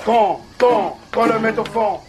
[0.00, 2.00] Fond, fond, qu'on le mette au fond.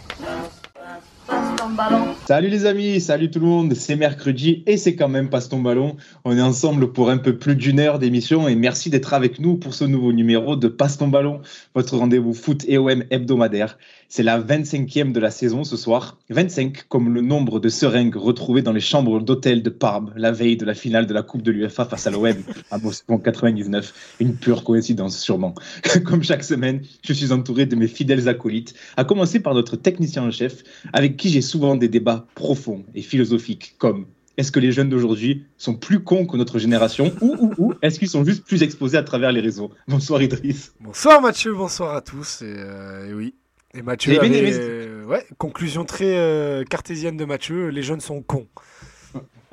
[2.26, 5.60] Salut les amis, salut tout le monde, c'est mercredi et c'est quand même Passe ton
[5.60, 5.96] ballon.
[6.24, 9.56] On est ensemble pour un peu plus d'une heure d'émission et merci d'être avec nous
[9.56, 11.40] pour ce nouveau numéro de Passe ton ballon,
[11.74, 13.78] votre rendez-vous foot et OM hebdomadaire.
[14.08, 18.60] C'est la 25e de la saison ce soir, 25 comme le nombre de seringues retrouvées
[18.60, 21.50] dans les chambres d'hôtel de Parme la veille de la finale de la Coupe de
[21.50, 22.34] l'UEFA face à l'OM
[22.70, 24.16] à Moscou en 99.
[24.20, 25.54] Une pure coïncidence sûrement.
[26.04, 30.24] Comme chaque semaine, je suis entouré de mes fidèles acolytes, à commencer par notre technicien
[30.24, 30.62] en chef
[30.92, 35.44] avec qui j'ai souvent des débats profonds et philosophiques comme est-ce que les jeunes d'aujourd'hui
[35.58, 38.96] sont plus cons que notre génération ou, ou, ou est-ce qu'ils sont juste plus exposés
[38.96, 39.70] à travers les réseaux?
[39.86, 40.72] Bonsoir Idriss.
[40.80, 42.42] Bonsoir Mathieu, bonsoir à tous.
[42.42, 43.34] Et, euh, et oui,
[43.74, 48.48] et Mathieu avait, euh, ouais, conclusion très euh, cartésienne de Mathieu, les jeunes sont cons.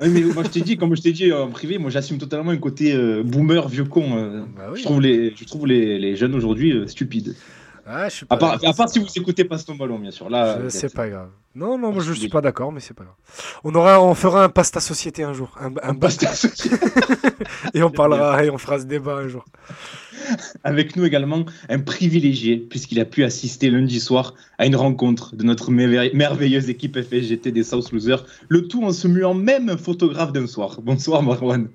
[0.02, 2.50] Oui, mais moi je t'ai dit, comme je t'ai dit en privé, moi j'assume totalement
[2.50, 4.46] un côté boomer, vieux con.
[4.56, 4.78] Bah oui.
[4.78, 7.36] Je trouve les, je trouve les, les jeunes aujourd'hui stupides.
[7.92, 10.10] Ah, je suis À pas part, à part si vous écoutez Passe ton ballon, bien
[10.12, 10.30] sûr.
[10.30, 11.28] Là, Je- c'est pas grave.
[11.56, 13.16] Non, non, Ah, moi je je suis pas d'accord, mais c'est pas grave.
[13.64, 16.08] On aura, on fera un pasta société un jour, un, un ta-
[17.74, 19.44] et on parlera et on fera ce débat un jour.
[20.62, 25.42] Avec nous également un privilégié, puisqu'il a pu assister lundi soir à une rencontre de
[25.42, 29.76] notre merveille- merveilleuse équipe FSGT des South Losers, le tout en se muant même un
[29.76, 30.78] photographe d'un soir.
[30.82, 31.68] Bonsoir Marwan.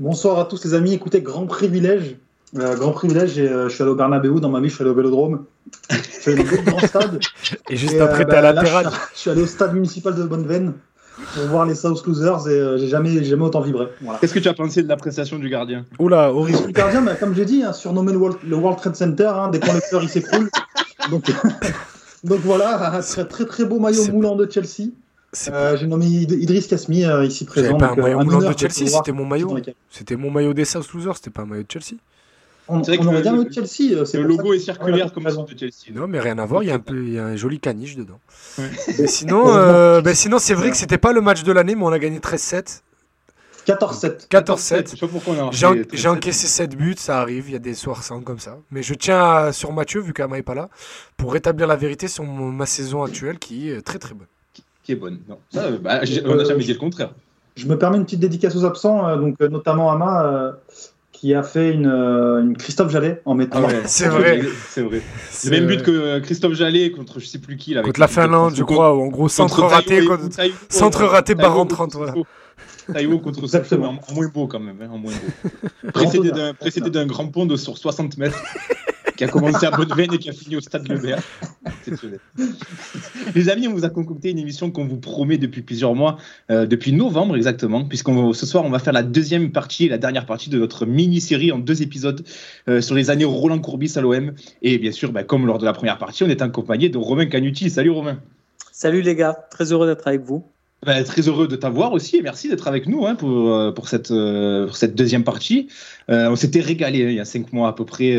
[0.00, 0.92] Bonsoir à tous les amis.
[0.94, 2.16] Écoutez, grand privilège.
[2.56, 4.90] Euh, grand privilège, euh, je suis allé au Bernabeu, dans ma vie je suis allé
[4.90, 5.44] au Vélodrome.
[5.90, 7.20] Je suis allé dans d'autres grands stades.
[7.68, 8.94] Et juste Et, après, euh, t'es à bah, la là, je suis- terrasse.
[9.14, 10.72] Je suis allé au stade municipal de Bonneveine
[11.34, 13.88] pour voir les South Losers et euh, j'ai jamais, jamais autant vibré.
[14.00, 14.18] Voilà.
[14.18, 15.84] Qu'est-ce que tu as pensé de la prestation du gardien?
[15.98, 16.58] Oula, horrible.
[16.66, 19.50] Le gardien, bah, comme j'ai dit, hein, surnommé le World, le World Trade Center, hein,
[19.50, 20.48] dès qu'on le il s'écroule.
[21.10, 21.24] Donc,
[22.24, 24.90] donc voilà, un très très très beau maillot moulant de Chelsea.
[25.52, 27.76] Euh, j'ai nommé Id- Idriss Kasmi euh, ici présent.
[27.76, 29.54] pas un donc, euh, maillot un honneur de Chelsea, c'était mon maillot.
[29.90, 31.98] C'était mon maillot des South Losers, c'était pas un maillot de Chelsea.
[32.68, 33.94] On, C'est vrai on que aurait le- bien eu Chelsea.
[33.98, 35.44] euh, c'est Le logo est circulaire comme raison.
[35.44, 35.92] de Chelsea.
[35.94, 37.58] Non, mais rien à voir, il y a un, peu, il y a un joli
[37.60, 38.20] caniche dedans.
[38.58, 38.70] Ouais.
[38.98, 41.82] Mais sinon, euh, ben sinon c'est vrai que c'était pas le match de l'année, mais
[41.84, 42.82] on a gagné 13-7.
[43.66, 44.28] 14-7.
[44.30, 44.84] 14-7.
[44.84, 45.50] Je sais pas pourquoi on a
[45.92, 48.56] J'ai encaissé 7 buts, ça arrive, il y a des soirs sans comme ça.
[48.70, 50.70] Mais je tiens à- sur Mathieu, vu qu'Ama est pas là,
[51.18, 54.26] pour rétablir la vérité sur mon- ma saison actuelle qui est très très bonne.
[54.82, 55.18] Qui est bonne.
[55.28, 57.10] Non, ça, euh, bah, on n'a jamais dit le contraire.
[57.56, 60.52] Je me permets une petite dédicace aux absents, euh, donc euh, notamment Ama, euh,
[61.20, 63.58] qui a fait une, euh, une Christophe Jallet en mettant.
[63.64, 64.40] Ah ouais, C'est vrai.
[64.68, 65.02] C'est vrai.
[65.30, 67.72] C'est Le même but que Christophe Jallet contre je sais plus qui.
[67.74, 70.04] Là, avec contre la Finlande, je crois, ou en gros centre contre raté.
[70.04, 70.28] Contre-
[70.68, 71.58] centre euh, raté, barre
[71.96, 72.12] voilà.
[72.12, 72.26] Sochaux.
[72.92, 73.42] Taïwo contre
[73.76, 74.76] mais en, en moins beau quand même.
[74.80, 75.90] hein, en moins beau.
[75.92, 78.40] précédé d'un précédé d'un grand pont de sur 60 mètres
[79.18, 81.20] qui a commencé à Bonne-Veine et qui a fini au stade Lebert.
[81.66, 82.20] Exceptionnel.
[83.34, 86.18] Les amis, on vous a concocté une émission qu'on vous promet depuis plusieurs mois,
[86.52, 89.98] euh, depuis novembre exactement, puisqu'on ce soir on va faire la deuxième partie et la
[89.98, 92.24] dernière partie de notre mini-série en deux épisodes
[92.68, 94.34] euh, sur les années Roland Courbis à l'OM.
[94.62, 97.26] Et bien sûr, bah, comme lors de la première partie, on est accompagné de Romain
[97.26, 97.70] Canuti.
[97.70, 98.20] Salut Romain.
[98.70, 100.44] Salut les gars, très heureux d'être avec vous.
[100.86, 103.88] Bah, très heureux de t'avoir aussi et merci d'être avec nous hein, pour, euh, pour,
[103.88, 105.66] cette, euh, cette deuxième partie.
[106.08, 108.16] Euh, on s'était régalé hein, il y a cinq mois à peu près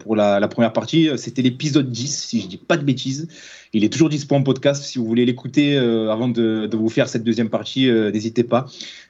[0.00, 1.10] pour la, première partie.
[1.18, 3.28] C'était l'épisode 10, si je dis pas de bêtises.
[3.74, 4.82] Il est toujours disponible en podcast.
[4.84, 8.66] Si vous voulez l'écouter avant de, de vous faire cette deuxième partie, n'hésitez pas.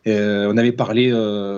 [0.07, 1.13] On avait parlé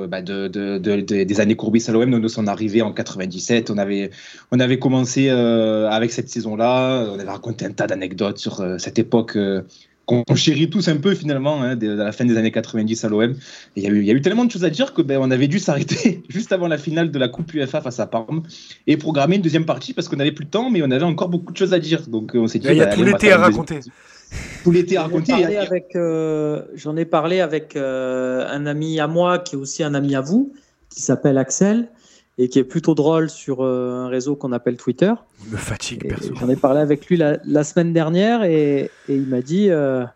[0.09, 3.71] bah, de, de, de- de- des années Courbis à l'OM, de son arrivée en 97.
[3.71, 4.11] On avait,
[4.53, 7.07] on avait commencé avec cette saison-là.
[7.11, 9.39] On avait raconté un tas d'anecdotes sur cette époque.
[10.27, 13.09] Qu'on chérit tous un peu finalement hein, de, de la fin des années 90 à
[13.09, 13.35] l'OM.
[13.77, 15.19] Il y, a eu- il y a eu tellement de choses à dire que ben,
[15.21, 18.43] on avait dû s'arrêter juste avant la finale de la Coupe UEFA face à Parme
[18.87, 21.29] et programmer une deuxième partie parce qu'on n'avait plus de temps, mais on avait encore
[21.29, 22.07] beaucoup de choses à dire.
[22.09, 22.67] Donc on s'est dit.
[22.71, 23.81] Il y a ben, tout l'été à deuxième- raconter.
[24.63, 25.33] Tout l'été à J'en ai raconter.
[25.33, 29.59] parlé Et- avec, euh, J'en ai parlé avec euh, un ami à moi qui est
[29.59, 30.53] aussi un ami à vous,
[30.89, 31.89] qui s'appelle Axel
[32.41, 35.13] et qui est plutôt drôle sur euh, un réseau qu'on appelle Twitter.
[35.45, 36.35] Il me fatigue, perso.
[36.41, 40.07] J'en ai parlé avec lui la, la semaine dernière et, et il m'a dit euh,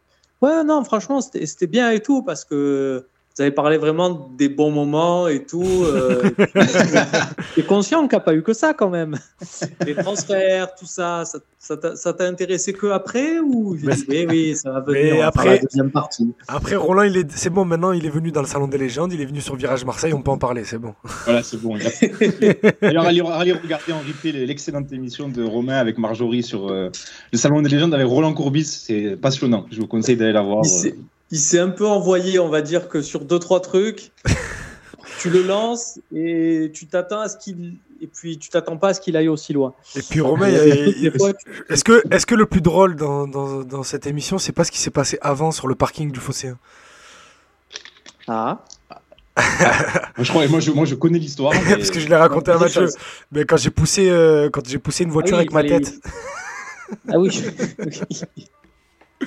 [0.40, 4.70] Ouais, non, franchement, c'était bien et tout parce que vous avez parlé vraiment des bons
[4.70, 5.64] moments et tout.
[5.84, 6.30] Euh,
[7.54, 9.16] T'es conscient qu'il n'y a pas eu que ça quand même.
[9.86, 11.24] Les transferts, tout ça,
[11.58, 15.26] ça- t'a- intéressé que après ou Mais- dit, Oui, oui, ça va Mais venir.
[15.26, 16.32] après- faire la deuxième partie.
[16.46, 17.30] Après, Roland, il est...
[17.32, 19.56] c'est bon, maintenant il est venu dans le Salon des légendes, il est venu sur
[19.56, 20.94] Virage Marseille, on peut en parler, c'est bon.
[21.24, 21.76] Voilà, c'est bon.
[22.82, 26.88] D'ailleurs, allez, allez regarder en replay l'excellente émission de Romain avec Marjorie sur euh,
[27.32, 28.64] le Salon des légendes avec Roland Courbis.
[28.64, 29.66] C'est passionnant.
[29.72, 30.64] Je vous conseille d'aller la voir.
[31.30, 34.12] Il s'est- un peu envoyé, on va dire que sur deux trois trucs,
[35.20, 38.94] tu le lances et tu t'attends à ce qu'il et puis tu t'attends pas à
[38.94, 39.72] ce qu'il aille aussi loin.
[39.96, 44.36] Et puis Romain, est-ce que, est que le plus drôle dans, dans, dans cette émission,
[44.38, 46.58] c'est pas ce qui s'est passé avant sur le parking du Phocéen
[48.28, 48.62] Ah,
[50.18, 51.52] je crois, moi, je, moi, je connais l'histoire.
[51.66, 52.88] mais- Parce que je l'ai raconté à Mathieu.
[53.32, 55.94] Mais quand j'ai poussé, euh, quand j'ai poussé une voiture Ah oui, avec ma tête.
[57.08, 57.42] Ah oui.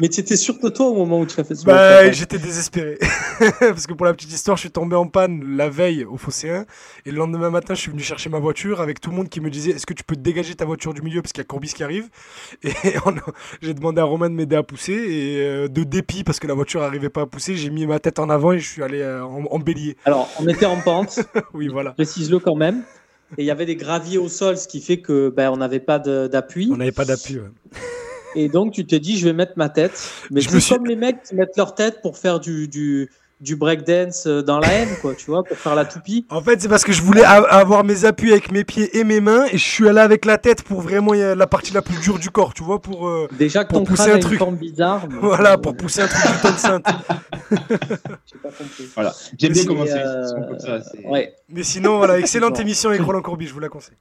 [0.00, 2.38] Mais tu étais sûr de toi au moment où tu as fait ce Bah, j'étais
[2.38, 2.98] désespéré.
[3.60, 6.50] Parce que pour la petite histoire, je suis tombé en panne la veille au fossé
[6.50, 6.66] 1.
[7.06, 9.40] Et le lendemain matin, je suis venu chercher ma voiture avec tout le monde qui
[9.40, 11.22] me disait Est-ce que tu peux dégager ta voiture du milieu?
[11.22, 12.08] Parce qu'il y a Courbis qui arrive.
[12.62, 13.14] Et a-
[13.60, 14.92] j'ai demandé à Romain de m'aider à pousser.
[14.92, 17.98] Et euh, de dépit, parce que la voiture n'arrivait pas à pousser, j'ai mis ma
[17.98, 19.96] tête en avant et je suis allé euh, en, en bélier.
[20.04, 21.20] Alors, on était en pente,
[21.54, 21.92] Oui, voilà.
[21.92, 22.82] précise-le quand même.
[23.38, 25.80] Et il y avait des graviers au sol, ce qui fait que ben, on n'avait
[25.80, 26.68] pas d'appui.
[26.70, 27.36] On n'avait pas d'appui.
[27.38, 27.48] ouais.
[28.34, 29.92] Et donc, tu t'es dit, je vais mettre ma tête.
[30.30, 32.66] Mais Je c'est me suis- comme les mecs qui mettent leur tête pour faire du,
[32.68, 36.24] du, du breakdance euh, dans la haine, quoi, tu vois, pour faire la toupie.
[36.30, 39.20] En fait, c'est parce que je voulais avoir mes appuis avec mes pieds et mes
[39.20, 39.44] mains.
[39.46, 42.18] Et je suis allé avec la tête pour vraiment euh, la partie la plus dure
[42.18, 43.08] du corps, tu vois, pour.
[43.08, 44.38] euh, Déjà que Pour ton pousser un une truc.
[44.38, 45.06] forme bizarre.
[45.10, 46.86] mais, Voilà, pour pousser un truc du tonne sainte.
[47.50, 48.88] J'ai pas compris.
[48.94, 49.12] Voilà.
[49.38, 50.80] J'aime bien commencer euh, comme ça.
[50.80, 51.34] c'est- Ouais.
[51.48, 53.96] Mais sinon, voilà, excellente émission avec Roland Courbis, je vous la conseille.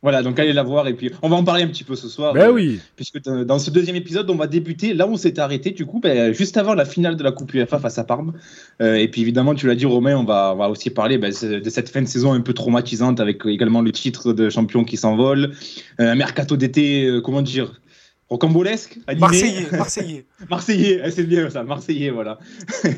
[0.00, 2.08] Voilà, donc allez la voir et puis on va en parler un petit peu ce
[2.08, 2.32] soir.
[2.32, 2.80] Ben euh, oui.
[2.94, 5.98] Puisque dans ce deuxième épisode, on va débuter là où on s'était arrêté, du coup,
[5.98, 8.34] ben, juste avant la finale de la Coupe UEFA face à Parme.
[8.80, 11.32] Euh, et puis évidemment, tu l'as dit, Romain, on va, on va aussi parler ben,
[11.32, 14.96] de cette fin de saison un peu traumatisante avec également le titre de champion qui
[14.96, 15.52] s'envole,
[16.00, 17.80] euh, un mercato d'été, euh, comment dire
[18.28, 19.20] Rocambolesque animé.
[19.20, 20.26] Marseillais, Marseillais.
[20.50, 22.38] Marseillais, c'est bien ça, Marseillais, voilà.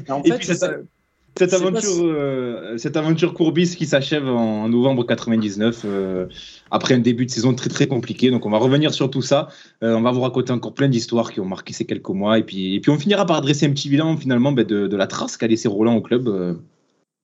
[0.09, 0.81] En Et fait, puis cette, c'est-
[1.39, 6.27] cette sais pas aventure, si- euh, cette aventure Courbis qui s'achève en novembre 99, euh,
[6.71, 8.31] après un début de saison très très compliqué.
[8.31, 9.49] Donc on va revenir sur tout ça.
[9.83, 12.39] Euh, on va vous raconter encore plein d'histoires qui ont marqué ces quelques mois.
[12.39, 14.97] Et puis, et puis on finira par dresser un petit bilan finalement ben, de, de
[14.97, 16.29] la trace qu'a laissé Roland au club.
[16.29, 16.55] euh.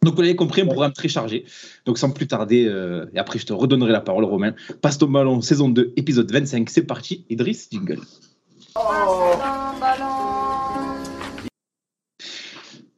[0.05, 1.44] Donc vous l'avez compris, un programme très chargé.
[1.85, 4.55] Donc sans plus tarder, euh, et après je te redonnerai la parole Romain.
[4.81, 7.25] Passe ton ballon, saison 2, épisode 25, c'est parti.
[7.29, 7.99] Idriss, jingle.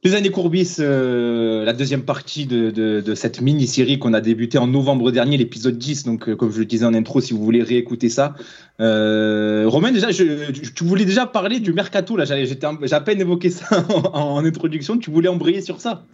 [0.05, 5.11] Les années Courbis, euh, la deuxième partie de, cette mini-série qu'on a débuté en novembre
[5.11, 6.05] dernier, l'épisode 10.
[6.05, 8.35] Donc, euh, comme je le disais en intro, si vous voulez réécouter ça.
[8.81, 12.17] Euh, Romain, déjà, tu- voulais déjà parler du mercato.
[12.17, 12.25] là.
[12.25, 14.99] J'ai à peine évoqué ça en, introduction.
[14.99, 16.05] Tu voulais embrayer sur ça?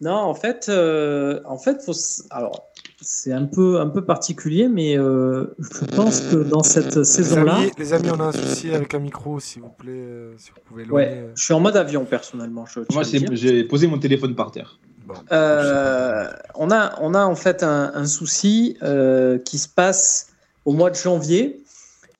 [0.00, 1.92] Non, en fait, euh, en fait, faut
[2.30, 2.71] alors
[3.02, 7.92] c'est un peu un peu particulier, mais euh, je pense que dans cette saison-là, les
[7.92, 9.92] amis, on a un souci avec un micro, s'il vous plaît.
[9.92, 12.64] euh, si vous pouvez ouais, je suis en mode avion personnellement.
[12.66, 13.02] Je Moi,
[13.32, 14.78] j'ai posé mon téléphone par terre.
[15.06, 15.14] Bon.
[15.32, 20.28] Euh, on a on a en fait un, un souci euh, qui se passe
[20.64, 21.58] au mois de janvier.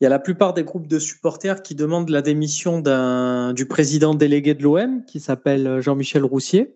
[0.00, 3.66] Il y a la plupart des groupes de supporters qui demandent la démission d'un du
[3.66, 6.74] président délégué de l'OM qui s'appelle Jean-Michel Roussier.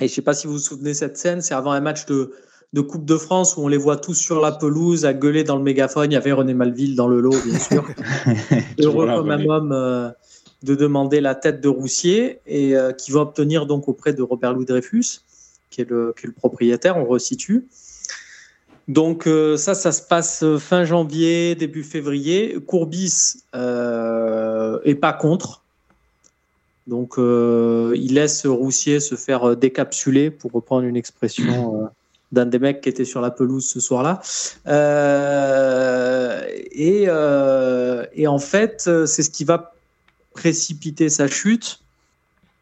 [0.00, 2.06] Et je sais pas si vous vous souvenez de cette scène, c'est avant un match
[2.06, 2.32] de,
[2.72, 5.56] de Coupe de France où on les voit tous sur la pelouse à gueuler dans
[5.56, 6.10] le mégaphone.
[6.10, 7.86] Il y avait René Malville dans le lot, bien sûr.
[8.78, 10.10] Heureux comme un homme euh,
[10.62, 14.54] de demander la tête de Roussier et euh, qui va obtenir donc auprès de Robert
[14.54, 15.20] Louis Dreyfus,
[15.68, 17.68] qui est le, qui est le propriétaire, on resitue.
[18.88, 22.56] Donc euh, ça, ça se passe fin janvier, début février.
[22.66, 25.61] Courbis est pas contre.
[26.86, 31.86] Donc, euh, il laisse Roussier se faire euh, décapsuler, pour reprendre une expression euh,
[32.32, 34.20] d'un des mecs qui était sur la pelouse ce soir-là.
[36.72, 37.08] Et,
[38.26, 39.74] en fait, c'est ce qui va
[40.34, 41.80] précipiter sa chute,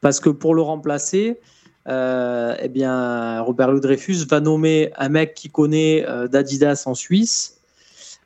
[0.00, 1.38] parce que pour le remplacer,
[1.86, 7.58] eh bien, Robert Louis Dreyfus va nommer un mec qui connaît d'Adidas en Suisse,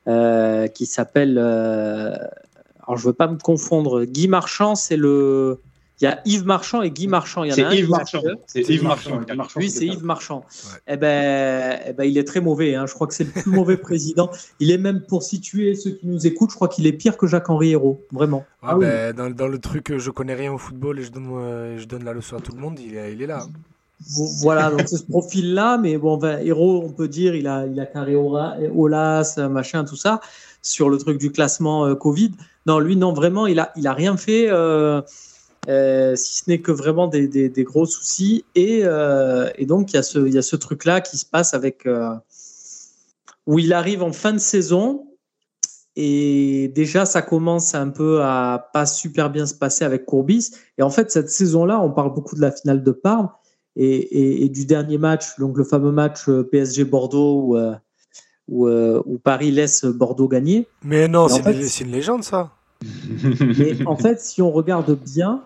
[0.07, 1.39] qui s'appelle.
[1.39, 4.05] alors, je veux pas me confondre.
[4.07, 5.61] Guy Marchand, c'est le.
[6.01, 7.45] Il y a Yves Marchand et Guy Marchand.
[7.45, 8.23] Il y en C'est a un Yves Marchand.
[8.47, 9.21] C'est Yves Marchand.
[9.57, 10.45] Lui, c'est Yves Marchand.
[10.89, 12.75] Eh ben, eh ben, il est très mauvais.
[12.75, 12.87] hein.
[12.87, 14.29] Je crois que c'est le plus mauvais président.
[14.59, 17.29] Il est même, pour situer ceux qui nous écoutent, je crois qu'il est pire que
[17.29, 18.03] Jacques-Henri Hérault.
[18.11, 18.39] Vraiment.
[18.39, 18.87] Ouais, Ah oui.
[18.87, 21.79] ben, dans, dans le truc, euh, je connais rien au football et je donne, euh,
[21.79, 23.43] je donne la leçon à tout le monde, il est, il est là.
[23.45, 23.53] hein.
[24.17, 27.65] Vo- Voilà, donc c'est ce profil-là, mais bon, ben, Hérault, on peut dire, il a,
[27.67, 30.21] il a carré Olas, machin, tout ça,
[30.61, 32.33] sur le truc du classement euh, Covid.
[32.67, 35.01] Non, lui, non, vraiment, il a, il a rien fait, euh,
[35.69, 38.45] euh, si ce n'est que vraiment des, des- des gros soucis.
[38.55, 41.27] Et, euh, et donc, il y a ce, il y a ce truc-là qui se
[41.27, 41.87] passe avec.
[41.87, 42.11] euh,
[43.47, 45.07] où il arrive en fin de saison.
[45.97, 50.51] Et déjà, ça commence un peu à pas super bien se passer avec Courbis.
[50.79, 53.29] Et en fait, cette saison-là, on parle beaucoup de la finale de Parme
[53.77, 57.59] et, et- et du dernier match, donc le fameux match euh, PSG-Bordeaux où,
[58.49, 60.67] où, où Paris laisse Bordeaux gagner.
[60.83, 62.51] Mais non, en fait- c'est une légende ça.
[63.59, 65.45] Mais en fait, si on regarde bien,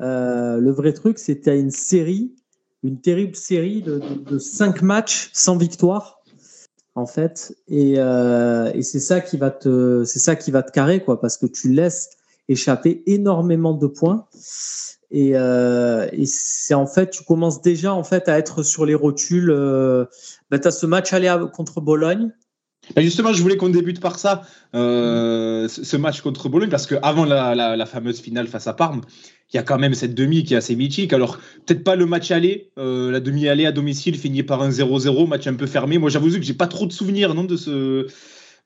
[0.00, 2.34] euh, le vrai truc, c'était une série,
[2.82, 6.20] une terrible série de, cinq matchs sans victoire,
[6.94, 7.54] en fait.
[7.68, 12.10] Et, euh, c'est ça qui va te, carrer, quoi, parce que tu laisses
[12.48, 14.26] échapper énormément de points.
[15.10, 19.50] Et, euh, c'est en fait, tu commences déjà en fait à être sur les rotules.
[19.50, 20.04] Euh,
[20.50, 22.32] bah, tu as ce match aller contre Bologne.
[22.96, 24.42] Justement, je voulais qu'on débute par ça,
[24.74, 28.72] euh, ce ce match contre Bologne, parce qu'avant la, la, la fameuse finale face à
[28.72, 29.02] Parme,
[29.52, 31.12] il y a quand même cette demi qui est assez mythique.
[31.12, 35.26] Alors, peut-être pas le match aller, euh, la demi-aller à domicile finit par un 0-0,
[35.26, 35.98] match un peu fermé.
[35.98, 38.06] Moi, j'avoue que j'ai pas trop de souvenirs non, de ce,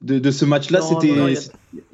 [0.03, 0.81] de, de ce match-là.
[0.81, 1.15] C'était.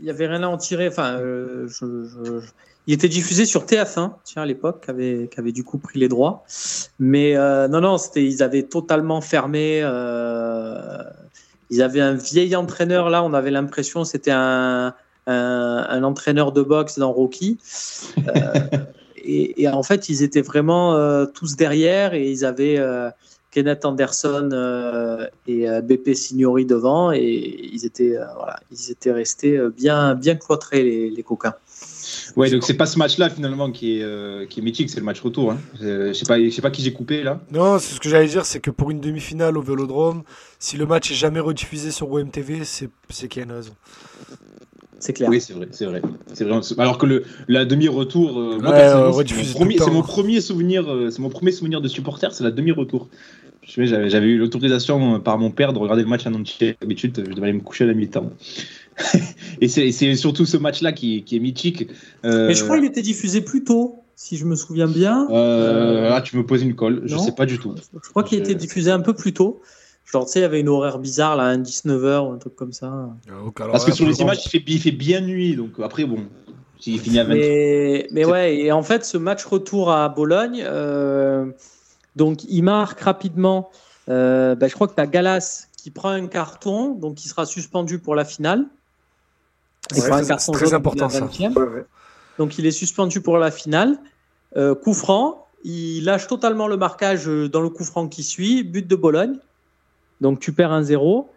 [0.00, 0.88] Il y avait rien à en tirer.
[0.88, 2.46] Enfin, euh, je- je- je-
[2.86, 5.98] il était diffusé sur TF1, tiens, à l'époque, qui avait, qui avait du coup pris
[5.98, 6.44] les droits.
[6.98, 7.34] Mais
[7.68, 9.82] non, non, c'était, ils avaient totalement fermé.
[11.70, 13.22] Ils avaient un vieil entraîneur là.
[13.22, 14.94] On avait l'impression que c'était un,
[15.26, 17.58] un, un entraîneur de boxe dans Rocky.
[18.18, 18.52] Euh,
[19.16, 22.78] et, et en fait, ils étaient vraiment euh, tous derrière et ils avaient.
[22.78, 23.10] euh,
[23.50, 24.50] Kenneth Anderson
[25.46, 31.08] et BP Signori devant et ils étaient voilà ils étaient restés bien bien cloîtrés les,
[31.08, 31.54] les coquins.
[32.38, 35.04] Ouais, donc c'est pas ce match-là finalement qui est, euh, qui est mythique, c'est le
[35.06, 35.52] match retour.
[35.52, 35.58] Hein.
[35.80, 37.40] Je sais pas, je sais pas qui j'ai coupé là.
[37.52, 40.22] Non, c'est ce que j'allais dire, c'est que pour une demi-finale au Vélodrome,
[40.58, 43.72] si le match est jamais rediffusé sur OMTV, c'est c'est qu'il y a une raison.
[45.00, 45.28] C'est clair.
[45.30, 46.02] Oui, c'est vrai, c'est vrai.
[46.32, 46.60] C'est vrai.
[46.78, 51.28] Alors que le, la demi-retour, euh, Ouais, euh, c'est mon, premier- souvenir, euh, c'est mon
[51.28, 53.08] premier souvenir de supporter, c'est la demi-retour.
[53.62, 56.76] Je sais, J'avais eu l'autorisation par mon père de regarder le match en entier.
[56.80, 58.30] D'habitude, je devais aller me coucher à la mi-temps.
[59.60, 61.88] et c'est surtout ce match-là qui, qui est mythique.
[62.24, 65.28] Euh, Mais je crois qu'il était diffusé plus tôt, si je me souviens bien.
[65.30, 67.02] euh, là, tu me poses une colle.
[67.04, 67.20] Je Non.
[67.22, 67.74] sais pas du tout.
[68.02, 69.60] Je crois qu'il Je- était diffusé un peu plus tôt.
[70.04, 72.54] Genre, tu sais, il y avait une horaire bizarre, là, un 19h ou un truc
[72.56, 73.10] comme ça.
[73.30, 75.54] Euh, Parce que sur les images, il fait, il fait bien nuit.
[75.54, 76.24] Donc après, bon,
[76.80, 81.46] s'il finit à 20 Mais, ouais, et en fait, ce match retour à Bologne, euh,
[82.16, 83.70] donc il marque rapidement.
[84.08, 87.44] euh, bah, je crois que tu as Galas qui prend un carton, donc il sera
[87.44, 88.64] suspendu pour la finale.
[89.94, 91.20] Ouais, un c'est- carton très jaune important, ça.
[91.26, 91.56] 20e.
[91.56, 91.84] Ouais, ouais.
[92.38, 93.98] Donc il est suspendu pour la finale.
[94.56, 98.62] Euh, coup franc, il lâche totalement le marquage euh, dans le coup franc qui suit,
[98.64, 99.36] but de Bologne.
[100.20, 101.30] Donc tu perds un 0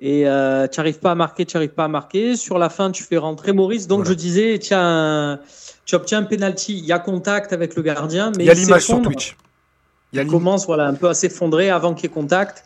[0.00, 2.36] et euh, tu n'arrives pas à marquer, tu n'arrives pas à marquer.
[2.36, 3.86] Sur la fin, tu fais rentrer Maurice.
[3.86, 4.10] Donc Voilà.
[4.10, 5.38] je disais, un-
[5.84, 8.54] tu obtiens un penalty, il y a contact avec le gardien, mais Il y a
[8.54, 9.00] l'image sur.
[9.02, 9.36] Twitch.
[10.14, 12.64] Il l'im- commence voilà, un peu à s'effondrer avant qu'il y ait contact.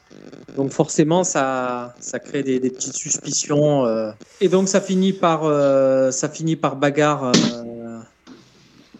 [0.56, 3.86] Donc forcément, ça, ça crée des, des petites suspicions.
[3.86, 4.10] euh.
[4.40, 7.24] Et donc ça finit par, euh, ça finit par bagarre.
[7.26, 7.98] euh,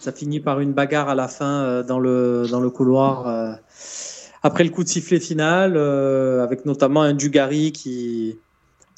[0.01, 3.59] ça finit par une bagarre à la fin dans, le, dans le couloir.
[4.43, 8.39] après le coup de sifflet final, avec notamment un Dugarry qui,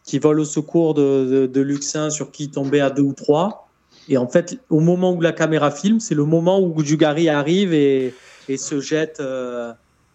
[0.04, 3.14] qui vole au secours de, de, de Luxin sur qui il tombait à deux ou
[3.14, 3.69] trois.
[4.09, 7.73] Et en fait, au moment où la caméra filme, c'est le moment où Dugarry arrive
[7.73, 8.14] et,
[8.50, 9.73] et se jette euh,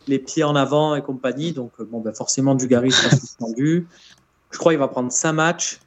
[0.08, 1.54] les pieds en avant et compagnie.
[1.54, 3.88] Donc, euh, bon, ben forcément, Dugarry sera suspendu.
[4.52, 5.80] Je crois qu'il va prendre cinq matchs.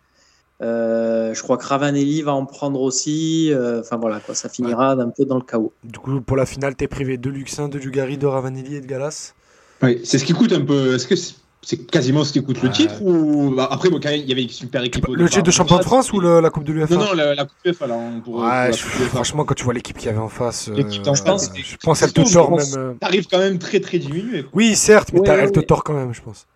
[0.60, 3.52] Euh, je crois que Ravanelli va en prendre aussi.
[3.52, 5.72] Euh, Enfin voilà, quoi, ça finira un peu dans le chaos.
[5.84, 8.86] Du coup, pour la finale, t'es privé de Luxin, de Dugarry, de Ravanelli et de
[8.86, 9.34] Galas.
[9.82, 10.94] Oui, c'est ce qui coûte un peu.
[10.94, 11.14] Est-ce que
[11.62, 14.32] c'est quasiment ce qui coûte le titre ou bah, après bon, quand même, il y
[14.32, 15.08] avait une super équipe.
[15.08, 16.94] au Le titre de champion de France ou le- la Coupe de l'UEFA?
[16.94, 19.08] Non non la, la coupe UEFA là on- pour, pour Ouais, la je- Coupe UEFA.
[19.10, 21.76] franchement, quand tu vois l'équipe qu'il y avait en face, euh, L'équipe d'en face, je
[21.82, 22.66] pense qu'elle te tord même.
[22.76, 22.94] euh.
[23.00, 24.42] T'arrives quand même très très diminué.
[24.42, 24.50] quoi.
[24.54, 26.46] Oui, certes, mais Ouais, t'as- ouais, elle te tord quand même, je pense.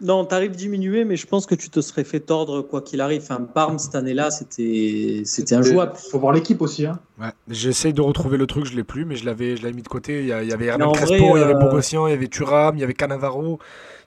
[0.00, 3.22] Non, t'arrives diminué, mais je pense que tu te serais fait tordre quoi qu'il arrive.
[3.22, 5.92] Enfin, Parme cette année-là, c'était c'était injouable.
[6.10, 6.84] Faut voir l'équipe aussi.
[6.84, 6.98] Hein.
[7.20, 7.28] Ouais.
[7.48, 9.88] J'essaye de retrouver le truc, je l'ai plus, mais je l'avais, je l'avais mis de
[9.88, 10.20] côté.
[10.20, 12.26] Il y, il avait Hernan Crespo, vrai, il y avait euh, Bogossian, il y avait
[12.28, 13.60] Thuram, il y avait Cannavaro,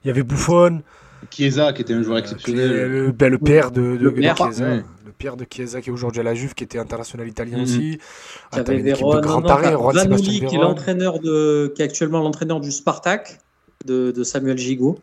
[0.04, 0.82] il y avait Buffon,
[1.30, 2.70] Chiesa qui était un joueur euh, exceptionnel.
[2.70, 4.84] le, ben, le père de, de, Le de Chiesa, ouais.
[5.06, 7.62] le père de Chiesa qui est aujourd'hui à la Juve, qui était international italien Mhm.
[7.62, 7.96] aussi.
[7.98, 8.04] Tu
[8.52, 11.18] Ah, t'avais avais une équipe Véron, de grands non, non, Vanoli, Sebastian qui est l'entraîneur
[11.18, 13.40] de, qui est actuellement l'entraîneur du Spartak
[13.88, 14.98] de, de Samuel Gigot,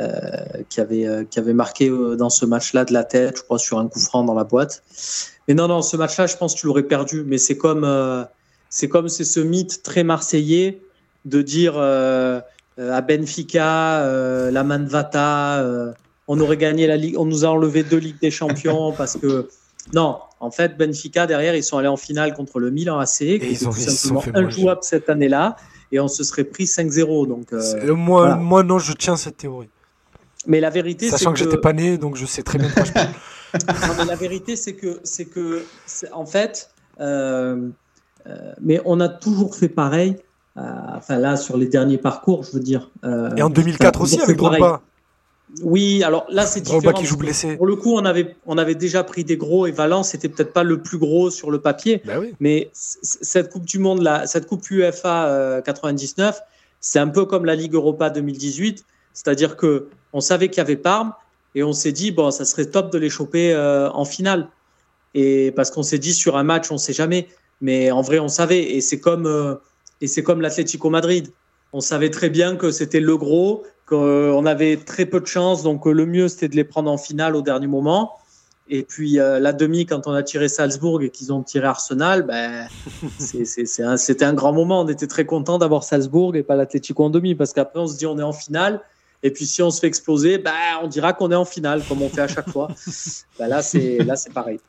[0.00, 0.08] euh,
[0.70, 3.58] qui avait euh, qui avait marqué euh, dans ce match-là de la tête, je crois
[3.58, 4.82] sur un coup franc dans la boîte.
[5.48, 7.24] Mais non, non, ce match-là, je pense que tu l'aurais perdu.
[7.26, 7.86] Mais c'est comme
[8.70, 10.80] c'est comme c'est ce mythe très marseillais
[11.26, 15.64] de dire à Benfica, la Manvata,
[16.28, 19.48] on aurait gagné la ligue, on nous a enlevé deux ligues des champions parce que
[19.92, 23.34] non, en fait, Benfica derrière, ils sont allés en finale contre le Milan AC, qui
[23.34, 25.56] était ont- tout simplement injouable cette année-là,
[25.94, 27.28] et on se serait pris 5-0.
[27.28, 28.36] Donc, euh, moi, voilà.
[28.36, 29.70] moi, non, je tiens cette théorie.
[30.46, 32.84] mais la vérité, Sachant que, que, j'étais pas né, donc je sais très bien quoi
[32.84, 33.08] je parle.
[33.88, 35.64] non, mais la vérité, c'est que, c'est que,
[36.12, 36.70] en fait,
[37.00, 37.68] euh,
[38.26, 40.16] euh, mais on a toujours fait pareil.
[40.56, 42.90] enfin là, sur les derniers parcours, je veux dire.
[43.36, 44.36] Et en 2004 on a aussi avec.
[44.36, 44.82] Drogba.
[45.62, 46.92] Oui, alors là, c'est différent.
[46.92, 47.56] Qui joue blessé.
[47.56, 50.52] Pour le coup, on avait, on avait déjà pris des gros et Valence, c'était peut-être
[50.52, 52.02] pas le plus gros sur le papier.
[52.04, 52.34] Bah oui.
[52.40, 56.40] Mais cette Coupe du Monde, là, cette Coupe UEFA euh, 99,
[56.80, 58.84] c'est un peu comme la Ligue Europa 2018.
[59.12, 61.12] C'est-à-dire que on savait qu'il y avait Parme
[61.54, 64.48] et on s'est dit, bon, ça serait top de les choper euh, en finale.
[65.14, 67.28] Et parce qu'on s'est dit, sur un match, on sait jamais.
[67.60, 68.74] Mais en vrai, on savait.
[68.74, 69.54] Et c'est comme, euh,
[70.00, 71.32] et c'est comme l'Atlético Madrid.
[71.72, 75.62] On savait très bien que c'était le gros, qu'on avait très peu de chance.
[75.62, 78.18] Donc le mieux, c'était de les prendre en finale au dernier moment.
[78.66, 82.22] Et puis euh, la demi, quand on a tiré Salzbourg et qu'ils ont tiré Arsenal,
[82.22, 82.68] ben,
[83.78, 84.80] un- c'était un, grand moment.
[84.80, 87.98] On était très content d'avoir Salzbourg et pas l'Atlético en demi, parce qu'après on se
[87.98, 88.80] dit on est en finale.
[89.22, 92.02] Et puis si on se fait exploser, ben, on dira qu'on est en finale, comme
[92.02, 92.68] on fait à chaque fois.
[93.38, 94.60] Ben, là, c'est là, c'est pareil.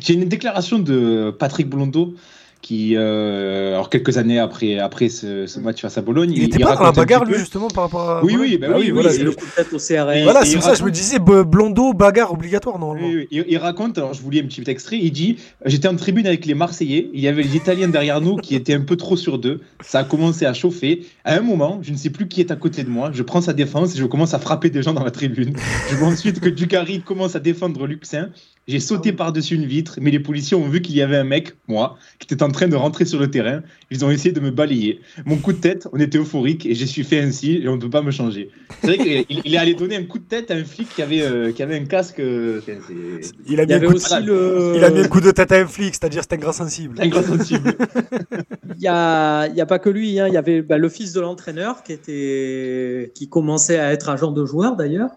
[0.00, 2.14] J'ai une déclaration de Patrick Blondeau
[2.62, 6.58] qui, euh, alors quelques années après, après ce, ce match face à Bologne, Il était
[6.58, 8.24] pas dans la bagarre, lui, justement, par rapport à.
[8.24, 10.22] Oui, Bologne oui, bah Ah oui, oui, voilà, c'est le- coup de tête au CRS.
[10.24, 13.06] Voilà, c'est ça, je me disais, B- Blondo, bagarre obligatoire, normalement.
[13.06, 13.28] Oui, oui.
[13.30, 16.26] Il, il raconte, alors je vous lis un petit extrait, il dit J'étais en tribune
[16.26, 19.16] avec les Marseillais, il y avait les Italiens derrière nous qui étaient un peu trop
[19.16, 21.04] sur deux, ça a commencé à chauffer.
[21.24, 23.40] À un moment, je ne sais plus qui est à côté de moi, je prends
[23.40, 25.54] sa défense et je commence à frapper des gens dans la tribune.
[25.90, 28.30] Je vois ensuite que Ducari commence à défendre Luxin.
[28.68, 31.52] J'ai sauté par-dessus une vitre, mais les policiers ont vu qu'il y avait un mec,
[31.68, 33.62] moi, qui était en train de rentrer sur le terrain.
[33.92, 35.00] Ils ont essayé de me balayer.
[35.24, 37.80] Mon coup de tête, on était euphorique et j'ai suis fait ainsi et on ne
[37.80, 38.50] peut pas me changer.
[38.80, 41.00] C'est vrai qu'il il est allé donner un coup de tête à un flic qui
[41.00, 42.18] avait, euh, qui avait un casque.
[42.18, 44.72] euh, c'est- Il a mis aussi le.
[44.74, 46.96] Il a mis un coup de tête à un flic, c'est-à-dire c'est un grand sensible.
[47.00, 47.72] un grand sensible.
[48.78, 50.18] Il n'y a, il y a pas que lui.
[50.20, 50.26] hein.
[50.28, 54.32] Il y avait bah, le fils de l'entraîneur qui, était, qui commençait à être agent
[54.32, 55.10] de joueur d'ailleurs.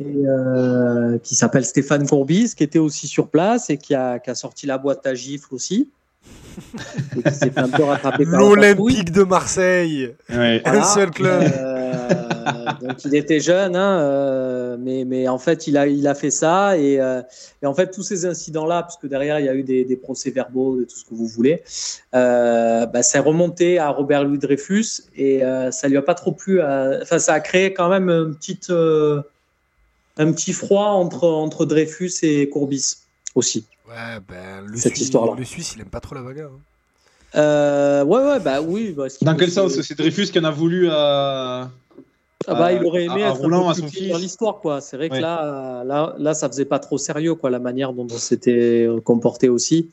[0.00, 4.28] Et, euh, qui s'appelle Stéphane Courbis, qui était aussi sur place et qui a, qui
[4.30, 5.88] a sorti la boîte à gifles aussi.
[8.18, 10.14] L'Olympique de Marseille.
[10.30, 10.62] Ouais.
[10.64, 11.42] Un seul club.
[11.44, 11.82] Euh,
[12.80, 16.30] donc il était jeune, hein, euh, mais, mais en fait il a, il a fait
[16.30, 17.22] ça et, euh,
[17.62, 19.96] et en fait tous ces incidents-là, parce que derrière il y a eu des, des
[19.96, 21.62] procès-verbaux, de tout ce que vous voulez,
[22.14, 26.14] euh, bah, ça est remonté à Robert Louis Dreyfus et euh, ça lui a pas
[26.14, 26.60] trop plu.
[26.60, 29.22] à- Enfin ça a créé quand même une petite, euh,
[30.16, 32.96] un petit froid entre, entre Dreyfus et Courbis
[33.34, 33.64] aussi.
[33.88, 35.34] Ouais, ben, le, Cette Suisse, histoire-là.
[35.36, 36.50] le Suisse, il aime pas trop la bagarre.
[36.52, 36.60] hein.
[37.36, 38.92] Euh, ouais ouais bah oui.
[38.96, 39.80] bah, ce Dans quel se- sens?
[39.80, 41.68] C'est Dreyfus qui en a voulu à.
[42.46, 44.18] Ah bah, à- il aurait aimé à être Roland, un à peu son plus dans
[44.18, 44.80] l'histoire, quoi.
[44.80, 45.20] C'est vrai que Ouais.
[45.20, 49.48] là, là, là, ça faisait pas trop sérieux, quoi, la manière dont on s'était comporté
[49.48, 49.90] aussi.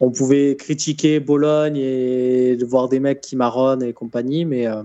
[0.00, 4.82] On pouvait critiquer Bologne et de voir des mecs qui marronnent et compagnie, mais euh,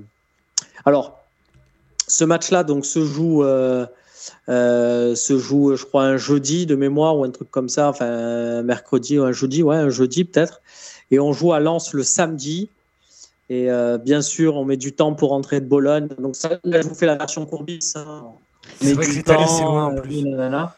[0.85, 1.17] alors,
[2.07, 3.85] ce match-là, donc, se joue, euh,
[4.47, 8.63] se joue, je crois, un jeudi de mémoire ou un truc comme ça, enfin, un
[8.63, 10.61] mercredi ou un jeudi, ouais, un jeudi peut-être.
[11.11, 12.69] Et on joue à Lens le samedi.
[13.49, 16.07] Et euh, bien sûr, on met du temps pour rentrer de Bologne.
[16.19, 17.93] Donc ça, là, je vous fais la version Courbis.
[17.95, 18.23] hein.
[18.79, 20.23] C'est vrai que temps, loin, en euh, plus.
[20.23, 20.75] nanana.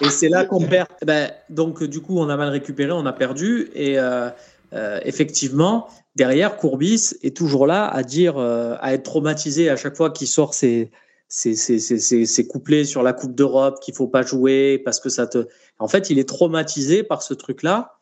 [0.00, 0.88] Et c'est là qu'on perd.
[1.04, 3.70] Ben, donc du coup, on a mal récupéré, on a perdu.
[3.74, 4.30] Et euh,
[4.72, 9.96] euh, effectivement, derrière, Courbis est toujours là à dire, euh, à être traumatisé à chaque
[9.96, 10.90] fois qu'il sort ses,
[11.32, 15.46] ses couplets sur la Coupe d'Europe qu'il faut pas jouer parce que ça te.
[15.78, 17.98] En fait, il est traumatisé par ce truc-là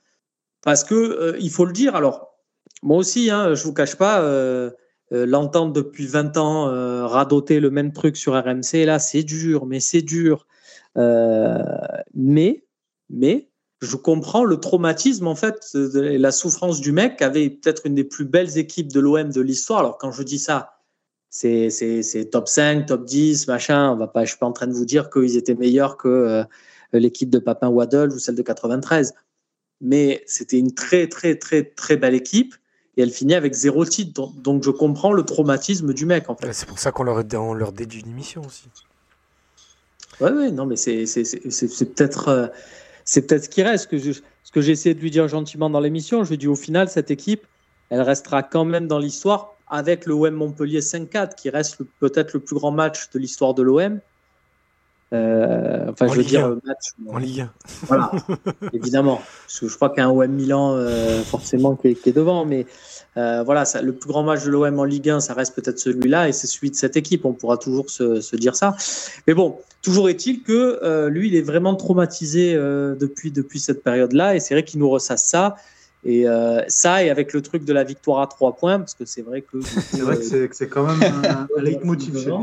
[0.62, 1.94] parce que euh, il faut le dire.
[1.94, 2.34] Alors,
[2.82, 4.70] moi aussi, hein, je vous cache pas, euh,
[5.12, 9.80] euh, l'entendre depuis 20 ans radoter le même truc sur RMC, là, c'est dur, mais
[9.80, 10.46] c'est dur.
[10.96, 12.64] Mais,
[13.10, 13.48] mais,
[13.80, 17.94] je comprends le traumatisme, en fait, de- la souffrance du mec qui avait peut-être une
[17.94, 19.80] des plus belles équipes de l'OM de l'histoire.
[19.80, 20.79] Alors, quand je dis ça,
[21.30, 23.92] c'est, top 5, top 10, machin.
[23.92, 26.08] On va pas, je suis pas en train de vous dire qu'ils étaient meilleurs que
[26.08, 26.44] euh,
[26.92, 29.14] l'équipe de Papin Waddle ou celle de 93.
[29.80, 32.54] Mais c'était une très, très, très, très belle équipe
[32.96, 34.12] et elle finit avec zéro titre.
[34.12, 36.46] Donc, donc je comprends le traumatisme du mec, en fait.
[36.46, 38.64] Ouais, C'est pour ça qu'on leur, on leur dédie une émission aussi.
[40.20, 42.46] Ouais, ouais, non, mais c'est, peut-être, euh,
[43.04, 43.84] c'est peut-être ce qui reste.
[43.84, 46.38] Ce que, je- ce que j'ai essayé de lui dire gentiment dans l'émission, je lui
[46.38, 47.46] dis au final, cette équipe,
[47.90, 52.40] elle restera quand même dans l'histoire avec le OM Montpellier 5-4, qui reste peut-être le
[52.40, 54.00] plus grand match de l'histoire de l'OM.
[55.12, 56.48] Euh, enfin, En je veux Ligue dire, un.
[56.50, 56.84] le match.
[57.08, 57.52] En Ligue 1.
[57.86, 58.12] Voilà,
[58.72, 59.20] évidemment.
[59.46, 62.08] Parce que je crois qu'il y a un OM Milan euh, forcément qui est, qui
[62.10, 62.66] est devant, mais
[63.16, 65.78] euh, voilà, ça, le plus grand match de l'OM en Ligue 1, ça reste peut-être
[65.78, 67.24] celui-là et c'est celui de cette équipe.
[67.24, 68.76] On pourra toujours se, se dire ça.
[69.26, 73.82] Mais bon, toujours est-il que euh, lui, il est vraiment traumatisé euh, depuis, depuis cette
[73.82, 75.56] période-là et c'est vrai qu'il nous ressasse ça.
[76.04, 79.04] Et euh, ça, et avec le truc de la victoire à trois points, parce que
[79.04, 79.60] c'est vrai que.
[79.62, 82.34] C'est vrai que euh, c'est- que c'est quand même un, un leitmotiv chez lui.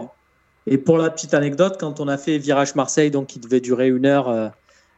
[0.67, 3.87] et pour la petite anecdote, quand on a fait Virage Marseille, donc qui devait durer
[3.87, 4.49] une heure euh,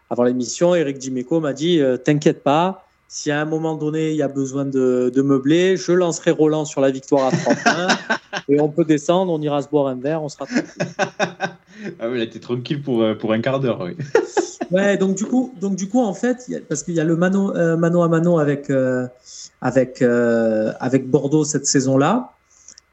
[0.09, 4.15] avant l'émission, Eric Dimeco m'a dit euh, T'inquiète pas, si à un moment donné il
[4.15, 7.87] y a besoin de, de meubler, je lancerai Roland sur la victoire à 3 points
[8.47, 10.93] et on peut descendre, on ira se boire un verre, on sera tranquille.
[11.99, 13.81] Ah oui, il a été tranquille pour, euh, pour un quart d'heure.
[13.81, 13.97] Oui.
[14.71, 16.99] Ouais, donc du coup, donc du coup en fait, il y a- parce qu'il y
[16.99, 19.07] a le mano, euh, mano à mano avec euh,
[19.61, 22.33] avec euh, avec Bordeaux cette saison-là,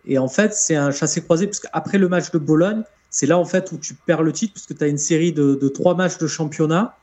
[0.07, 3.37] et en fait c'est un chassé croisé parce qu'après le match de Bologne, c'est là
[3.37, 5.95] en fait où tu perds le titre puisque tu as une série de, de trois
[5.95, 6.97] matchs de championnat,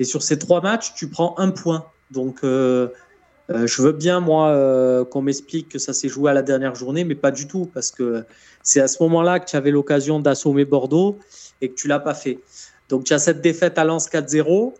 [0.00, 1.84] et sur ces trois matchs tu prends un point.
[2.10, 2.88] Donc euh,
[3.50, 6.74] Euh, je veux bien, moi, euh, qu'on m'explique que ça s'est joué à la dernière
[6.74, 8.24] journée, mais pas du tout, parce que
[8.62, 11.18] c'est à ce moment-là que tu avais l'occasion d'assommer Bordeaux
[11.60, 12.40] et que tu l'as pas fait.
[12.88, 14.74] Donc, tu as cette défaite à Lens 4-0.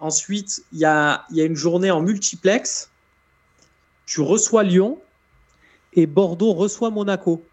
[0.00, 2.90] Ensuite, il y a, il y a une journée en multiplex.
[4.06, 4.98] Tu reçois Lyon
[5.92, 7.44] et Bordeaux reçoit Monaco.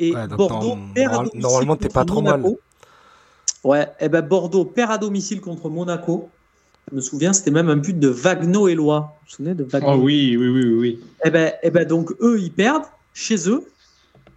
[0.00, 2.40] Et Ouais, Bordeaux perd à domicile normalement, t'es pas trop mal.
[2.40, 2.60] Monaco.
[3.64, 6.28] Ouais, et ben Bordeaux perd à domicile contre Monaco.
[6.90, 9.00] Je me souviens, c'était même un but de Wagno Éloi.
[9.00, 11.00] Vous vous souvenez de Wagno Oh oui, oui, oui, oui.
[11.24, 13.64] Eh ben, eh ben donc eux, ils perdent chez eux.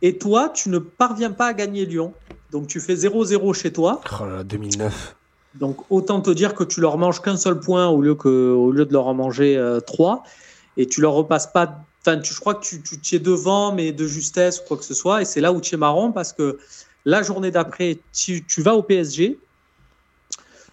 [0.02, 2.14] Et toi, tu ne parviens pas à gagner Lyon.
[2.52, 4.02] Donc tu fais 0-0 chez toi.
[4.20, 5.16] Oh là là, 2009.
[5.56, 8.72] Donc autant te dire que tu leur manges qu'un seul point au lieu, que, au
[8.72, 10.24] lieu de leur en manger euh, trois.
[10.78, 11.86] Et tu leur repasses pas.
[12.02, 14.78] Enfin, tu, je crois que tu, tu, tu es devant, mais de justesse ou quoi
[14.78, 15.22] que ce soit.
[15.22, 16.58] Et c'est là où tu es marrant parce que
[17.06, 19.40] la journée d'après, tu, tu vas au PSG.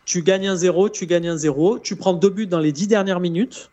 [0.08, 1.80] Tu gagnes un 0, tu gagnes un 0.
[1.80, 3.70] Tu prends deux buts dans les dix dernières minutes.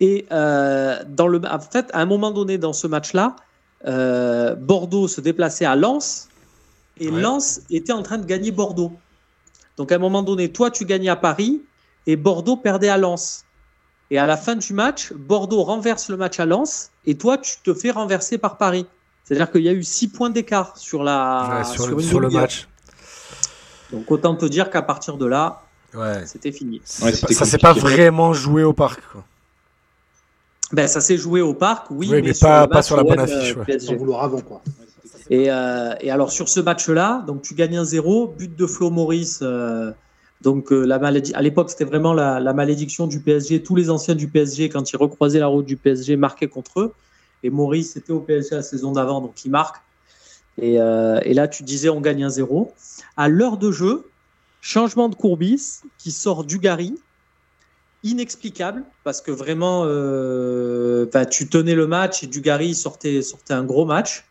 [0.00, 3.36] Et euh, dans le, en fait, à un moment donné dans ce match-là,
[3.86, 6.28] euh, Bordeaux se déplaçait à Lens
[6.98, 7.20] et Ouais.
[7.20, 8.90] Lens était en train de gagner Bordeaux.
[9.76, 11.62] Donc à un moment donné, toi tu gagnais à Paris
[12.08, 13.44] et Bordeaux perdait à Lens.
[14.10, 17.58] Et à la fin du match, Bordeaux renverse le match à Lens et toi tu
[17.62, 18.86] te fais renverser par Paris.
[19.22, 22.20] C'est-à-dire qu'il y a eu six points d'écart sur, la, Ouais, sur, sur le, sur
[22.32, 22.66] match.
[23.92, 25.62] Donc autant te dire qu'à partir de là,
[25.94, 26.26] Ouais.
[26.26, 26.80] c'était fini.
[26.84, 29.00] C'est Ouais, pas- ça s'est pas vraiment joué au parc.
[29.12, 29.24] quoi.
[30.72, 33.64] Ben, ça s'est joué au parc, oui, Oui, mais, pas- sur la bonne affiche, euh,
[33.66, 33.78] ouais.
[33.78, 34.60] Sans vouloir avant, quoi.
[35.30, 38.90] Et, euh, et alors sur ce match-là, donc tu gagnes un 0, but de Flo
[38.90, 39.40] Maurice.
[39.42, 39.92] euh,
[40.42, 43.62] donc euh, la maladie, à l'époque c'était vraiment la, la malédiction du PSG.
[43.62, 46.92] Tous les anciens du PSG, quand ils recroisaient la route du PSG, marquaient contre eux.
[47.42, 49.76] Et Maurice était au PSG la saison d'avant, donc il marque.
[50.60, 52.72] Et, euh, et là tu disais on gagne un 0.
[53.16, 54.04] À l'heure de jeu,
[54.60, 56.94] changement de Courbis qui sort du Gary.
[58.04, 63.64] Inexplicable parce que vraiment, euh, enfin, tu tenais le match et Dugarry sortait, sortait un
[63.64, 64.24] gros match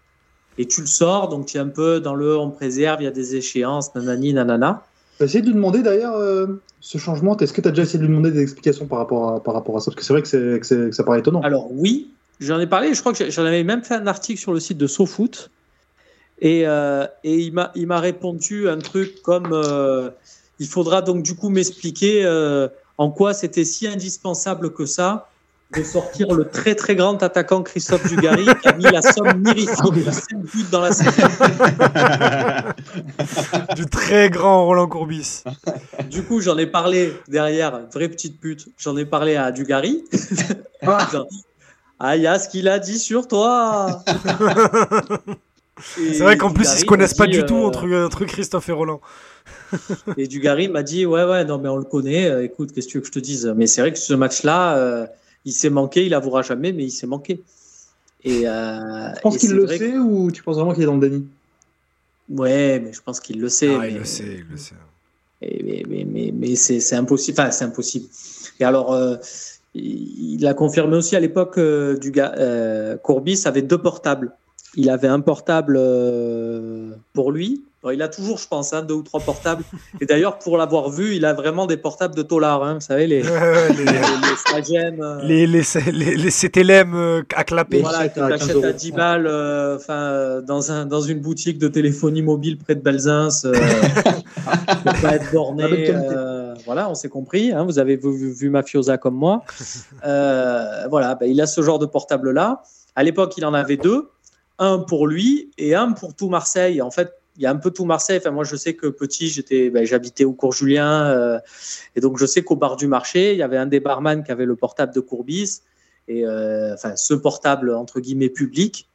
[0.57, 3.07] et tu le sors, donc tu es un peu dans le on préserve, il y
[3.07, 4.83] a des échéances, nanani, nanana.
[5.19, 7.35] T'as essayé de lui demander d'ailleurs euh, ce changement?
[7.37, 9.53] Est-ce que tu as déjà essayé de lui demander des explications par rapport à, par
[9.53, 9.91] rapport à ça?
[9.91, 11.41] Parce que c'est vrai que, que ça paraît étonnant.
[11.41, 14.53] Alors oui, j'en ai parlé, je crois que j'en avais même fait un article sur
[14.53, 15.51] le site de SoFoot
[16.39, 20.11] et, euh, et il m'a il m'a répondu un truc comme euh,
[20.59, 25.29] il faudra donc du coup m'expliquer euh, en quoi c'était si indispensable que ça
[25.75, 30.05] de sortir le très très grand attaquant Christophe Dugarry qui a mis la somme mirifique
[30.05, 31.11] de 5 buts dans la saison.
[33.75, 35.43] Du très grand Roland Courbis.
[36.09, 40.03] Du coup, j'en ai parlé derrière, vraie petite pute, j'en ai parlé à Dugarry.
[40.83, 41.27] Genre,
[41.99, 44.03] ah, il y a ce qu'il a dit sur toi.
[45.79, 48.71] C'est vrai qu'en plus, ils se connaissent pas du tout euh, entre, entre Christophe et
[48.73, 49.01] Roland.
[50.17, 52.25] Et Dugarry m'a dit Ouais, ouais, non, mais on le connaît.
[52.29, 53.45] euh, écoute, qu'est-ce que tu veux que je te dise?
[53.55, 55.05] Mais c'est vrai que ce match-là, euh,
[55.45, 56.05] il s'est manqué.
[56.05, 57.43] Il avouera jamais, mais il s'est manqué.
[58.23, 60.97] Et, euh, Tu penses qu'il le que- sait ou tu penses vraiment qu'il est dans
[60.97, 61.27] le déni?
[62.29, 63.69] Ouais, mais je pense qu'il le sait.
[63.73, 63.91] Ah, mais...
[63.93, 64.75] il le sait, il le sait.
[65.41, 67.39] Et- mais mais, mais, mais c'est c'est impossible.
[67.39, 68.07] Enfin, c'est impossible.
[68.59, 69.17] Et alors, euh,
[69.75, 74.31] il il a confirmé aussi à l'époque euh, du gars, euh, Courbis avait deux portables.
[74.77, 77.63] Il avait un portable euh, pour lui.
[77.93, 79.63] Il a toujours, je pense, hein, deux ou trois portables.
[80.01, 82.61] Et d'ailleurs, pour l'avoir vu, il a vraiment des portables de Tolar.
[82.61, 83.29] Hein, vous savez, les, les,
[83.77, 85.61] les, les Stagem, euh, les, les,
[85.93, 87.79] les, les CTLM euh, à clapper.
[87.79, 88.65] voilà, que tu 15 achètes euros.
[88.65, 92.81] à 10 balles euh, enfin, dans, un, dans une boutique de téléphonie mobile près de
[92.81, 93.29] Belzins.
[93.45, 93.53] Euh,
[95.01, 95.63] pas être borné.
[95.89, 97.53] euh, voilà, on s'est compris.
[97.53, 99.43] hein, vous avez vu, vu- vu Mafiosa comme moi.
[100.05, 102.61] Euh, voilà, ben, il a ce genre de portable-là.
[102.95, 104.09] À l'époque, il en avait deux.
[104.59, 106.81] Un pour lui et un pour tout Marseille.
[106.81, 108.17] En fait, il y a un peu tout Marseille.
[108.17, 111.05] Enfin, moi, je sais que petit, j'étais, ben, j'habitais au cours Julien.
[111.07, 111.39] euh,
[111.95, 114.31] et donc, je sais qu'au bar du marché, il y avait un des barman qui
[114.31, 115.61] avait le portable de Courbis.
[116.07, 118.89] Et euh, enfin, ce portable, entre guillemets, public.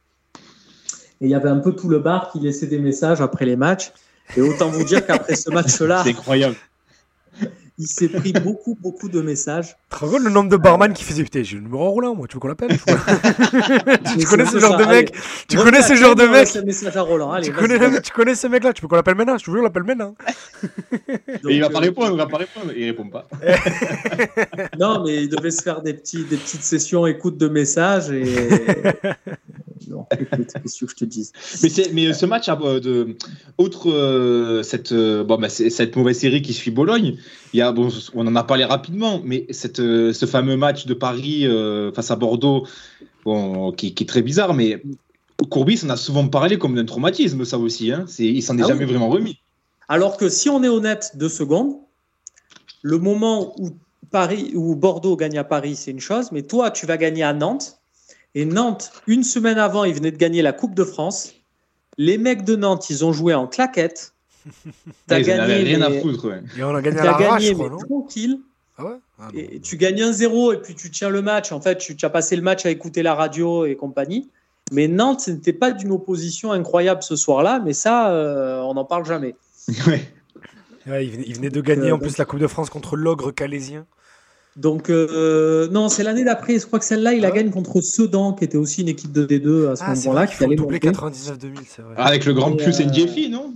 [1.21, 3.55] Et il y avait un peu tout le bar qui laissait des messages après les
[3.55, 3.93] matchs.
[4.35, 6.55] Et autant vous dire qu'après ce match-là, C'est incroyable.
[7.77, 9.75] Il s'est pris beaucoup, beaucoup de messages.
[9.91, 12.35] Rends compte le nombre de barman qui faisait Putain, j'ai le numéro Roland, moi, tu
[12.35, 12.77] veux qu'on l'appelle
[14.17, 15.13] Tu connais ce genre de mec
[15.47, 16.49] Tu connais ce genre de mec
[18.03, 20.15] tu connais, ce mec-là Tu veux qu'on l'appelle maintenant Je te jure, on l'appelle maintenant.
[21.49, 22.71] Il va pas euh, répondre, il va pas répondre.
[22.75, 23.27] Il répond pas.
[24.79, 28.09] Non, mais il devait se faire des, petits, des petites sessions écoute de messages.
[28.11, 28.23] Et...
[29.89, 33.15] non, écoute, qu'est-ce que je te dise Mais, mais ce match, euh, de,
[33.57, 37.17] outre euh, cette, euh, bon, bah, cette mauvaise série qui suit Bologne,
[37.53, 40.85] il y a, bon, on en a parlé rapidement, mais cette, euh, ce fameux match
[40.85, 42.65] de Paris euh, face à Bordeaux,
[43.25, 44.81] bon, qui, qui est très bizarre, mais
[45.49, 47.91] Courbis, on a souvent parlé comme d'un traumatisme, ça aussi.
[47.91, 48.05] Hein.
[48.07, 48.91] C'est, il s'en est Ah jamais oui.
[48.91, 49.39] vraiment remis.
[49.89, 51.75] Alors que si on est honnête deux secondes,
[52.81, 53.71] le moment où
[54.11, 57.33] Paris ou Bordeaux gagne à Paris, c'est une chose, mais toi, tu vas gagner à
[57.33, 57.79] Nantes.
[58.35, 61.33] Et Nantes, une semaine avant, ils venaient de gagner la Coupe de France.
[61.97, 64.13] Les mecs de Nantes, ils ont joué en claquette.
[65.07, 65.55] T'as gagné.
[65.55, 66.41] rien à foutre, ouais.
[66.57, 68.39] Et on a gagné à la gagné, mais tranquille.
[68.77, 71.51] Ah ouais ah et tu gagnes 1-0 et puis tu tiens le match.
[71.51, 74.31] En fait, tu, tu, as passé le match à écouter la radio et compagnie.
[74.71, 78.85] Mais Nantes, ce n'était pas d'une opposition incroyable ce soir-là, mais ça, euh, on n'en
[78.85, 79.35] parle jamais.
[79.87, 80.01] Ouais.
[80.87, 83.85] ouais il, venait, de gagner en plus la Coupe de France contre l'ogre calésien.
[84.55, 86.59] Donc, euh, non, c'est l'année d'après.
[86.59, 89.11] Je crois que celle-là, il la ah gagne contre Sedan, qui était aussi une équipe
[89.11, 90.27] de D2 à ce ah, moment-là.
[90.27, 91.95] Qui allait doubler 99-2000, c'est vrai.
[91.97, 93.53] Avec le grand Pius Ndjefi, non?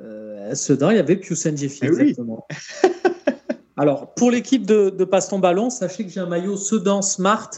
[0.00, 2.46] Euh, Sedan, il y avait Pius Ndjefi, eh exactement.
[3.76, 7.50] Alors, pour l'équipe de, de Passe Ballon, sachez que j'ai un maillot Sedan Smart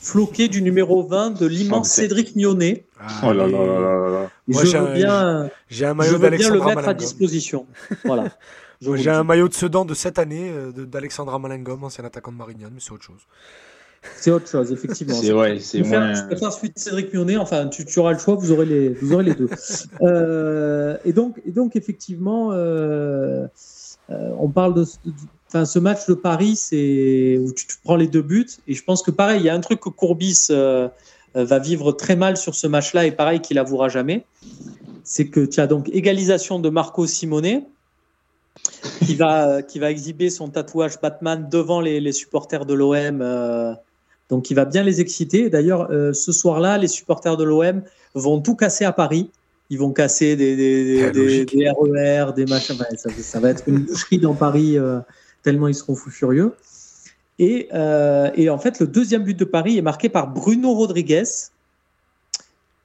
[0.00, 2.84] floqué du numéro 20 de l'immense Cédric Mionnet.
[3.22, 4.30] oh là là là là là.
[4.48, 7.66] Moi, je veux bien, j'ai un maillot je veux bien le mettre à disposition.
[8.04, 8.24] Voilà.
[8.80, 12.70] J'ai un maillot de Sedan de cette année euh, d'Alexandra Malingom, ancien attaquant de Marignane,
[12.72, 13.26] mais c'est autre chose.
[14.16, 15.14] C'est autre chose, effectivement.
[15.14, 16.14] C'est ouais, c'est moins.
[16.14, 17.36] Je préfère celui de Cédric Mionnet.
[17.36, 19.48] Enfin, tu, tu, auras le choix, vous aurez les, vous aurez les deux.
[20.02, 23.46] euh, et donc, et donc, effectivement, euh,
[24.10, 24.84] euh, on parle de,
[25.48, 28.46] Enfin, ce match de Paris, c'est où tu, prends les deux buts.
[28.66, 30.48] Et je pense que pareil, il y a un truc que Courbis
[31.34, 34.26] va vivre très mal sur ce match-là, et pareil qu'il avouera jamais.
[35.04, 37.62] C'est que tu as donc égalisation de Marco Simone,
[39.04, 43.20] qui va, qui va exhiber son tatouage Batman devant les, supporters de l'OM.
[43.22, 43.74] Euh,
[44.28, 45.48] donc, il va bien les exciter.
[45.48, 47.82] D'ailleurs, ce soir-là, les supporters de l'OM
[48.14, 49.30] vont tout casser à Paris.
[49.70, 52.76] Ils vont casser des, des, des, RER, des machins.
[52.96, 54.78] ça, va être une boucherie dans Paris
[55.42, 56.54] tellement ils seront fous furieux.
[57.38, 61.22] Et, euh, et, en fait, le deuxième but de Paris est marqué par Bruno Rodriguez.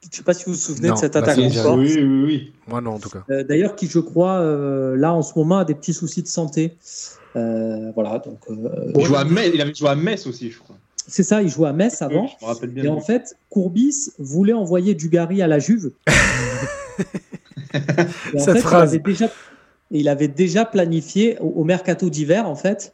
[0.04, 1.38] Je ne sais pas si vous vous souvenez de cette attaque.
[1.38, 2.52] Oui, oui, oui.
[2.68, 3.24] Moi non, en tout cas.
[3.30, 6.28] Euh, d'ailleurs, qui, je crois, euh, là, en ce moment, a des petits soucis de
[6.28, 6.76] santé.
[7.34, 8.40] voilà, donc.
[8.50, 10.76] il, joue à Metz, il avait joué à Metz aussi, je crois.
[11.08, 12.28] C'est ça, il jouait à Metz avant.
[12.28, 15.92] je me rappelle bien et en fait, Courbis voulait envoyer Dugarry à la Juve.
[17.74, 17.78] et
[18.36, 18.94] en Cette fait, phrase.
[18.94, 19.30] Il avait déjà
[19.94, 22.94] il avait déjà planifié au, mercato d'hiver, en fait.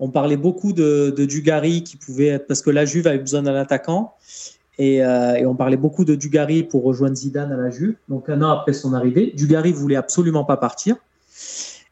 [0.00, 3.54] On parlait beaucoup de, Dugarry qui pouvait être parce que la Juve avait besoin d'un
[3.54, 4.14] attaquant.
[4.80, 7.94] Euh, et, on parlait beaucoup de Dugarry pour rejoindre Zidane à la Juve.
[8.08, 10.96] Donc un an après son arrivée, Dugarry voulait absolument pas partir.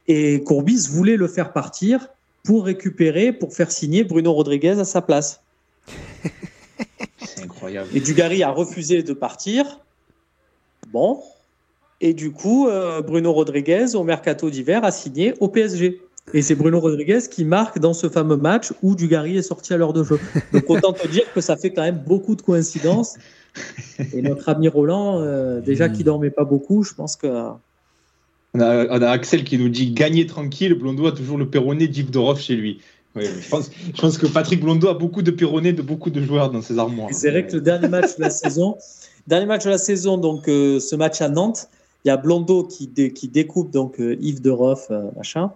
[0.07, 2.09] Et Courbis voulait le faire partir
[2.45, 5.43] pour récupérer, pour faire signer Bruno Rodriguez à sa place.
[7.19, 7.89] C'est incroyable.
[7.95, 9.81] Et Dugarry a refusé de partir.
[10.91, 11.21] Bon,
[12.01, 16.01] et du coup, euh, Bruno Rodriguez, au mercato d'hiver, a signé au PSG.
[16.35, 19.77] Et c'est Bruno Rodriguez qui marque dans ce fameux match où Dugarry est sorti à
[19.77, 20.19] l'heure de jeu.
[20.53, 23.15] Donc autant te dire que ça fait quand même beaucoup de coïncidences.
[24.13, 27.27] Et notre ami Roland, euh, déjà qui dormait pas beaucoup, je pense que.
[28.55, 32.41] On a, Axel qui nous dit gagner tranquille, Blondeau a toujours le perronné d'Yves Doroff
[32.41, 32.81] chez lui.
[33.17, 36.51] je, pense, je, pense, que Patrick Blondeau a beaucoup de perronnés de beaucoup de joueurs
[36.51, 37.11] dans ses armoires.
[37.13, 38.77] C'est vrai que le dernier match de la saison,
[39.27, 41.69] dernier match de la saison, donc euh, ce match à Nantes,
[42.05, 45.53] il y a Blondeau qui, qui découpe donc euh, Yves de Roff, euh, machin,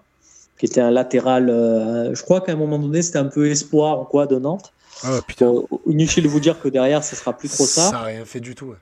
[0.63, 1.51] qui était un latéral.
[1.51, 4.73] Euh, je crois qu'à un moment donné, c'était un peu espoir ou quoi de Nantes.
[5.03, 5.53] Ah, putain.
[5.89, 7.91] inutile de vous dire que derrière, ce sera plus trop ça.
[7.91, 8.73] Ça n'a rien fait du tout.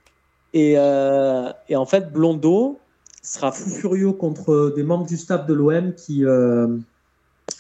[0.53, 2.79] Et, et, en fait, Blondeau
[3.23, 6.23] sera fou furieux contre des membres du staff de l'OM qui,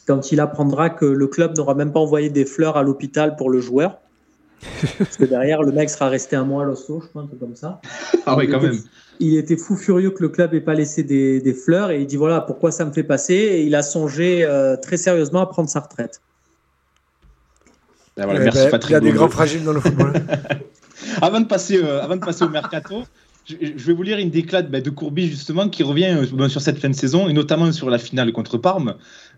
[0.06, 3.48] quand il apprendra que le club n'aura même pas envoyé des fleurs à l'hôpital pour
[3.48, 3.96] le joueur.
[4.98, 7.40] Parce que derrière, le mec sera resté un mois à l'hosto, je crois, un truc
[7.40, 7.80] comme ça.
[8.26, 8.78] Ah oui, quand même
[9.20, 12.16] il était fou furieux que le club n'ait pas laissé des, fleurs et il dit
[12.16, 13.34] voilà pourquoi ça me fait passer?
[13.34, 16.20] Et il a songé euh, très sérieusement à prendre sa retraite.
[18.18, 20.12] Ah, voilà, merci ben, Il y a des grands fragiles dans le football.
[21.22, 23.04] avant, de passer, euh, avant de passer au mercato,
[23.46, 26.78] je, vais vous lire une déclate ben, de Courbis justement qui revient euh, sur cette
[26.78, 28.94] fin de saison et notamment sur la finale contre Parme.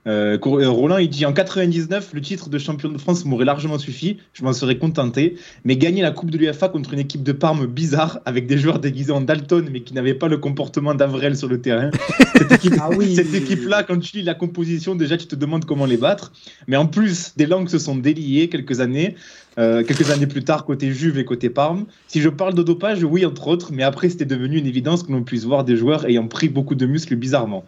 [0.09, 3.79] Euh, euh, Roland, il dit en 99, le titre de champion de France m'aurait largement
[3.79, 5.37] suffi, je m'en serais contenté.
[5.65, 8.81] Mais gagner la Coupe de l'UFA contre une équipe de Parme bizarre, avec des joueurs
[8.81, 11.91] déguisés en Dalton, mais qui n'avaient pas le comportement d'Avrel sur le terrain.
[12.35, 12.91] Cette ah
[13.35, 16.33] équipe-là, quand tu lis la composition, déjà tu te demandes comment les battre.
[16.67, 19.15] Mais en plus, des langues se sont déliées quelques années.
[19.59, 21.85] Euh, quelques années plus tard, côté Juve et côté Parme.
[22.09, 25.13] Si je parle de dopage, oui, entre autres, mais après, c'était devenu une évidence que
[25.13, 27.65] l'on puisse voir des joueurs ayant pris beaucoup de muscles bizarrement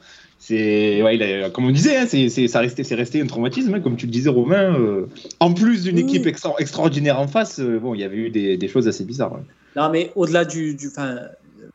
[0.47, 4.05] c'est ouais, comme on disait, hein, c'est ça c'est resté un traumatisme, hein, comme tu
[4.05, 4.79] le disais Romain.
[4.79, 5.07] Euh,
[5.41, 8.87] en plus d'une équipe extraordinaire en face, euh, bon, il y avait eu des, choses
[8.87, 9.41] assez bizarres.
[9.75, 10.91] Non, mais au-delà du, du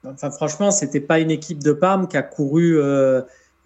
[0.05, 2.77] enfin, franchement, c'était pas une équipe de Parme qui a couru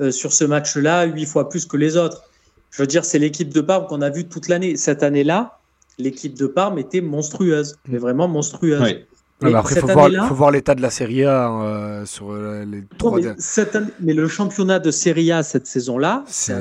[0.09, 2.23] sur ce match-là huit fois plus que les autres.
[2.71, 4.77] Je veux dire, c'est l'équipe de Parme qu'on a vue toute l'année.
[4.77, 5.59] Cette année-là,
[5.97, 8.81] l'équipe de Parme était monstrueuse, mais vraiment monstrueuse.
[8.81, 9.05] Mais
[9.41, 12.31] mais après, il faut voir, année-là- faut voir l'état de la Serie A euh, sur
[12.31, 13.15] euh, les Non, trois.
[13.17, 16.59] mais, dernières- cette année- mais le championnat de Serie A cette saison-là, c'est un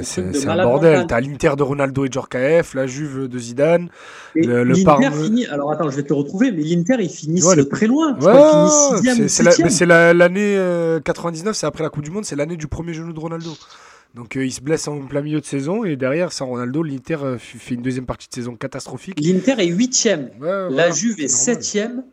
[0.50, 1.06] un bordel.
[1.06, 3.88] T'as l'Inter de Ronaldo et Djorkaeff, la Juve de Zidane.
[4.34, 5.46] Et le- le l'Inter Parme- finit.
[5.46, 8.16] Alors attends, je vais te retrouver, mais l'Inter ils finissent Ouais, le- très loin.
[8.18, 8.32] Ouais,
[9.28, 12.66] c'est c'est la- l'année euh, 99, c'est après la Coupe du Monde, c'est l'année du
[12.66, 13.50] premier genou de Ronaldo.
[14.14, 17.16] Donc euh, il se blesse en plein milieu de saison et derrière, sans Ronaldo, l'Inter
[17.22, 19.18] euh, fait une deuxième partie de saison catastrophique.
[19.20, 20.30] L'Inter est huitième.
[20.40, 22.04] Ouais, La voilà, Juve est septième.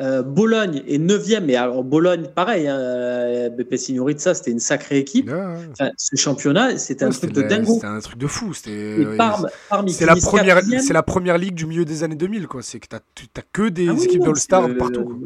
[0.00, 1.44] Euh, Bologne est neuvième.
[1.46, 5.28] Mais alors Bologne, pareil, hein, BP Signorizza, c'était une sacrée équipe.
[5.28, 5.68] Ouais, ouais.
[5.72, 7.74] Enfin, ce championnat, c'était un truc de la- dingo.
[7.74, 8.52] C'était un truc de fou.
[8.52, 12.02] C'était Et Parme, Parme ils c'est la première, c'est la première ligue du milieu des
[12.02, 12.60] années 2000 quoi.
[12.62, 15.04] C'est que t'as tu- t'as que des Ah oui, équipes d'All-Star partout.
[15.04, 15.16] quoi.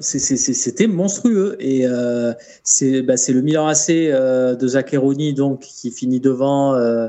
[0.00, 1.56] C'était monstrueux.
[1.60, 6.74] Et euh, c'est bah, c'est le Milan AC euh, de Zaccheroni donc, qui finit devant.
[6.74, 7.08] euh,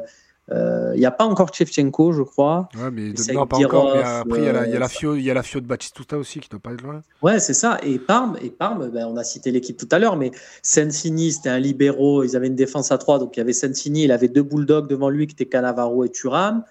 [0.51, 2.69] euh, Il n'y a pas encore Shevchenko, je crois.
[2.77, 3.95] Ouais, mais de- non, pas encore.
[3.95, 5.33] Mais après, il y a la, il y a la euh, Fio, il y a
[5.33, 7.01] la Fio de Batistuta aussi qui doit pas être loin.
[7.23, 7.79] Ouais, c'est ça.
[7.81, 10.29] Et Parme, et Parme ben, on a cité l'équipe tout à l'heure, mais
[10.61, 12.23] Sensini, c'était un libéraux.
[12.23, 13.17] Ils avaient une défense à trois.
[13.17, 16.09] Donc il y avait Sensini, il avait deux bulldogs devant lui qui étaient Cannavaro et
[16.09, 16.63] Thuram.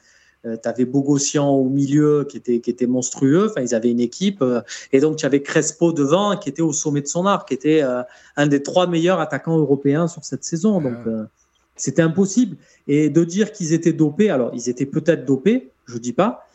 [0.47, 3.49] Euh, tu avais Bogossian au milieu qui était, qui était monstrueux.
[3.51, 4.43] Enfin, ils avaient une équipe.
[4.43, 4.61] euh,
[4.93, 7.83] et donc, tu avais Crespo devant qui était au sommet de son art, qui était
[7.83, 8.03] euh,
[8.37, 10.81] un des trois meilleurs attaquants européens sur cette saison.
[10.81, 11.13] Donc, Ouais.
[11.13, 11.25] euh,
[11.77, 12.57] c'était impossible.
[12.89, 16.47] Et de dire qu'ils étaient dopés, alors ils étaient peut-être dopés, je dis pas,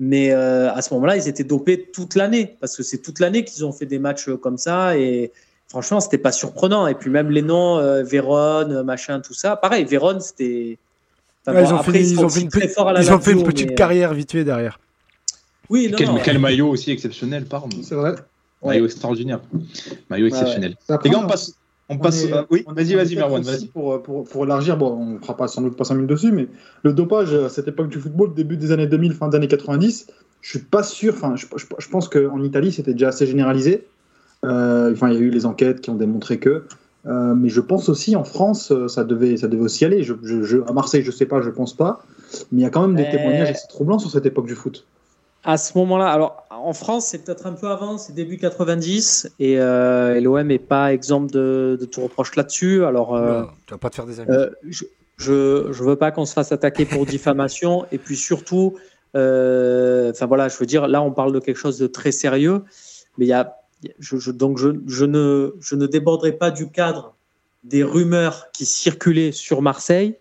[0.00, 3.64] mais à ce moment-là, ils étaient dopés toute l'année, parce que c'est toute l'année qu'ils
[3.64, 4.98] ont fait des matchs comme ça.
[4.98, 5.30] Et
[5.68, 6.88] franchement, c'était pas surprenant.
[6.88, 9.54] Et puis même les noms, Vérone, machin, tout ça.
[9.54, 10.78] Pareil, Vérone, c'était.
[11.46, 12.60] Enfin, Ouais, bon, ils ont après, fait, ils ils sont ont aussi fait une, très
[12.62, 14.44] petite- forts à la ils ont fait une Lazio, petite mais, euh, carrière vite fait
[14.44, 14.78] derrière.
[15.70, 17.70] Oui, non, Quel, non, quel maillot aussi exceptionnel, Parme.
[17.82, 18.12] C'est vrai.
[18.62, 18.74] Ouais.
[18.74, 19.40] Maillot extraordinaire.
[20.10, 20.76] Maillot Ouais, exceptionnel.
[21.04, 21.52] Les gars, on on- passe.
[21.90, 23.66] On est- euh, oui, vas-y, vas-y, Merwan, vas-y.
[23.66, 26.32] Pour, pour, pour élargir, bon, on ne fera pas, sans doute pas 5 minutes dessus,
[26.32, 26.48] mais
[26.82, 30.06] le dopage à cette époque du football, début des années 2000, fin des années 90,
[30.40, 33.86] je suis pas sûr, enfin, je, je- je pense qu'en Italie, c'était déjà assez généralisé.
[34.46, 36.64] Euh, Enfin, il y a eu les enquêtes qui ont démontré que.
[37.06, 40.02] Euh, mais je pense aussi en France, euh, ça devait, ça devait aussi aller.
[40.02, 42.02] Je, je- je- à Marseille, je sais pas, je pense pas.
[42.50, 44.54] Mais il y a quand même des Euh, témoignages assez troublants sur cette époque du
[44.54, 44.86] foot.
[45.46, 49.60] À ce moment-là, alors en France, c'est peut-être un peu avant, c'est début 90, et,
[49.60, 52.84] euh, et l'OM n'est pas exemple de, de tout reproche là-dessus.
[52.86, 53.14] Alors.
[53.14, 54.30] euh, Oula, tu vas pas te faire des amis.
[54.32, 54.84] Euh, je
[55.18, 58.74] je veux pas qu'on se fasse attaquer pour diffamation et puis surtout
[59.14, 62.62] euh, enfin voilà je veux dire là on parle de quelque chose de très sérieux
[63.16, 63.54] mais il y a
[63.98, 67.14] je, je- donc je, je ne je ne déborderai pas du cadre
[67.64, 70.16] des rumeurs qui circulaient sur Marseille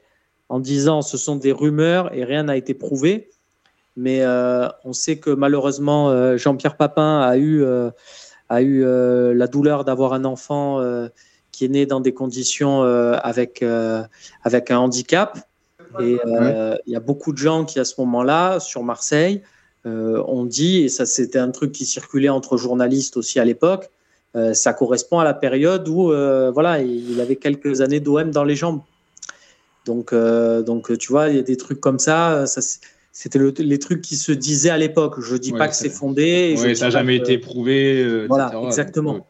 [0.49, 3.29] en disant ce sont des rumeurs et rien n'a été prouvé
[3.95, 7.91] mais euh, on sait que malheureusement euh, Jean-Pierre Papin a eu euh,
[8.49, 10.79] a eu la douleur d'avoir un enfant
[11.51, 13.63] qui est né dans des conditions avec,
[14.43, 15.39] avec un handicap.
[15.99, 19.41] Et il y a beaucoup de gens qui, à ce moment-là, sur Marseille,
[19.85, 23.89] euh, ont dit, et ça c'était un truc qui circulait entre journalistes aussi à l'époque,
[24.35, 28.43] euh, ça correspond à la période où euh, voilà, il avait quelques années d'OM dans
[28.43, 28.81] les jambes.
[29.85, 32.45] Donc, euh, donc tu vois, il y a des trucs comme ça.
[33.15, 35.19] c'était le- les trucs qui se disaient à l'époque.
[35.21, 36.55] Je dis Ouais, pas que c'est fondé.
[36.57, 38.01] Ouais, dis ça n'a jamais que- été prouvé.
[38.03, 38.65] euh, Voilà, etc.
[38.65, 39.13] exactement.
[39.13, 39.25] Donc,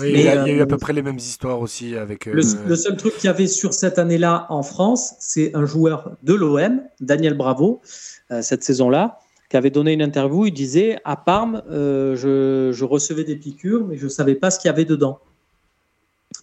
[0.00, 1.94] Oui, il, y a, il y a eu à peu près les mêmes histoires aussi
[1.96, 2.26] avec.
[2.26, 5.66] euh, Le, le seul truc qu'il y avait sur cette année-là en France, c'est un
[5.66, 7.82] joueur de l'OM, Daniel Bravo,
[8.30, 9.18] euh, cette saison-là,
[9.52, 10.46] qui avait donné une interview.
[10.46, 14.50] Il disait À Parme, euh, je, je recevais des piqûres, mais je ne savais pas
[14.50, 15.20] ce qu'il y avait dedans.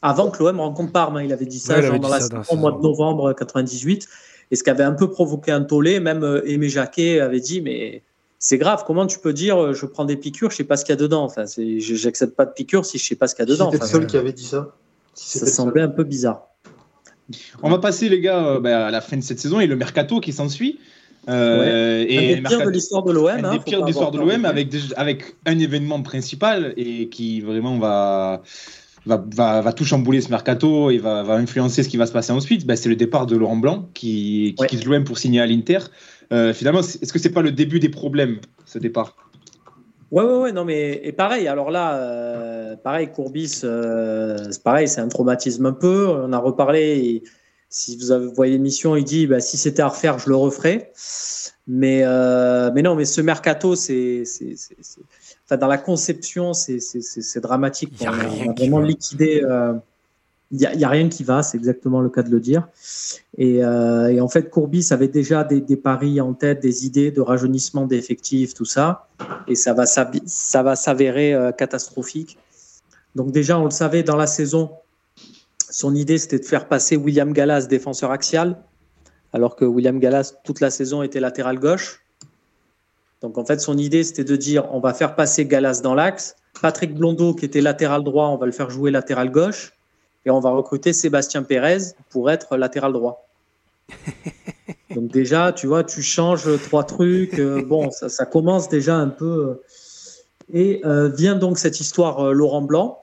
[0.04, 2.08] Avant que l'OM rencontre Parme, hein, il avait dit ça, Ouais, il genre avait dans
[2.08, 4.08] dit la ça dans la saison, au mois de novembre 98.
[4.52, 7.62] Et ce qui avait un peu provoqué un tollé, même euh, Aimé Jacquet avait dit
[7.62, 8.04] Mais
[8.38, 10.86] c'est grave, comment tu peux dire euh, je prends des piqûres, je sais pas ce
[10.86, 13.41] qu'il y a dedans Enfin, n'accepte pas de piqûres si je sais pas ce qu'il
[13.41, 13.72] y a dedans.
[13.72, 14.76] C'était le Enfin, seul qui avait dit ça.
[15.15, 16.45] Ça le semblait un peu bizarre.
[17.63, 19.76] On va passer, les gars, euh, bah, à la fin de cette saison et le
[19.76, 20.80] mercato qui s'ensuit.
[21.30, 23.28] Euh, Un et des pires de l'histoire de l'OM.
[23.28, 26.74] un hein, des pires de l'histoire de l'OM de avec, des- avec un événement principal
[26.76, 28.42] et qui vraiment va,
[29.06, 32.12] va, va, va tout chambouler ce mercato et va, va influencer ce qui va se
[32.12, 32.65] passer ensuite.
[32.65, 34.68] Ben, c'est le départ de Laurent Blanc qui, qui Ouais.
[34.68, 35.80] quitte l'OM pour signer à l'Inter.
[36.34, 39.15] Euh, finalement, est-ce que c'est pas le début des problèmes, ce départ?
[40.12, 44.88] Ouais, ouais, ouais, non, mais et pareil, alors là, euh, pareil, Courbis, euh, c'est pareil,
[44.88, 46.08] c'est un traumatisme un peu.
[46.08, 47.22] On a reparlé.
[47.69, 50.91] Si vous voyé l'émission, il dit bah, si c'était à refaire, je le referais.
[51.67, 54.24] Mais, euh, mais non, mais ce mercato, c'est.
[54.26, 55.01] c'est- c'est- c'est-
[55.45, 57.91] Enfin, dans la conception, c'est dramatique.
[57.99, 59.41] Il y a On a vraiment liquidé.
[59.43, 59.74] euh,
[60.51, 62.67] Il n'y a, rien qui va, c'est exactement le cas de le dire.
[63.38, 67.11] Et, euh, et en fait, Courbis avait déjà des, des paris en tête, des idées
[67.11, 69.07] de rajeunissement d'effectifs, tout ça.
[69.47, 72.39] Et ça va, s'abi- ça va s'avérer euh, catastrophique.
[73.13, 74.72] Donc déjà, on le savait dans la saison,
[75.70, 78.61] son idée, c'était de faire passer William Gallas défenseur axial,
[79.34, 82.01] alors que William Gallas, toute la saison, était latéral gauche.
[83.22, 86.36] Donc en fait, son idée, c'était de dire, on va faire passer Gallas dans l'axe,
[86.61, 89.74] Patrick Blondeau, qui était latéral droit, on va le faire jouer latéral gauche.
[90.26, 93.28] Et on va recruter Sébastien Pérez pour être latéral droit.
[94.95, 97.39] Donc déjà, tu vois, tu changes trois trucs.
[97.39, 99.61] euh, bon, ça, ça commence déjà un peu.
[100.51, 102.99] Et euh, vient donc cette histoire euh, Laurent Blanc.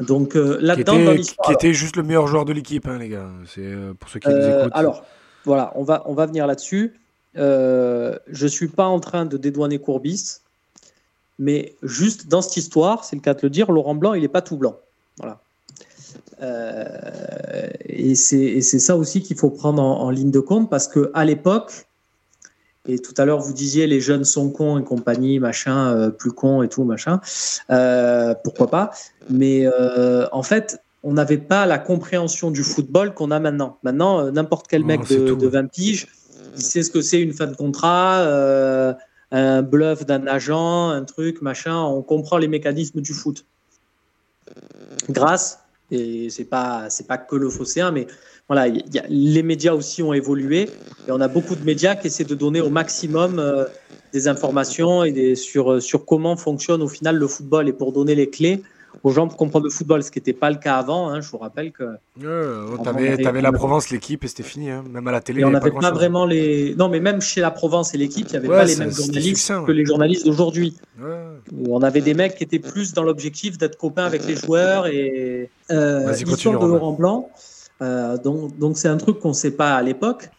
[0.00, 1.46] Donc euh, là-dedans, dans l'histoire.
[1.46, 3.28] qui était juste le meilleur joueur de l'équipe, hein, les gars.
[3.52, 4.72] C'est euh, pour ceux qui nous Euh, écoutent.
[4.74, 5.04] alors,
[5.44, 6.94] voilà, on va, on va venir là-dessus.
[7.34, 10.40] Je ne suis pas en train de dédouaner Courbis,
[11.38, 14.28] mais juste dans cette histoire, c'est le cas de le dire, Laurent Blanc, il n'est
[14.28, 14.76] pas tout blanc.
[15.18, 15.40] Voilà.
[17.88, 20.86] Et c'est et c'est ça aussi qu'il faut prendre en, en ligne de compte parce
[20.86, 21.87] qu'à l'époque,
[22.88, 26.32] et tout à l'heure vous disiez les jeunes sont cons et compagnie, machin, euh, plus
[26.32, 27.20] cons et tout, machin,
[27.70, 28.90] euh, pourquoi pas,
[29.30, 33.78] mais euh, en fait, on n'avait pas la compréhension du football qu'on a maintenant.
[33.84, 36.08] Maintenant, n'importe quel mec de, de 20 piges,
[36.56, 38.24] il sait ce que c'est une fin de contrat,
[39.30, 41.80] un bluff d'un agent, un truc, machin.
[41.80, 43.46] On comprend les mécanismes du foot.
[45.08, 45.60] Grâce,
[45.90, 48.06] et c'est pas c'est pas que le Phocéen, mais
[48.48, 50.62] voilà, il y a- les médias aussi ont évolué
[51.06, 53.64] et on a beaucoup de médias qui essaient de donner au maximum euh,
[54.12, 58.14] des informations et des, sur, sur comment fonctionne au final le football et pour donner
[58.14, 58.62] les clés
[59.04, 61.10] aux gens pour comprendre le football, ce qui n'était pas le cas avant.
[61.10, 61.20] hein.
[61.20, 61.84] Je vous rappelle que
[62.24, 64.70] On t'avais, avait- la Provence, l'équipe, et c'était fini.
[64.70, 64.82] hein.
[64.90, 66.74] Même à la télé, et on n'avait pas, vraiment les.
[66.74, 68.90] Non, mais même chez la Provence et l'équipe, il n'y avait Ouais, pas les mêmes
[68.90, 70.74] journalistes succinct, que les journalistes d'aujourd'hui.
[71.00, 71.06] Ouais.
[71.68, 75.50] On avait des mecs qui étaient plus dans l'objectif d'être copains avec les joueurs et
[75.70, 76.66] euh, l'histoire de.
[76.66, 77.28] Laurent Blanc.
[77.82, 80.30] Euh, donc, donc c'est un truc qu'on ne sait pas à l'époque,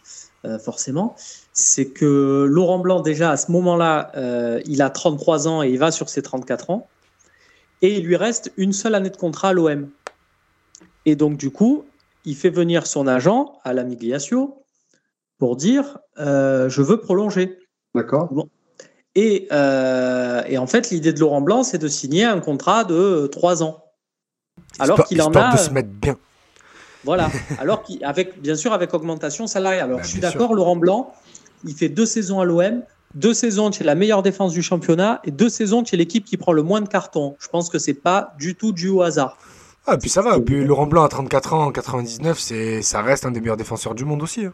[0.44, 1.14] euh, forcément.
[1.52, 5.78] C'est que Laurent Blanc, déjà à ce moment-là, euh, il a 33 ans et il
[5.78, 6.88] va sur ses 34 ans.
[7.82, 9.88] Et il lui reste une seule année de contrat à l'OM.
[11.06, 11.84] Et donc, du coup,
[12.24, 14.62] il fait venir son agent à la Migliaccio
[15.38, 17.58] pour dire euh, Je veux prolonger.
[17.94, 18.28] D'accord.
[19.14, 23.28] Et, euh, et en fait, l'idée de Laurent Blanc, c'est de signer un contrat de
[23.32, 23.84] trois ans.
[24.78, 25.54] Alors qu'il en a.
[25.54, 26.16] de se mettre bien.
[27.04, 27.30] Voilà.
[27.58, 29.84] Alors qu'il, avec, bien sûr, avec augmentation salariale.
[29.86, 31.12] Alors, Bah, je suis d'accord, Laurent Blanc,
[31.64, 32.82] il fait deux saisons à l'OM,
[33.14, 36.52] deux saisons chez la meilleure défense du championnat et deux saisons chez l'équipe qui prend
[36.52, 37.36] le moins de cartons.
[37.40, 39.36] Je pense que c'est pas du tout dû au hasard.
[39.86, 40.36] Ah, et puis ça va.
[40.36, 43.56] Et puis Laurent Blanc à 34 ans, en 99, c'est, ça reste un des meilleurs
[43.56, 44.44] défenseurs du monde aussi.
[44.44, 44.52] hein.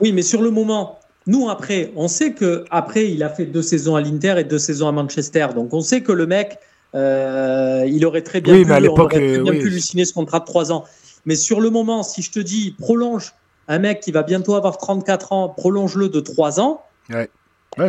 [0.00, 3.62] Oui, mais sur le moment, nous après, on sait que après il a fait deux
[3.62, 6.58] saisons à l'Inter et deux saisons à Manchester, donc on sait que le mec,
[6.94, 9.58] euh, il aurait très bien Oui, pu, mais à on l'époque, aurait très euh, oui.
[9.60, 10.84] pu lui signer ce contrat de trois ans.
[11.26, 13.34] Mais sur le moment, si je te dis prolonge
[13.68, 17.28] un mec qui va bientôt avoir 34 ans, prolonge-le de trois ans, Ouais,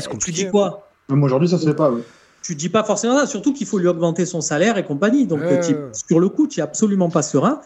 [0.01, 0.89] c'est tu dis quoi?
[1.09, 1.89] Même aujourd'hui, ça se fait pas.
[1.91, 2.01] ouais.
[2.43, 5.25] tu dis pas forcément ça, surtout qu'il faut lui augmenter son salaire et compagnie.
[5.25, 5.71] Donc, Ouais.
[5.73, 7.61] euh, sur le coup, tu es absolument pas serein.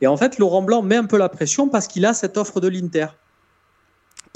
[0.00, 2.60] Et en fait, Laurent Blanc met un peu la pression parce qu'il a cette offre
[2.60, 3.06] de l'Inter.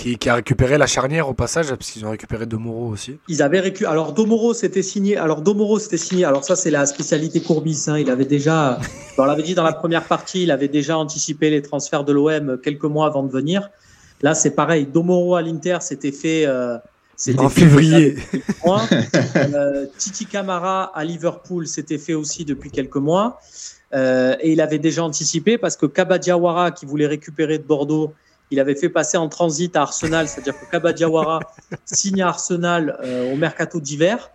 [0.01, 3.19] Qui, qui a récupéré la charnière au passage, parce qu'ils ont récupéré De Moreau aussi.
[3.29, 3.61] Ils avaient.
[3.85, 5.19] Alors Domoro c'était signé.
[5.19, 6.25] Alors Domoro c'était signé.
[6.25, 7.85] Alors ça c'est la spécialité Courbis.
[7.89, 7.99] hein.
[7.99, 8.79] Il avait déjà,
[9.19, 12.59] on l'avait dit dans la première partie, il avait déjà anticipé les transferts de l'OM
[12.63, 13.69] quelques mois avant de venir.
[14.23, 14.87] Là c'est pareil.
[14.87, 16.47] Domoro à l'Inter c'était fait.
[16.47, 16.79] euh,
[17.37, 18.17] En février.
[18.65, 18.83] mois.
[19.37, 23.39] Euh, Titi Camara à Liverpool c'était fait aussi depuis quelques mois.
[23.93, 28.15] Euh, et il avait déjà anticipé parce que Kaba Diawara qui voulait récupérer de Bordeaux,
[28.51, 31.41] il avait fait passer en transit à Arsenal, c'est-à-dire que Kaba Diawara
[31.85, 34.31] signe à Arsenal euh, au mercato d'hiver.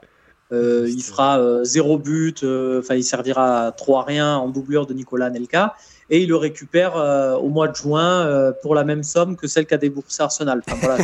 [0.52, 4.86] Euh, il fera euh, zéro but, euh, enfin il servira à 3 rien en doublure
[4.86, 5.74] de Nicolas Nelka
[6.12, 9.48] et il le récupère euh, au mois de juin euh, pour la même somme que
[9.48, 10.62] celle qu'a déboursé Arsenal.
[10.70, 10.98] Enfin,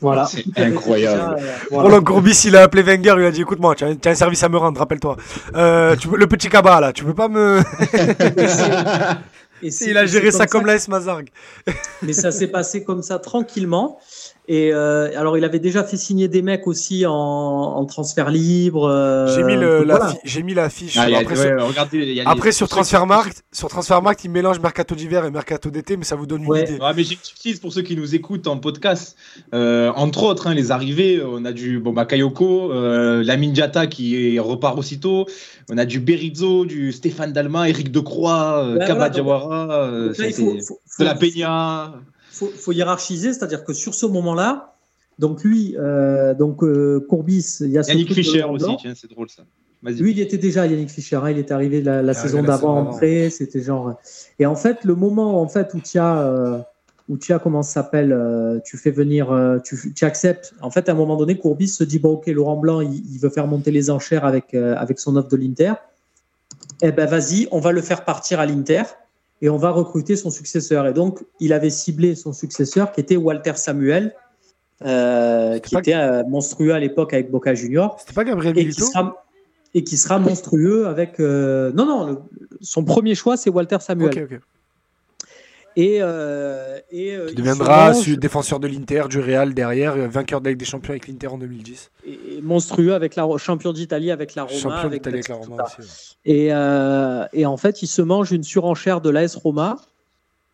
[0.00, 0.26] voilà.
[0.26, 1.36] C'est incroyable.
[1.36, 1.88] déjà, euh, Voilà.
[1.88, 4.14] Roland Courbis, il a appelé Wenger, il a dit écoute-moi, tu as, tu as un
[4.16, 5.16] service à me rendre, rappelle-toi.
[5.54, 7.60] Euh, le petit cabas là, tu peux pas me.
[9.62, 11.28] et il a géré ça comme comme l'AS Mazargue.
[12.02, 13.98] mais ça s'est passé comme ça tranquillement.
[14.48, 18.84] Et euh, alors, il avait déjà fait signer des mecs aussi en, en transfert libre.
[18.88, 20.14] euh, J'ai mis, le, la voilà.
[20.22, 20.96] j'ai mis la fiche.
[20.96, 22.90] Ah, a- après, ouais, sur, regardez, il y a les- après, sur pour ceux qui-
[22.90, 26.48] Transfermarkt, sur Transfermarkt, il mélange mercato d'hiver et mercato d'été, mais ça vous donne une
[26.48, 26.62] Ouais.
[26.62, 26.80] idée.
[26.80, 29.16] Ouais, mais j'utilise pour ceux qui nous écoutent en podcast.
[29.52, 33.88] Euh, entre autres, hein, les arrivées, on a du bon, bah, Kayoko, euh, Lamine Diatta
[33.88, 35.26] qui repart aussitôt.
[35.70, 41.14] On a du Berizzo, du Stéphane Dalma, Eric Decroix, euh, Kaba Diawara, euh, de la
[41.16, 41.94] Peña.
[42.36, 44.74] Faut, faut hiérarchiser, c'est-à-dire que sur ce moment-là,
[45.18, 49.30] donc lui, euh, donc euh, Courbis, il y a Yannick Fischer aussi, tiens, c'est drôle
[49.30, 49.42] ça.
[49.82, 49.96] Vas-y.
[49.96, 53.30] Lui, il était déjà Yannick Fischer, hein, il est arrivé la, saison d'avant en prêt,
[53.30, 53.94] c'était genre.
[54.38, 56.58] Et en fait, le moment en fait où tu as, euh,
[57.08, 60.54] où tu as comment ça s'appelle, euh, tu fais venir, euh, tu, tu acceptes.
[60.60, 63.18] En fait, à un moment donné, Courbis se dit bon, ok, Laurent Blanc, il, il
[63.18, 65.74] veut faire monter les enchères avec euh, avec son offre de l'Inter.
[66.82, 68.82] Eh ben, vas-y, on va le faire partir à l'Inter
[69.42, 70.86] et on va recruter son successeur.
[70.86, 74.14] Et donc, il avait ciblé son successeur qui était Walter Samuel,
[74.84, 78.66] euh, qui était euh, monstrueux à l'époque avec Boca Junior C'était pas Gabriel et qui
[78.66, 79.24] Milito sera
[79.74, 81.20] et qui sera monstrueux avec.
[81.20, 82.18] euh, Non, non, le-
[82.62, 84.10] son premier choix, c'est Walter Samuel.
[85.78, 90.46] Et, euh, et, euh, Qui deviendra défenseur de l'Inter, du Real derrière, euh, vainqueur de
[90.46, 91.90] la Ligue des Champions avec l'Inter en 2010.
[92.06, 94.58] et- et monstrueux avec la champion d'Italie avec la Roma.
[94.58, 95.34] Champion d'Italie avec la.
[95.34, 95.80] Roma aussi.
[96.26, 96.32] ouais.
[96.34, 99.76] Et, euh, et en fait, il se mange une surenchère de l'AS Roma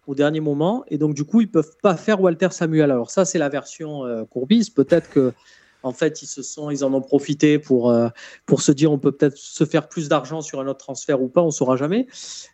[0.08, 0.84] au dernier moment.
[0.88, 2.90] Et donc, du coup, ils peuvent pas faire Walter Samuel.
[2.90, 4.70] Alors, ça, c'est la version euh, Courbis.
[4.74, 5.32] Peut-être que.
[5.83, 8.09] En fait, ils se sont, ils en ont profité pour euh,
[8.47, 11.28] pour se dire, on peut peut-être se faire plus d'argent sur un autre transfert ou
[11.28, 12.07] pas, on saura jamais.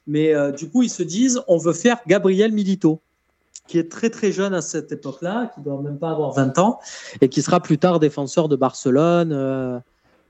[0.07, 3.01] Mais euh, du coup, ils se disent, on veut faire Gabriel Milito,
[3.66, 6.81] qui est très très jeune à cette époque-là, qui doit même pas avoir 20 ans,
[7.20, 9.83] et qui sera plus tard défenseur de Barcelone.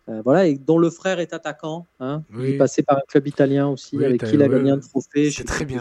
[0.08, 1.86] Euh, euh, voilà, et dont le frère est attaquant.
[2.00, 4.70] Hein, Il est passé par un club italien aussi, Oui, avec qui il a gagné
[4.70, 5.30] un trophée.
[5.30, 5.80] C'est très bien.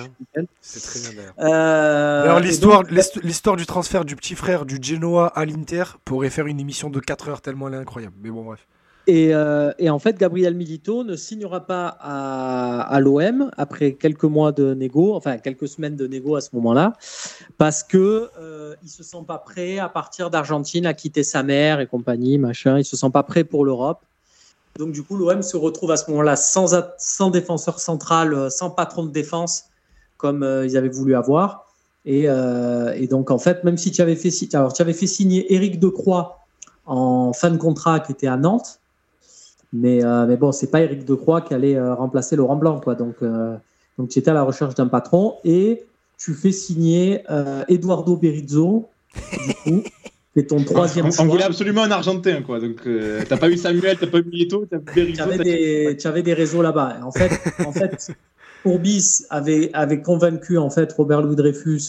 [0.61, 1.33] C'est très bien d'ailleurs.
[1.39, 6.29] Euh, D'ailleurs, et l'histoire, donc, du transfert du petit frère du Genoa à l'Inter pourrait
[6.29, 8.15] faire une émission de 4 heures tellement elle est incroyable.
[8.21, 8.67] Mais bon, bref.
[9.07, 14.25] Et, euh, et en fait, Gabriel Milito ne signera pas à, à l'OM après quelques
[14.25, 16.91] mois de négo, enfin quelques semaines de négo à ce moment-là,
[17.57, 21.79] parce que euh, il se sent pas prêt à partir d'Argentine, à quitter sa mère
[21.79, 22.77] et compagnie, machin.
[22.79, 24.01] Il se sent pas prêt pour l'Europe.
[24.77, 29.03] Donc du coup, l'OM se retrouve à ce moment-là sans, défenseur central, euh, sans patron
[29.03, 29.65] de défense
[30.17, 31.65] comme euh, ils avaient voulu avoir.
[32.05, 35.07] Et, euh, et donc en fait, même si tu avais fait, alors tu avais fait
[35.07, 36.39] signer Éric Decroix
[36.85, 38.79] en fin de contrat qui était à Nantes.
[39.73, 42.79] Mais, euh, mais bon, c'est pas Éric Decroix qui allait remplacer Laurent Blanc.
[42.79, 42.95] Quoi.
[42.95, 43.17] Donc,
[43.97, 45.85] donc tu étais à la recherche d'un patron et
[46.17, 47.23] tu fais signer
[47.67, 48.87] Eduardo Berizzo,
[49.45, 49.83] du coup,
[50.37, 52.59] qui est ton troisième On, on voulait absolument un Argentin, quoi.
[52.59, 55.23] Donc, euh, t'as pas eu Samuel, t'as pas eu Milito, t'as eu Tu Berizzo.
[55.23, 56.97] avais t'as- des, tu avais des réseaux là-bas.
[57.03, 57.31] En fait,
[57.65, 58.11] en fait
[58.63, 61.81] Courbis avait, avait convaincu en fait, Robert Louis Dreyfus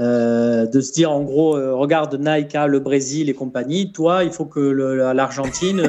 [0.00, 4.22] euh, de se dire en gros, euh, regarde Nike, a le Brésil et compagnie, toi,
[4.24, 5.82] il faut que l'Argentine,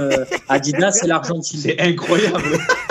[0.49, 1.59] Adidas, c'est l'Argentine.
[1.59, 2.57] C'est incroyable.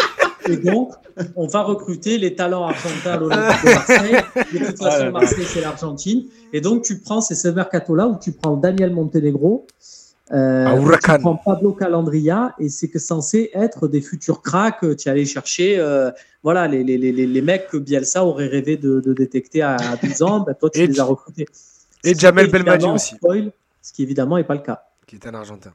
[0.49, 0.93] Et donc,
[1.35, 4.17] on va recruter les talents argentins à l'Olympique de Marseille.
[4.53, 5.11] De toute Ah façon, là.
[5.11, 6.25] Marseille, c'est l'Argentine.
[6.53, 9.67] Et donc, tu prends ces ce mercato-là où tu prends Daniel Montenegro,
[10.33, 11.17] euh, Huracan.
[11.17, 14.83] tu prends Pablo Calandria, et c'est que censé être des futurs cracks.
[14.83, 16.11] euh, Tu es allé chercher euh,
[16.43, 19.97] voilà, les, les, les, les mecs que Bielsa aurait rêvé de, de détecter à, à
[19.97, 20.41] 12 ans.
[20.41, 21.47] Ben, toi, tu Et les as recrutés.
[22.05, 23.15] et Jamel Belmadi aussi.
[23.17, 24.83] spoil, ce qui évidemment n'est pas le cas.
[25.07, 25.73] Qui est un Argentin.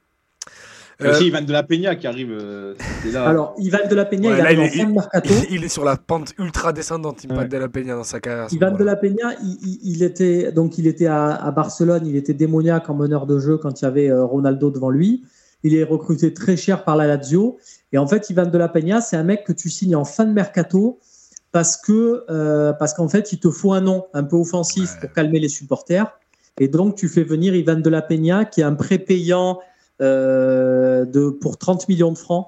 [1.01, 2.31] Il y a Euh, aussi Ivan de la Peña qui arrive.
[2.31, 2.73] euh,
[3.03, 3.25] c'était là.
[3.27, 5.33] Alors, Ivan de la Peña, Ouais, il là, arrive il en est- fin de mercato.
[5.49, 7.47] il, il est sur la pente ultra descendante, Ivan Ouais.
[7.47, 8.45] de la Peña dans sa carrière.
[8.45, 8.91] à ce Ivan de moment-là.
[8.91, 12.89] la Peña, il, il- il était donc il était à, à Barcelone, il était démoniaque
[12.89, 15.23] en meneur de jeu quand il y avait euh, Ronaldo devant lui.
[15.63, 17.57] Il est recruté très cher par la Lazio
[17.91, 20.25] et en fait Ivan de la Peña, c'est un mec que tu signes en fin
[20.25, 20.99] de mercato
[21.51, 24.99] parce que euh, parce qu'en fait il te faut un nom un peu offensif Ouais.
[25.01, 26.07] pour calmer les supporters
[26.59, 29.61] et donc tu fais venir Ivan de la Peña qui est un prêt payant euh,
[30.01, 32.47] de pour 30 millions de francs.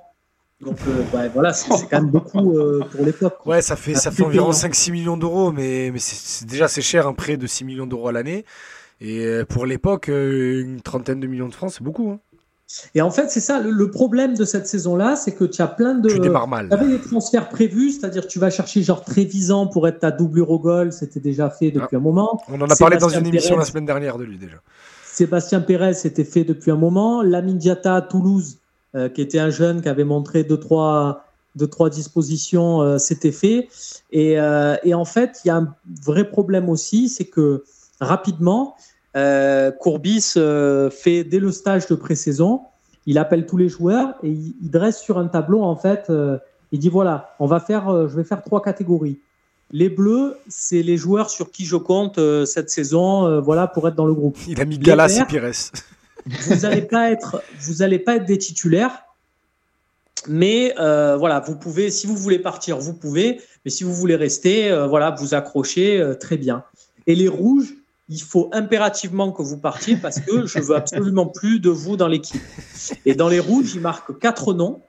[0.62, 3.36] Donc euh, voilà, c'est quand même beaucoup euh, pour l'époque.
[3.42, 3.56] quoi.
[3.56, 4.70] Ouais, ça fait, ça fait environ payant.
[4.70, 8.08] 5-6 millions d'euros, mais, mais c'est déjà c'est cher un prêt de 6 millions d'euros
[8.08, 8.46] à l'année.
[9.02, 12.12] Et euh, pour l'époque, euh, une trentaine de millions de francs, c'est beaucoup.
[12.12, 12.20] hein.
[12.96, 15.68] Et en fait, c'est ça, le, le problème de cette saison-là, c'est que tu as
[15.68, 16.10] plein de.
[16.10, 16.70] Tu démarres mal.
[16.70, 20.40] Tu avais des transferts prévus, c'est-à-dire tu vas chercher genre Trévisan pour être ta double
[20.40, 22.42] Eurogol, c'était déjà fait depuis un moment.
[22.48, 23.60] On en a parlé dans une émission Pérez.
[23.60, 24.58] la semaine dernière de lui déjà.
[25.14, 27.22] Sébastien Pérez, c'était fait depuis un moment.
[27.22, 28.58] Lamine Diatta à Toulouse,
[28.96, 33.32] euh, qui était un jeune qui avait montré deux, trois, deux, trois dispositions, euh, c'était
[33.32, 33.68] fait.
[34.12, 37.64] Et, euh, et en fait, il y a un vrai problème aussi, c'est que
[38.00, 38.76] rapidement,
[39.14, 40.34] Courbis
[40.90, 42.62] fait dès le stage de pré-saison,
[43.06, 46.12] il appelle tous les joueurs et il, dresse sur un tableau en fait.
[46.72, 49.20] il dit voilà, je vais faire trois catégories.
[49.76, 53.88] Les bleus, c'est les joueurs sur qui je compte euh, cette saison, euh, voilà, pour
[53.88, 55.26] être dans le groupe Il a mis Galas et.
[55.26, 55.50] Pires.
[56.28, 59.04] vous n'allez pas être, vous allez pas être des titulaires,
[60.28, 64.16] mais euh, voilà, vous pouvez, si vous voulez partir, vous pouvez, mais si vous voulez
[64.16, 66.64] rester, voilà, vous accrochez très bien.
[67.08, 67.74] Et les rouges,
[68.10, 72.08] il faut impérativement que vous partiez parce que je veux absolument plus de vous dans
[72.08, 72.44] l'équipe.
[73.08, 74.82] Et dans les rouges, il marque quatre noms.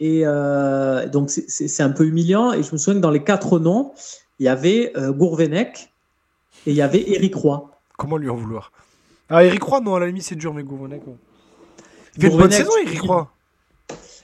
[0.00, 2.52] Et euh, donc c'est- un peu humiliant.
[2.52, 3.92] Et je me souviens que dans les quatre noms,
[4.38, 5.92] il y avait euh, Gourvenec
[6.66, 7.70] et il y avait Eric Roy.
[7.96, 8.72] Comment lui en vouloir?
[9.28, 11.06] Ah, Eric Roy, non, à la limite, c'est dur, mais Gourvenec.
[11.06, 11.14] ouais.
[12.16, 13.30] Il fait une bonne Gourvenec, saison, Eric Roy.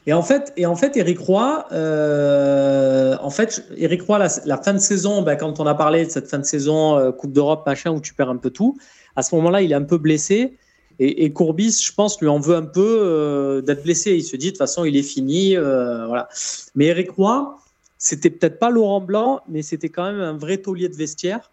[0.07, 4.59] Et en fait, et en fait, Eric Roy, euh, en fait, Eric Roy, la, la
[4.59, 7.33] fin de saison, ben, quand on a parlé de cette fin de saison euh, Coupe
[7.33, 8.77] d'Europe, machin, où tu perds un peu tout,
[9.17, 10.59] à ce moment-là, il est un peu blessé.
[10.99, 14.15] Et, et Courbis, je pense, lui en veut un peu euh, d'être blessé.
[14.15, 15.57] Il se dit, de toute façon, il est fini.
[15.57, 16.29] euh, voilà.
[16.75, 17.59] Mais Eric Roy,
[17.99, 21.51] c'était peut-être pas Laurent Blanc, mais c'était quand même un vrai taulier de vestiaire.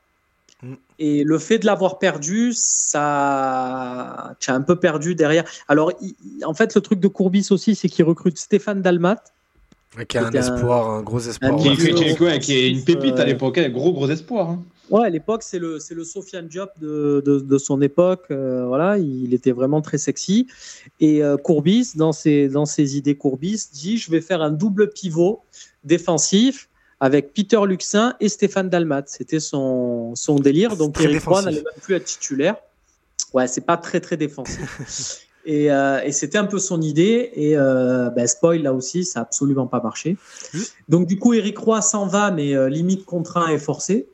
[0.62, 0.74] Mm.
[1.00, 5.44] Et le fait de l'avoir perdu, ça, tu as un peu perdu derrière.
[5.68, 5.92] Alors,
[6.46, 9.24] en fait, le truc de Courbis aussi, c'est qu'il recrute Stéphane Dalmat.
[10.08, 11.58] Qui a un espoir, un, gros espoir.
[11.58, 14.52] Qui, est une pépite à l'époque, un gros gros espoir.
[14.52, 14.64] Hein.
[14.92, 18.26] Ouais, à l'époque, c'est le, c'est le Sofiane Diop de, de, son époque.
[18.30, 20.48] Euh, voilà, il était vraiment très sexy.
[21.00, 24.90] Et euh, Courbis, dans ses, dans ses idées Courbis, dit je vais faire un double
[24.90, 25.42] pivot
[25.84, 26.68] défensif
[27.00, 29.04] avec Peter Luxin et Stéphane Dalmat.
[29.08, 30.78] C'était son, son délire.
[30.78, 32.58] Donc Eric Roy n'allait même plus être titulaire.
[33.34, 35.26] Ouais, c'est pas très très défensif.
[35.46, 37.32] et, euh, et c'était un peu son idée.
[37.34, 40.18] Et euh, ben, spoil là aussi, ça a absolument pas marché.
[40.90, 44.08] Donc du coup, Eric Roy s'en va, mais euh, limite contraint et forcé.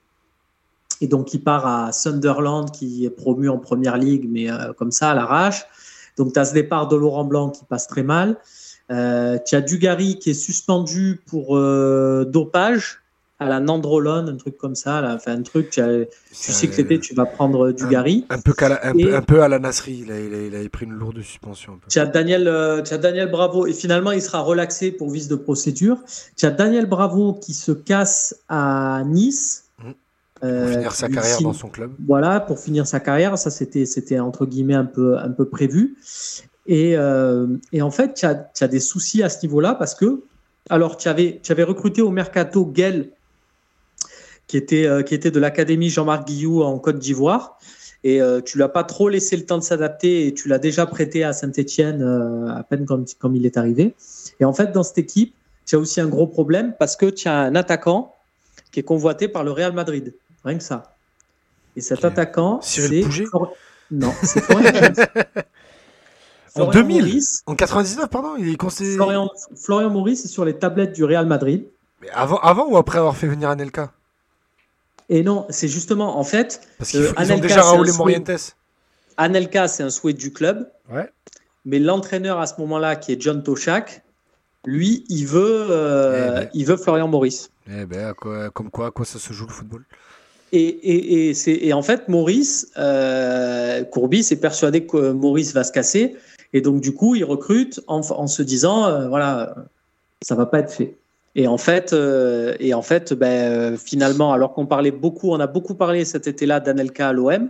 [1.02, 5.12] Et donc il part à Sunderland, qui est promu en première ligue, mais comme ça
[5.12, 5.66] à l'arrache.
[6.18, 8.38] Donc tu as ce départ de Laurent Blanc qui passe très mal.
[8.90, 13.02] Euh, tu as Dugarry qui est suspendu pour euh, dopage
[13.40, 15.00] à la nandrolone, un truc comme ça.
[15.02, 15.14] Là.
[15.14, 15.82] Enfin, un truc, tu,
[16.32, 18.26] sais que l'été, tu vas prendre Dugarry.
[18.30, 21.80] Un, peu, un, peu, à la Nasri, il, a, il, a, pris une lourde suspension.
[21.88, 25.36] Tu as, Daniel, euh, as Daniel Bravo, et finalement, il sera relaxé pour vice de
[25.36, 26.00] procédure.
[26.36, 29.66] Tu as Daniel Bravo qui se casse à Nice.
[30.40, 31.92] Pour finir sa carrière dans son club.
[32.06, 35.98] Voilà, pour finir sa carrière, ça c'était entre guillemets un peu, un peu prévu.
[36.68, 40.24] Et, euh, et en fait, tu as, as, des soucis à ce niveau-là parce que,
[40.70, 43.12] alors, tu avais, avais recruté au Mercato Guel,
[44.48, 47.58] qui était, euh, qui était de l'Académie Jean-Marc Guillou en Côte d'Ivoire.
[48.04, 50.86] Et euh, tu l'as pas trop laissé le temps de s'adapter et tu l'as déjà
[50.86, 52.04] prêté à Saint-Etienne
[52.50, 53.96] à peine comme, comme il est arrivé.
[54.40, 55.34] Et en fait, dans cette équipe,
[55.66, 58.14] tu as aussi un gros problème parce que tu as un attaquant
[58.72, 60.14] qui est convoité par le Real Madrid.
[60.48, 60.96] Rien que ça.
[61.76, 63.04] Et cet attaquant, c'est.
[63.92, 64.42] Non, c'est
[66.56, 71.04] En 2000 En 99, pardon il est Florian, Florian Maurice est sur les tablettes du
[71.04, 71.68] Real Madrid.
[72.02, 73.92] Mais avant, avant ou après avoir fait venir Anelka?
[75.10, 76.62] Et non, c'est justement, en fait.
[76.78, 78.56] Parce qu'ils euh, ont déjà Raoul et Morientes.
[79.18, 80.72] Anelka, c'est un souhait du club.
[80.90, 81.10] Ouais.
[81.66, 84.04] Mais l'entraîneur à ce moment-là, qui est John Toshak,
[84.66, 86.50] lui, il veut, euh, eh ben.
[86.54, 87.52] il veut Florian Maurice.
[87.70, 88.14] Eh ben,
[88.54, 89.86] comme quoi, à quoi ça se joue le football?
[90.54, 96.16] Et, et, en fait, Maurice, euh, Courbis est persuadé que Maurice va se casser.
[96.54, 99.56] Et donc, du coup, il recrute en, se disant, euh, voilà,
[100.22, 100.96] ça va pas être fait.
[101.36, 105.46] Et en fait, euh, et en fait ben, finalement, alors qu'on parlait beaucoup, on a
[105.46, 107.50] beaucoup parlé cet été-là d'Anelka à l'OM,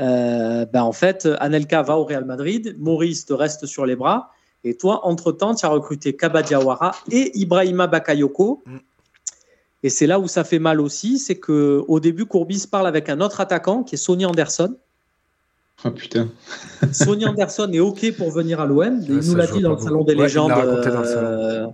[0.00, 4.32] euh, ben, en fait, Anelka va au Real Madrid, Maurice te reste sur les bras,
[4.64, 6.42] et toi, entre-temps, tu as recruté Kaba
[7.12, 8.64] et Ibrahima Bakayoko.
[9.84, 13.10] Et c'est là où ça fait mal aussi, c'est que au début, Courbis parle avec
[13.10, 14.74] un autre attaquant qui est Sonny Anderson.
[15.84, 16.30] Oh putain.
[16.92, 19.02] Sonny Anderson est OK pour venir à l'OM.
[19.06, 20.52] il nous l'a dit dans le Salon des légendes.
[20.52, 21.66] Euh,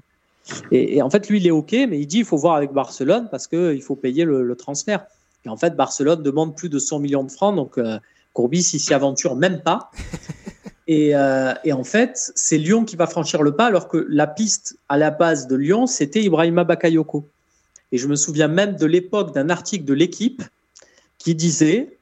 [0.72, 3.28] et, en fait, lui, il est OK, mais il dit il faut voir avec Barcelone
[3.30, 5.04] parce qu'il faut payer le, transfert.
[5.46, 8.00] Et en fait, Barcelone demande plus de 100 millions de francs, donc euh,
[8.32, 9.90] Courbis, il s'y aventure même pas.
[10.88, 14.76] Euh, et, en fait, c'est Lyon qui va franchir le pas, alors que la piste
[14.88, 17.28] à la base de Lyon, c'était Ibrahima Bakayoko.
[17.92, 20.42] Et je me souviens même de l'époque d'un article de l'équipe
[21.18, 21.98] qui disait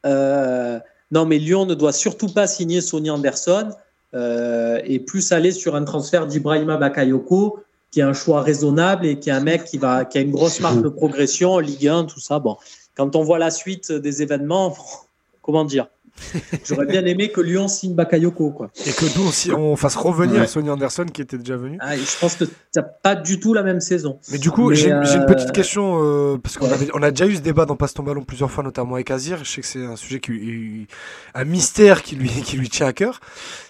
[1.10, 3.70] non, mais Lyon ne doit surtout pas signer Sonny Anderson
[4.14, 7.60] euh, et plus aller sur un transfert d'Ibrahima Bakayoko,
[7.90, 10.82] qui est un choix raisonnable et qui est un mec qui, a une grosse marque
[10.82, 12.38] de progression, Ligue 1, tout ça.
[12.38, 12.58] Bon,
[12.94, 14.76] quand on voit la suite des événements,
[15.42, 15.88] comment dire?
[16.64, 18.50] J'aurais bien aimé que Lyon signe Bakayoko.
[18.50, 18.70] Quoi.
[18.86, 21.78] Et que nous, on fasse revenir Sonny Anderson qui était déjà venu.
[21.80, 24.18] Ah, je pense que tu pas du tout la même saison.
[24.30, 27.36] Mais du coup, j'ai une euh, petite question, euh, parce qu'on on a déjà eu
[27.36, 29.44] ce débat dans Passe ton ballon plusieurs fois, notamment avec Azir.
[29.44, 30.86] Je sais que c'est un sujet qui
[31.34, 33.20] un mystère qui lui, qui lui tient à cœur.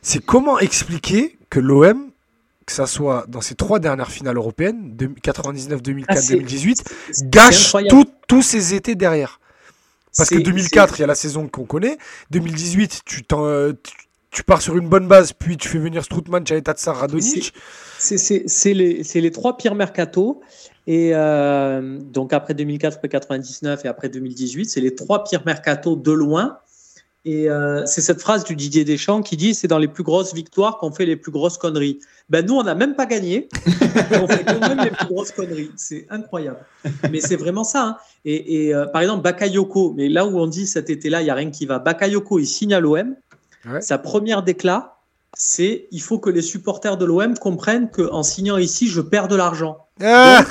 [0.03, 2.11] C'est comment expliquer que l'OM,
[2.66, 6.84] que ça soit dans ses trois dernières finales européennes, 99, 2004, 2018,
[7.24, 7.74] gâche
[8.26, 9.40] tous ses étés derrière.
[10.18, 11.96] Parce que 2004, il y a la saison qu'on connaît.
[12.30, 13.72] 2018, tu, euh,
[14.30, 17.54] tu, pars sur une bonne base, puis tu fais venir Stroutman, Tsar, Radonic.
[17.98, 20.40] C'est les, les, trois pires mercato.
[20.86, 25.96] Et euh, donc après 2004, après 99 et après 2018, c'est les trois pires mercato
[25.96, 26.58] de loin.
[27.24, 30.34] Et euh, c'est cette phrase du Didier Deschamps qui dit c'est dans les plus grosses
[30.34, 31.98] victoires qu'on fait les plus grosses conneries.
[32.30, 33.48] Ben nous, on n'a même pas gagné.
[34.12, 35.70] on fait quand même les plus grosses conneries.
[35.76, 36.58] C'est incroyable.
[37.10, 37.82] Mais c'est vraiment ça.
[37.82, 37.96] Hein.
[38.24, 41.34] Et, euh, par exemple, Bakayoko, mais là où on dit cet été-là, il n'y a
[41.34, 41.78] rien qui va.
[41.78, 43.16] Bakayoko, il signe à l'OM.
[43.80, 44.96] Sa première déclat,
[45.36, 49.36] c'est il faut que les supporters de l'OM comprennent qu'en signant ici, je perds de
[49.36, 49.86] l'argent.
[50.00, 50.44] Ah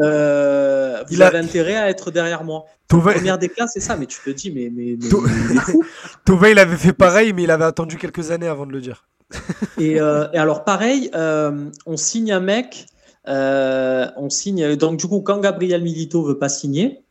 [0.00, 2.66] euh, vous il avez intérêt à être derrière moi.
[2.90, 4.70] La première déclat, c'est ça, mais tu te dis, mais.
[4.72, 8.80] mais, mais il avait fait pareil, mais il avait attendu quelques années avant de le
[8.80, 9.06] dire.
[9.80, 12.86] Euh, et, alors, pareil, euh, on signe un mec,
[13.26, 14.74] on signe.
[14.74, 17.04] Donc, du coup, quand Gabriel Milito veut pas signer,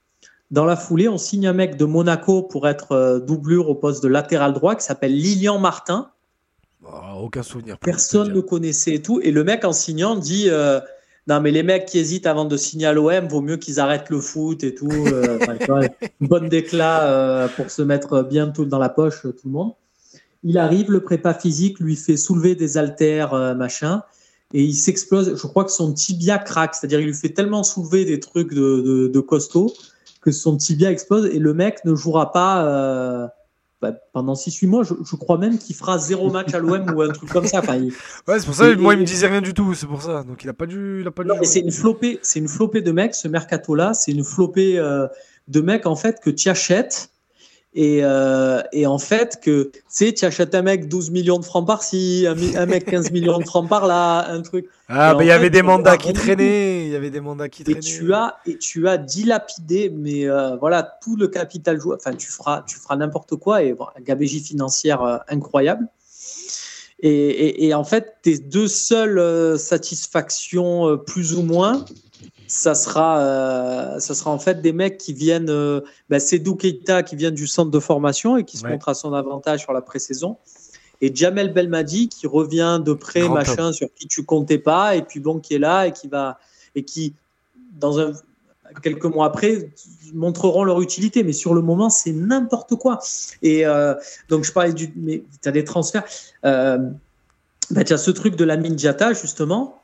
[0.52, 4.10] Dans la foulée, on signe un mec de Monaco pour être doublure au poste de
[4.10, 6.12] latéral droit qui s'appelle Lilian Martin.
[6.84, 7.78] Oh, aucun souvenir.
[7.78, 9.22] Personne ne le connaissait et tout.
[9.22, 10.50] Et le mec en signant dit
[11.28, 14.10] Non, mais les mecs qui hésitent avant de signer à l'OM, vaut mieux qu'ils arrêtent
[14.10, 14.90] le foot et tout.
[14.90, 15.40] Euh,
[16.22, 19.74] une bonne déclat euh, pour se mettre bien tout dans la poche, tout le monde.
[20.44, 24.04] Il arrive, le prépa physique lui fait soulever des haltères, euh, machin,
[24.54, 25.36] et il s'explose.
[25.36, 28.82] Je crois que son tibia craque, c'est-à-dire il lui fait tellement soulever des trucs de,
[28.82, 29.74] de, de costaud
[30.28, 33.28] que son tibia explose et le mec ne jouera pas euh,
[33.82, 34.84] bah, pendant 6-8 mois.
[34.84, 37.60] Je, je crois même qu'il fera zéro match à l'OM ou un truc comme ça.
[37.60, 37.94] Enfin, il-
[38.28, 40.24] Ouais, c'est pour ça, Et- moi, il me disait rien du tout, c'est pour ça.
[40.24, 41.02] Donc, il a pas dû.
[41.02, 43.14] Il a pas dû c'est une flopée, c'est une flopée de mecs.
[43.16, 45.08] Ce mercato-là, c'est une flopée euh,
[45.48, 47.10] de mecs en fait que tu achètes.
[47.80, 51.46] Et, euh, et en fait, que tu sais, tu achètes un mec 12 millions de
[51.46, 54.66] francs par-ci, un, mec 15 millions de francs par-là, un truc.
[54.88, 56.86] Ah, Et mais en il y avait des mandats qui traînaient.
[56.88, 57.80] Il y avait des mandats qui Et traînaient.
[57.82, 61.96] tu as et tu as dilapidé, mais euh, voilà tout le capital joué.
[62.00, 65.88] Enfin, tu feras tu feras n'importe quoi et bon, la gabegie financière euh, incroyable.
[67.00, 71.86] Et, et- et en fait, tes deux seules satisfactions, plus ou moins,
[72.48, 77.04] ça sera, euh, ça sera en fait des mecs qui viennent, euh, bah, Sedou Keita
[77.04, 78.72] qui vient du centre de formation et qui se Ouais.
[78.72, 80.38] montre à son avantage sur la pré-saison.
[81.02, 85.04] Et Jamel Belmadi qui revient de près, Grand machin, sur qui tu comptais pas, et
[85.04, 86.40] puis bon, qui est là et qui va,
[86.74, 87.14] et qui,
[87.80, 88.14] dans un,
[88.82, 89.70] quelques mois après,
[90.14, 91.24] montreront leur utilité.
[91.24, 93.00] Mais sur le moment, c'est n'importe quoi.
[93.44, 93.94] Et euh,
[94.30, 96.04] donc, je parlais du, mais tu as des transferts.
[96.46, 96.80] Euh,
[97.70, 99.77] bah, tu as ce truc de la Mindiata, justement,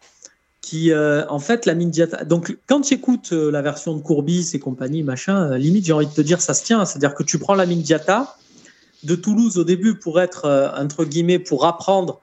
[0.64, 2.24] qui, euh, en fait, la Mindiata.
[2.24, 5.92] Donc, quand tu écoutes euh, la version de Courbis et compagnie, machin, euh, limite, j'ai
[5.92, 6.86] envie de te dire, ça se tient.
[6.86, 8.38] C'est-à-dire que tu prends la Mindiata
[9.04, 12.22] de Toulouse au début pour être, euh, entre guillemets, pour apprendre.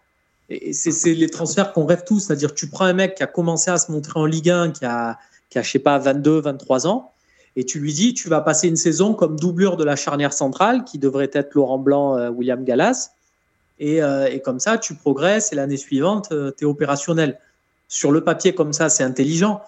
[0.49, 2.20] Et c'est les transferts qu'on rêve tous.
[2.20, 4.86] C'est-à-dire, tu prends un mec qui a commencé à se montrer en Ligue 1, qui
[4.86, 5.18] a,
[5.51, 7.12] qui a, je sais pas, 22, 23 ans,
[7.57, 10.84] et tu lui dis, tu vas passer une saison comme doublure de la charnière centrale,
[10.84, 13.11] qui devrait être Laurent Blanc, euh, William Gallas.
[13.80, 17.38] Et, euh, et comme ça, tu progresses et l'année suivante, tu es opérationnel.
[17.91, 19.61] Sur le papier, comme ça, c'est intelligent.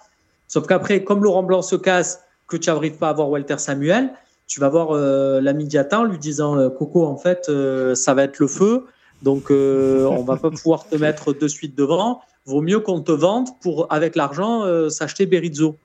[0.47, 4.11] Sauf qu'après, comme Laurent Blanc se casse, que tu n'arrives pas à voir Walter Samuel,
[4.47, 8.23] tu vas voir euh, l'ami en lui disant euh, Coco, en fait, euh, ça va
[8.23, 8.85] être le feu.
[9.23, 12.21] Donc, euh, on va pas pouvoir te mettre de suite devant.
[12.45, 15.77] Vaut mieux qu'on te vende pour, avec l'argent, s'acheter Berizzo.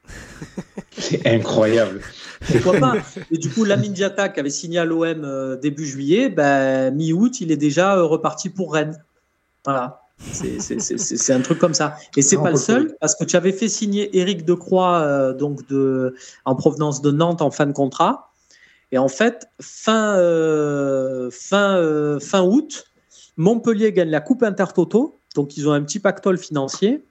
[0.97, 2.01] C'est incroyable.
[2.51, 2.95] Pourquoi pas?
[3.31, 7.53] Et du coup, Lamine Diatta, qui avait signé à l'OM début juillet, ben, mi-août, il
[7.53, 9.01] est déjà reparti pour Rennes.
[9.65, 10.03] Voilà.
[10.33, 11.97] C'est- un truc comme ça.
[12.17, 15.67] Et c'est pas le seul, parce que tu avais fait signer Éric Decroix euh, donc
[15.69, 16.15] de,
[16.45, 18.33] en provenance de Nantes en fin de contrat.
[18.91, 22.85] Et en fait, fin, euh, fin, euh, fin août,
[23.37, 25.17] Montpellier gagne la Coupe Intertoto.
[25.35, 27.05] Donc, ils ont un petit pactole financier.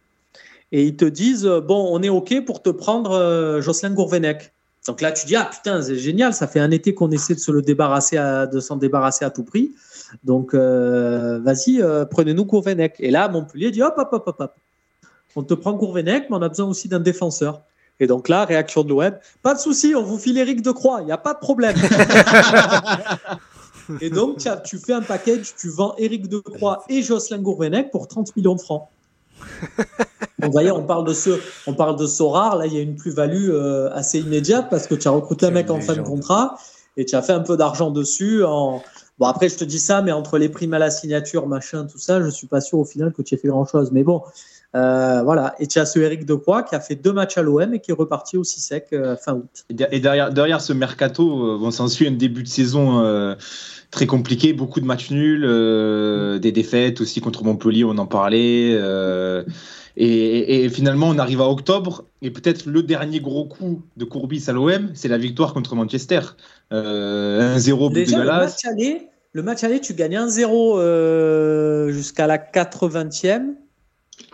[0.71, 4.51] Et ils te disent euh, Bon, on est OK pour te prendre Jocelyn Gourvenec.
[4.87, 7.39] Donc là, tu dis, ah putain, c'est génial, ça fait un été qu'on essaie de
[7.39, 9.71] se le débarrasser, à, de s'en débarrasser à tout prix.
[10.23, 12.95] Donc, euh, vas-y, euh, prenez-nous Gourvenec.
[12.99, 14.53] Et là, Montpellier dit, hop, hop, hop, hop, hop.
[15.35, 17.61] On te prend Gourvenec, mais on a besoin aussi d'un défenseur.
[17.99, 21.05] Et donc là, réaction de l'OM, pas de souci, on vous file Eric Decroix, il
[21.05, 21.75] n'y a pas de problème.
[24.01, 28.35] et donc, tu, fais un package, tu vends Eric Decroix et Jocelyn Gourvenec pour 30
[28.35, 28.87] millions de francs.
[30.39, 32.57] Donc, vous voyez, on parle de ce, on parle de ce rare.
[32.57, 35.51] Là, il y a une plus-value euh, assez immédiate parce que tu as recruté un
[35.51, 36.55] mec en fin de contrat
[36.95, 38.43] et tu as fait un peu d'argent dessus.
[38.43, 38.83] En...
[39.19, 41.97] Bon, après, je te dis ça, mais entre les primes à la signature, machin, tout
[41.97, 43.91] ça, je suis pas sûr au final que tu aies fait grand-chose.
[43.91, 44.21] Mais bon,
[44.75, 45.55] euh, voilà.
[45.59, 47.89] Et tu as ce Eric Decroix qui a fait deux matchs à l'OM et qui
[47.91, 49.65] est reparti aussi sec euh, fin août.
[49.69, 53.33] Et der- et derrière, derrière ce mercato, euh, bon, s'ensuit un début de saison euh,
[53.89, 55.41] très compliqué, beaucoup de matchs nuls,
[56.39, 58.77] des défaites aussi contre Montpellier, on en parlait.
[59.95, 64.51] et, finalement, on arrive à octobre, et peut-être le dernier gros coup de Courbis à
[64.53, 66.19] l'OM, c'est la victoire contre Manchester.
[66.73, 68.39] Euh, 1-0 but de Déjà, le Gallas.
[68.45, 73.53] match aller, le match aller, tu gagnes 1-0 euh, jusqu'à la 80e.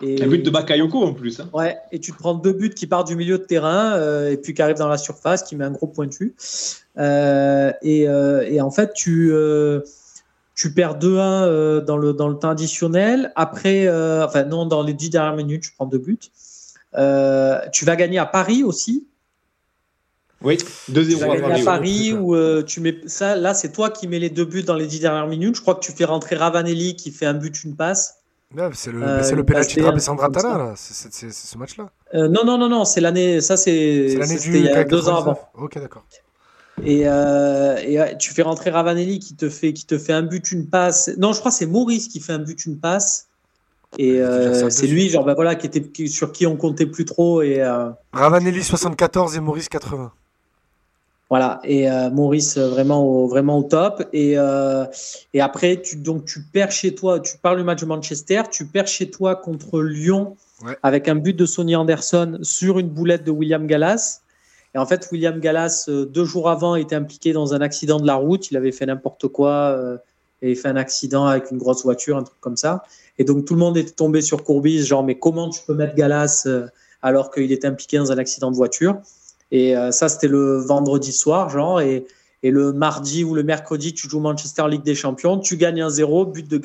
[0.01, 0.23] Et...
[0.23, 1.39] Un but de Bakayoko en plus.
[1.39, 1.49] hein.
[1.53, 4.37] Ouais, et tu te prends deux buts qui partent du milieu de terrain euh, et
[4.37, 6.35] puis qui arrivent dans la surface, qui met un gros pointu.
[6.97, 9.33] Euh, et, et en fait, tu,
[10.55, 13.33] tu perds 2-1 euh, dans, le, dans le temps additionnel.
[13.35, 13.89] Après,
[14.23, 16.19] enfin, non, dans les dix dernières minutes, tu prends deux buts.
[17.73, 19.07] Tu vas gagner à Paris aussi.
[20.43, 21.43] Oui, Tu 2-0 vas à Paris.
[21.53, 21.63] à ouais.
[21.63, 23.35] Paris où euh, tu mets ça.
[23.35, 25.55] Là, c'est toi qui mets les deux buts dans les dix dernières minutes.
[25.55, 28.15] Je crois que tu fais rentrer Ravanelli qui fait un but, une passe.
[28.55, 30.31] Ouais, c'est le, Euh, le penalty de.
[30.31, 30.73] Tala, là.
[30.75, 31.89] C'est- ce match-là.
[32.13, 33.41] Euh, non, non, non, non, c'est l'année.
[33.41, 34.89] Ça, c'est l'année du il y a 99.
[34.89, 35.39] deux ans avant.
[35.57, 36.03] Ok, d'accord.
[36.83, 40.23] Et, euh, et ouais, tu fais rentrer Ravanelli qui te fait qui te fait un
[40.23, 41.09] but, une passe.
[41.17, 43.27] Non, je crois que c'est Maurice qui fait un but, une passe.
[43.99, 47.05] Et euh, c'est lui, genre, bah, voilà, qui était, qui- sur qui on comptait plus
[47.05, 47.43] trop.
[47.43, 50.11] Et euh, Ravanelli 74 et Maurice 80.
[51.33, 54.03] Voilà, et euh, Maurice euh, vraiment au, vraiment au top.
[54.13, 54.85] Et, euh,
[55.33, 58.67] et après, tu, donc, tu perds chez toi, tu parles du match de Manchester, tu
[58.67, 60.77] perds chez toi contre Lyon Ouais.
[60.83, 64.21] avec un but de Sonny Anderson sur une boulette de William Gallas.
[64.75, 68.13] Et en fait, William Gallas, deux jours avant, était impliqué dans un accident de la
[68.13, 68.51] route.
[68.51, 69.75] Il avait fait n'importe quoi,
[70.43, 72.83] il avait fait un accident avec une grosse voiture, un truc comme ça.
[73.17, 75.95] Et donc, tout le monde était tombé sur Courbis, genre, mais comment tu peux mettre
[75.95, 76.47] Gallas
[77.01, 79.01] alors qu'il est impliqué dans un accident de voiture?
[79.53, 81.79] Et euh, ça, c'était le vendredi soir, genre.
[81.79, 82.05] Et,
[82.41, 85.89] et le mardi ou le mercredi, tu joues Manchester Ligue des Champions, tu gagnes un
[85.89, 86.59] 0, but de.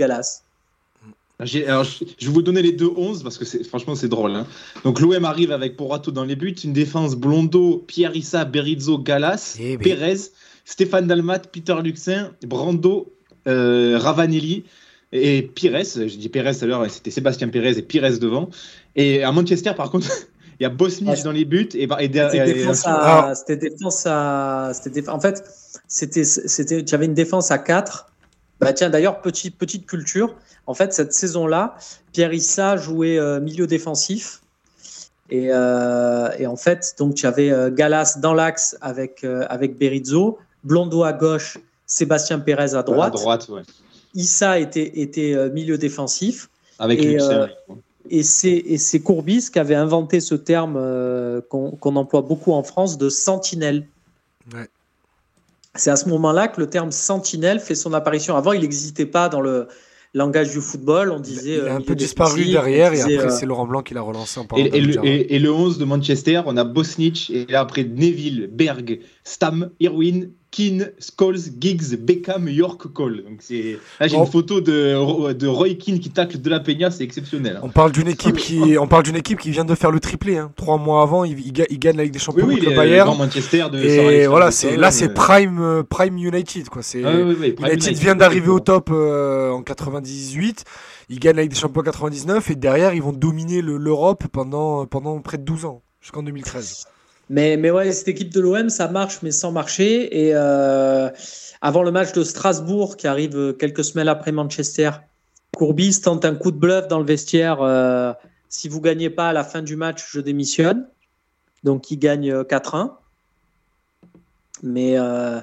[1.45, 4.33] J'ai- alors, je vais vous donner les deux 11 parce que franchement c'est drôle.
[4.35, 4.45] hein.
[4.85, 9.57] Donc l'OM arrive avec Porato dans les buts, une défense Blondo, Pierre Issa, Berizzo, Galas,
[9.61, 9.79] Eh.
[9.79, 10.17] Pérez,
[10.65, 13.13] Stéphane Dalmat, Peter Luxin, Brando,
[13.47, 14.65] euh, Ravanelli
[15.13, 15.79] et Pires.
[15.85, 18.51] Je dis Pérez tout à l'heure, c'était Sébastien Pérez et Pires devant.
[18.97, 20.09] Et à Manchester par contre,
[20.61, 21.23] il y a Bosnich Ouais.
[21.23, 23.29] dans les buts et, et, et- C'était défense Ah.
[23.31, 25.45] à, c'était défense à, c'était déf- en fait,
[25.87, 28.11] c'était, c'était, tu avais une défense à 4.
[28.61, 30.35] Bah tiens, d'ailleurs, petite, petite culture.
[30.67, 31.77] En fait, cette saison-là,
[32.13, 34.41] Pierre Issa jouait euh, milieu défensif.
[35.31, 39.79] Et, euh, et en fait, donc tu avais euh, Galas dans l'axe avec, euh, avec
[39.79, 43.15] Berizzo, Blondo à gauche, Sébastien Pérez à droite.
[43.15, 43.63] à droite, ouais.
[44.15, 46.49] Issa était, était euh, milieu défensif.
[46.81, 47.19] Avec Et.
[48.11, 52.99] Et c'est, Courbis qui avait inventé ce terme euh, qu'on, qu'on emploie beaucoup en France
[52.99, 53.87] de sentinelle.
[54.55, 54.69] Ouais.
[55.75, 58.37] C'est à ce moment-là que le terme sentinelle fait son apparition.
[58.37, 59.69] Avant, il n'existait pas dans le
[60.15, 61.13] langage du football.
[61.13, 61.55] On disait.
[61.57, 64.01] Il a euh, un peu disparu derrière et après euh, c'est Laurent Blanc qui l'a
[64.01, 67.31] relancé en parlant Et, et le, et- et le 11 de Manchester, on a Bosnich,
[67.31, 73.23] et là après Neville, Berg, Stam, Irwin, Keane, Scholes, Giggs, Beckham, York, Cole.
[73.25, 74.25] Donc c'est là j'ai Bon.
[74.25, 77.57] une photo de, de Roy Keane qui tacle de la Peña, c'est exceptionnel.
[77.57, 77.61] hein.
[77.63, 80.39] On parle d'une équipe qui, on parle d'une équipe qui vient de faire le triplé.
[80.39, 80.51] Hein.
[80.57, 82.65] Trois mois avant, il, il ga- il gagne la Ligue des Oui, Champions oui, contre
[82.65, 83.17] les, le Bayern.
[83.19, 86.83] Manchester de Et voilà, c'est là c'est euh, prime euh, prime United quoi.
[86.83, 90.65] C'est ah oui, oui, oui, United United, vient d'arriver au top euh, en 98.
[91.11, 94.25] Ils gagnent la Ligue des Champions en 99 et derrière ils vont dominer le- l'Europe
[94.33, 96.87] pendant pendant près de 12 ans jusqu'en 2013.
[97.31, 100.27] Mais, mais ouais, cette équipe de l'OM, ça marche, mais sans marcher.
[100.27, 101.11] Et euh,
[101.61, 104.91] avant le match de Strasbourg, qui arrive quelques semaines après Manchester,
[105.57, 107.61] Courbis tente un coup de bluff dans le vestiaire.
[107.63, 108.13] euh,
[108.49, 110.87] si vous gagnez pas à la fin du match, je démissionne.
[111.65, 112.93] Donc, il gagne euh, 4-1.
[114.63, 115.41] Mais, euh,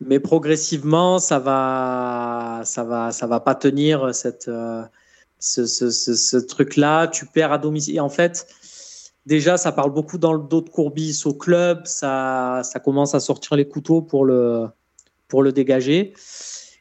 [0.00, 4.50] mais progressivement, ça va, ça va, ça va pas tenir cette,
[5.40, 7.08] ce, ce, ce, truc-là.
[7.08, 8.00] Tu perds à domicile.
[8.00, 8.46] En fait,
[9.26, 11.86] déjà, ça parle beaucoup dans le dos de Courbis au club.
[11.86, 14.66] Ça, ça commence à sortir les couteaux pour le,
[15.28, 16.14] pour le dégager.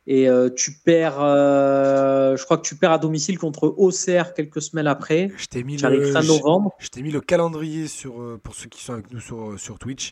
[0.08, 4.62] Et euh, tu perds, euh, je crois que tu perds à domicile contre Auxerre quelques
[4.62, 5.32] semaines après.
[5.38, 6.72] Je t'ai mis le fin je- novembre.
[6.80, 9.78] je t'ai mis le calendrier sur euh, pour ceux qui sont avec nous sur sur
[9.78, 10.12] Twitch.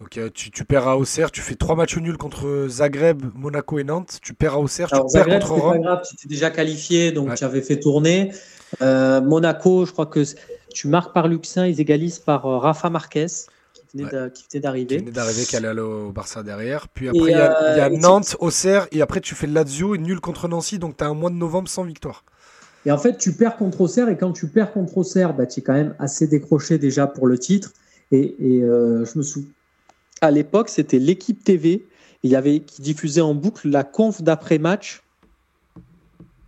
[0.00, 3.84] Donc tu, tu perds à Auxerre, tu fais trois matchs nuls contre Zagreb, Monaco et
[3.84, 4.18] Nantes.
[4.20, 5.80] Tu perds à Auxerre, Alors, tu perds contre pas Rome.
[5.80, 7.34] grave, tu étais déjà qualifié, donc Ouais.
[7.34, 8.30] tu avais fait tourner.
[8.82, 10.22] Euh, Monaco, je crois que
[10.74, 13.26] tu marques par Luxin, ils égalisent par euh, Rafa Marquez,
[13.72, 14.10] qui venait Ouais.
[14.10, 15.00] d'a- qui venait d'arriver.
[15.00, 16.88] d'arriver, qui allait aller au Barça derrière.
[16.88, 19.46] Puis après, il y a, il y a euh, Nantes, Auxerre, et après tu fais
[19.46, 20.78] Lazio et nul contre Nancy.
[20.78, 22.22] Donc tu as un mois de novembre sans victoire.
[22.84, 25.60] Et en fait, tu perds contre Auxerre, et quand tu perds contre Auxerre, bah, tu
[25.60, 27.72] es quand même assez décroché déjà pour le titre.
[28.12, 29.48] Et, et, euh, je me souviens,
[30.20, 31.86] à l'époque, c'était l'équipe TV
[32.22, 35.02] il y avait, qui diffusait en boucle la conf d'après-match.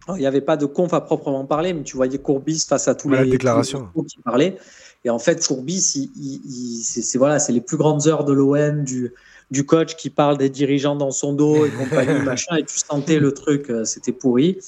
[0.08, 2.94] Il n'y avait pas de conf à proprement parler, mais tu voyais Courbis face à
[2.94, 3.88] tous Ouais, les déclaration.
[3.94, 4.56] tous les qui parlaient.
[5.04, 8.24] Et en fait, Courbis, il, il- il- c'est c'est- voilà, c'est les plus grandes heures
[8.24, 9.12] de l'OM, du,
[9.50, 13.18] du coach qui parle des dirigeants dans son dos et compagnie, machin, et tu sentais
[13.20, 14.58] le truc, euh, c'était pourri.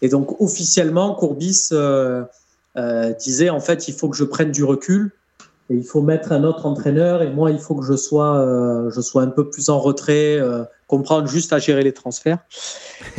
[0.00, 2.24] Et donc, officiellement, Courbis euh,
[2.76, 5.10] euh, disait en fait, il faut que je prenne du recul
[5.70, 7.22] il faut mettre un autre entraîneur.
[7.22, 10.36] Et moi, il faut que je sois, euh, je sois un peu plus en retrait,
[10.38, 12.38] euh, comprendre juste à gérer les transferts.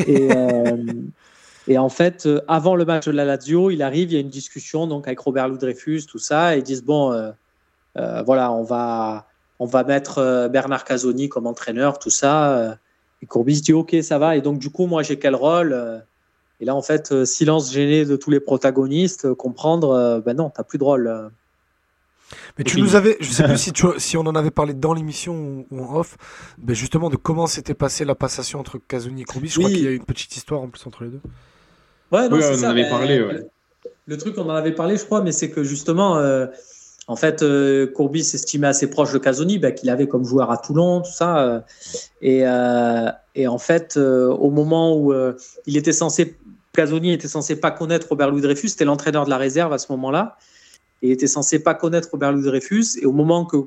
[0.07, 4.21] Et, euh, en fait, avant le match de la Lazio, il arrive, il y a
[4.21, 7.31] une discussion donc avec Robert Louis Dreyfus, tout ça, et ils disent bon,
[7.95, 9.27] voilà, on va,
[9.59, 12.77] on va mettre Bernard Casoni comme entraîneur, tout ça.
[13.21, 14.35] et Courbis dit ok, ça va.
[14.35, 16.03] Et donc du coup, moi, j'ai quel rôle
[16.59, 20.77] Et là, en fait, silence gêné de tous les protagonistes, comprendre, ben non, t'as plus
[20.77, 21.31] de rôle.
[22.57, 24.93] Mais tu nous avais, je sais plus si, tu, si on en avait parlé dans
[24.93, 26.17] l'émission ou, ou en off,
[26.57, 29.49] ben justement de comment s'était passée la passation entre Casoni et Courbis.
[29.49, 29.75] Je crois Oui.
[29.75, 31.21] qu'il y a une petite histoire en plus entre les deux.
[32.11, 33.47] Ouais, non, Oui, on en avait parlé, euh, ouais.
[34.05, 36.45] Le truc, on en avait parlé, je crois, mais c'est que justement, euh,
[37.07, 40.57] en fait, euh, Courbis estimait assez proche de Casoni, bah, qu'il avait comme joueur à
[40.57, 41.39] Toulon, tout ça.
[41.39, 41.59] euh,
[42.21, 45.33] et, euh, et en fait, euh, au moment où euh,
[45.65, 46.37] il était censé,
[46.73, 49.91] Casoni était censé pas connaître Robert Louis Dreyfus, c'était l'entraîneur de la réserve à ce
[49.93, 50.37] moment-là.
[51.03, 52.97] Et il était censé pas connaître Robert Louis Dreyfus.
[52.99, 53.57] Et au moment que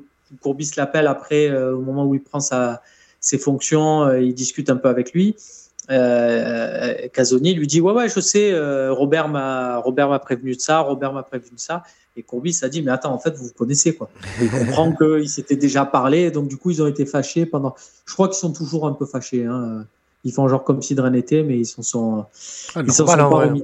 [0.41, 2.81] Courbis l'appelle après, euh, au moment où il prend sa,
[3.21, 5.35] ses fonctions, euh, il discute un peu avec lui.
[5.89, 10.59] Euh, Casoni lui dit ouais ouais je sais euh, Robert m'a Robert m'a prévenu de
[10.59, 11.83] ça Robert m'a prévenu de ça
[12.17, 14.09] et Courbis a dit mais attends en fait vous vous connaissez quoi
[14.41, 17.73] il comprend qu'ils s'étaient déjà parlé donc du coup ils ont été fâchés pendant
[18.05, 19.85] je crois qu'ils sont toujours un peu fâchés hein.
[20.23, 22.25] Ils font genre comme si de rien n'était mais ils s'en sont
[22.75, 23.63] Ah, ils normal, sont en pas remis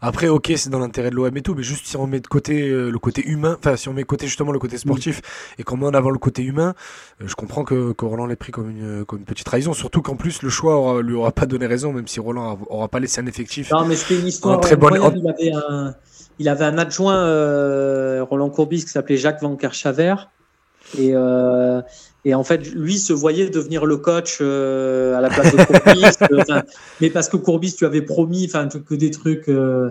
[0.00, 2.26] Après, ok, c'est dans l'intérêt de l'OM et tout, mais juste si on met de
[2.26, 5.20] côté euh, le côté humain, enfin si on met de côté justement le côté sportif
[5.58, 6.74] et qu'on met en avant le côté humain,
[7.20, 9.72] euh, je comprends que, que Roland l'ait pris comme une, comme une petite trahison.
[9.74, 12.58] Surtout qu'en plus le choix aura- lui aura pas donné raison, même si Roland a-
[12.72, 13.70] aura pas laissé un effectif.
[13.70, 14.94] Non, mais c'était une histoire En très bonne-.
[15.14, 15.94] Il, avait un,
[16.38, 20.14] il avait un adjoint, euh, Roland Courbis, qui s'appelait Jacques Van Kerchaver.
[20.98, 21.80] Et, euh,
[22.24, 26.50] et en fait, lui se voyait devenir le coach euh, à la place de Courbis.
[26.52, 26.62] euh,
[27.00, 29.48] mais parce que Courbis, tu avais promis enfin, que des trucs.
[29.48, 29.90] euh,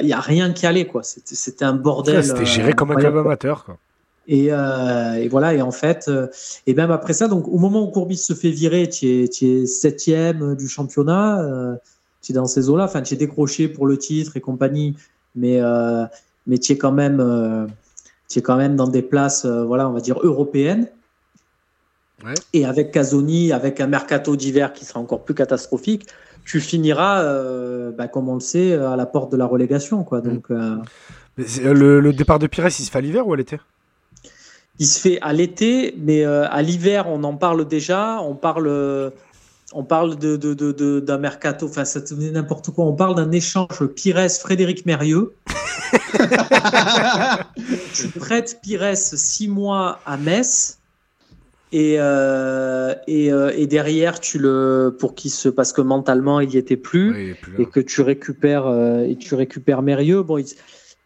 [0.00, 1.02] il n'y a rien qui allait, quoi.
[1.02, 2.24] C'était un bordel.
[2.24, 3.22] C'était géré euh, comme un club quoi.
[3.22, 3.64] amateur.
[3.64, 3.76] Quoi.
[4.28, 6.08] Et, et voilà, et en fait,
[6.66, 9.46] et même après ça, donc au moment où Courbis se fait virer, tu es, tu
[9.46, 11.78] es septième du championnat,
[12.22, 14.94] tu es dans ces eaux-là, enfin, tu es décroché pour le titre et compagnie,
[15.34, 15.60] mais,
[16.46, 17.66] mais tu es quand même,
[18.28, 20.86] tu es quand même dans des places, voilà, on va dire européennes.
[22.24, 22.34] Ouais.
[22.52, 26.06] Et avec Casoni, avec un mercato d'hiver qui sera encore plus catastrophique,
[26.44, 30.20] tu finiras, euh, bah, comme on le sait, à la porte de la relégation, quoi.
[30.20, 30.76] Donc, euh,
[31.38, 33.58] euh, le, le départ de Pires, il se fait à l'hiver ou à l'été?
[34.78, 38.20] Il se fait à l'été, mais euh, à l'hiver, on en parle déjà.
[38.22, 39.12] On parle,
[39.72, 42.84] on parle de, de, de- de- d'un mercato, enfin, ça n'importe quoi.
[42.86, 45.34] On parle d'un échange Pires-Frédéric Mérieux.
[47.94, 50.78] tu prêtes Pires six mois à Metz.
[51.72, 56.52] Et, euh, et, euh, et derrière, tu le pour qu'il se parce que mentalement il
[56.52, 60.22] y était plus et que tu récupères euh, et tu récupères Mérieux.
[60.22, 60.46] Bon, il-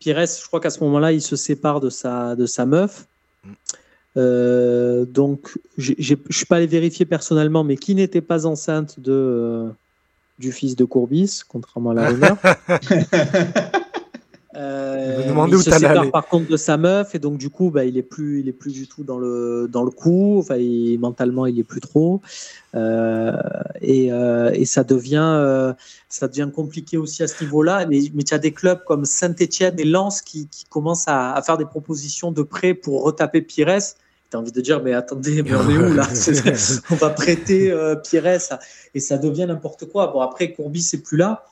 [0.00, 3.06] Pires, je crois qu'à ce moment-là, il se sépare de sa de sa meuf.
[3.44, 3.50] Mm.
[4.16, 5.92] Euh, donc, je
[6.30, 9.68] suis pas allé vérifier personnellement, mais qui n'était pas enceinte de euh,
[10.38, 12.36] du fils de Courbis, contrairement à la rumeur.
[14.56, 16.10] Euh, il où se sépare aller.
[16.10, 18.52] par contre de sa meuf et donc du coup bah, il est plus il est
[18.52, 20.38] plus du tout dans le dans le coup.
[20.38, 22.20] Enfin il- mentalement il est plus trop.
[22.74, 23.32] Euh,
[23.80, 25.74] et, euh, et ça devient
[26.08, 27.86] ça devient compliqué aussi à ce niveau-là.
[27.86, 31.42] Mais, mais tu as des clubs comme Saint-Etienne et Lens qui, qui commencent à, à
[31.42, 33.78] faire des propositions de prêt pour retaper Pires.
[34.30, 36.06] Tu as envie de dire mais attendez mais on est où là?
[36.90, 37.72] On va prêter
[38.08, 38.58] Pires.
[38.94, 40.08] Et ça devient n'importe quoi.
[40.12, 41.44] Bon après Courbis c'est plus là.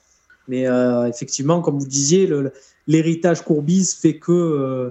[0.49, 0.67] Mais
[1.09, 2.53] effectivement comme vous disiez le- le-
[2.87, 4.91] l'héritage Courbis fait que euh,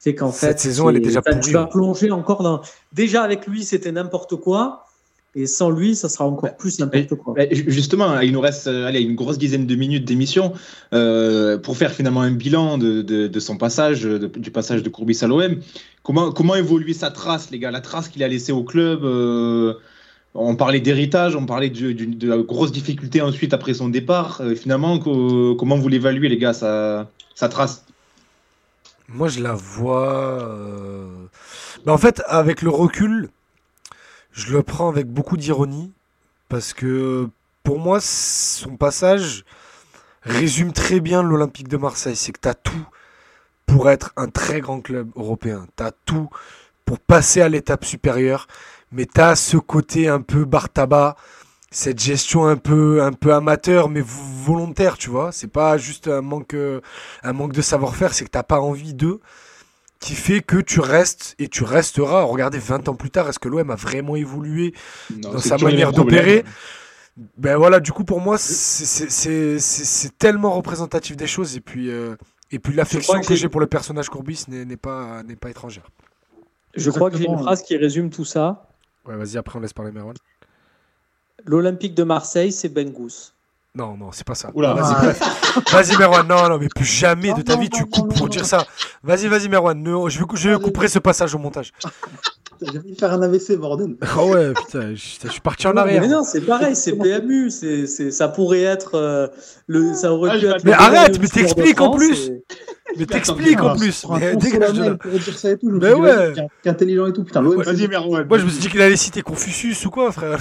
[0.00, 2.60] fait qu'en Cette fait saison, elle est déjà pourrie, tu vas plonger encore dans
[2.92, 4.86] déjà avec lui c'était n'importe quoi.
[5.34, 7.34] Et sans lui ça sera encore Bah, plus n'importe quoi.
[7.50, 10.52] Justement, il nous reste euh, allez, une grosse dizaine de minutes d'émission
[10.92, 14.90] euh, pour faire finalement un bilan de, de, de son passage, de- du passage de
[14.90, 15.56] Courbis à l'OM.
[16.02, 17.70] Comment, comment évoluer sa trace, les gars?
[17.70, 19.72] La trace qu'il a laissée au club euh,
[20.34, 24.40] On parlait d'héritage, on parlait de, la grosse difficulté ensuite après son départ.
[24.40, 27.84] Euh, finalement, co- comment vous l'évaluez, les gars, sa, sa trace?
[29.08, 30.42] Moi, je la vois.
[30.42, 31.26] euh,
[31.86, 33.28] en fait, avec le recul,
[34.32, 35.92] je le prends avec beaucoup d'ironie.
[36.48, 37.28] Parce que
[37.62, 39.44] pour moi, son passage
[40.22, 42.16] résume très bien l'Olympique de Marseille.
[42.16, 42.86] C'est que tu as tout
[43.66, 45.66] pour être un très grand club européen.
[45.76, 46.28] Tu as tout
[46.84, 48.46] pour passer à l'étape supérieure.
[48.92, 51.16] Mais tu as ce côté un peu bar tabac,
[51.70, 55.32] cette gestion un peu, un peu amateur, mais vo- volontaire, tu vois.
[55.32, 56.80] C'est pas juste un manque, euh,
[57.22, 59.20] un manque de savoir-faire, c'est que t'as pas envie d'eux,
[60.00, 62.22] qui fait que tu restes et tu resteras.
[62.24, 64.74] Regardez, 20 ans plus tard, est-ce que l'OM a vraiment évolué
[65.10, 66.44] Non, dans sa manière d'opérer?
[67.36, 68.52] Ben voilà, du coup, pour moi, c'est-
[68.86, 71.56] c'est c'est- c'est- c'est tellement représentatif des choses.
[71.56, 72.16] Et puis, euh,
[72.50, 75.50] et puis l'affection crois que que j'ai pour le personnage Courbis n'est pas, n'est pas
[75.50, 75.88] étrangère.
[76.74, 78.68] je crois que j'ai une phrase qui résume tout ça
[79.06, 80.14] Ouais, vas-y, après, on laisse parler Merwan.
[81.44, 83.34] l'Olympique de Marseille c'est Bengus
[83.74, 84.50] Non, non, c'est pas ça.
[84.54, 84.74] Oula.
[84.74, 85.60] Vas-y, Ah.
[85.70, 86.26] Vas-y, Merwan.
[86.26, 88.30] Non, non, mais plus jamais de ta non, vie tu non, coupes non, pour non,
[88.30, 88.48] dire non.
[88.48, 88.66] ça.
[89.02, 89.84] Vas-y, vas-y, Merwan.
[90.08, 90.60] Je, je Allez.
[90.62, 91.72] couperai ce passage au montage.
[92.70, 93.96] J'ai envie de faire un AVC, bordel.
[94.18, 96.00] Oh ouais, putain, je, je suis parti en arrière.
[96.02, 99.26] mais non c'est pareil c'est PMU c'est c'est- ça pourrait être euh,
[99.66, 102.28] le ça aurait Ah, pu être Mais le arrête, mais t'expliques en plus.
[102.28, 102.42] et-
[102.98, 104.04] Mais t'expliques en plus.
[104.10, 104.34] Mais
[105.94, 106.34] ouais.
[106.62, 107.24] qu'intelligent et tout.
[107.24, 108.26] Putain, l'OM, Vas-y, Merwan.
[108.28, 110.38] Moi, je me suis dit qu'il allait citer Confucius ou quoi, frère.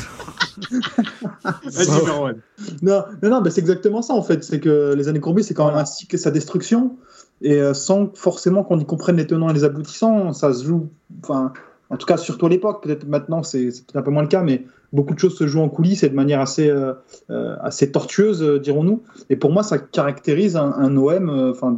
[1.43, 2.35] Vas-y, Merwan.
[2.81, 4.43] Non, non, non, mais c'est exactement ça en fait.
[4.43, 6.97] C'est que les années courbées, c'est quand même un cycle et sa destruction.
[7.41, 10.89] Et euh, sans forcément qu'on y comprenne les tenants et les aboutissants, ça se joue.
[11.23, 11.53] Enfin,
[11.91, 14.43] en tout cas surtout à l'époque, peut-être maintenant c'est peut-être un peu moins le cas,
[14.43, 14.63] mais
[14.93, 16.93] beaucoup de choses se jouent en coulisses et de manière assez, euh,
[17.29, 17.55] euh,
[17.91, 19.03] tortueuse, euh, dirons-nous.
[19.29, 21.73] Et pour moi, ça caractérise un, OM, euh, enfin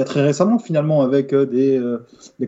[0.00, 1.98] a très récemment finalement, avec euh, des, euh,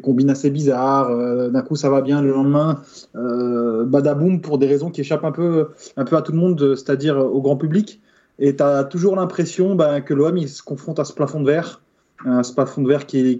[0.03, 1.11] combines assez bizarres.
[1.11, 2.82] euh, D'un coup, ça va bien, le lendemain,
[3.16, 5.68] euh, badaboum pour des raisons qui échappent un peu,
[6.16, 8.01] à tout le monde, euh, c'est-à-dire au grand public.
[8.38, 11.47] Et tu as toujours l'impression ben, que l'OM il se confronte à ce plafond de
[11.47, 11.82] verre,
[12.26, 13.36] euh, ce plafond de verre qui,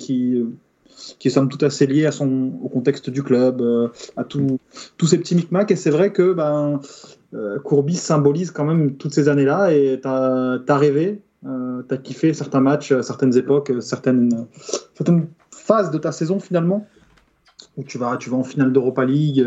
[1.19, 4.59] qui est somme toute assez lié à son, au contexte du club, euh, à tout-
[4.97, 5.71] tous ces petits micmacs.
[5.71, 6.81] Et c'est vrai que ben,
[7.35, 11.99] euh, Courbis symbolise quand même toutes ces années-là et tu as, rêvé, euh, tu as
[11.99, 14.47] kiffé certains matchs, euh, certaines époques, certaines,
[14.95, 16.87] certaines phases de ta saison finalement,
[17.77, 19.47] où tu vas, tu vas en finale d'Europa League.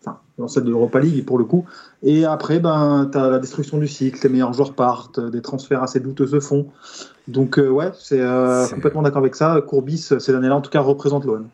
[0.00, 1.64] Enfin, dans celle de l'Europa League pour le coup.
[2.02, 5.82] Et après, ben, tu as la destruction du cycle, les meilleurs joueurs partent, des transferts
[5.82, 6.68] assez douteux se font.
[7.26, 9.60] Donc, euh, ouais, c'est euh, complètement d'accord avec ça.
[9.66, 11.48] Courbis, ces années-là, en tout cas, représente l'OM.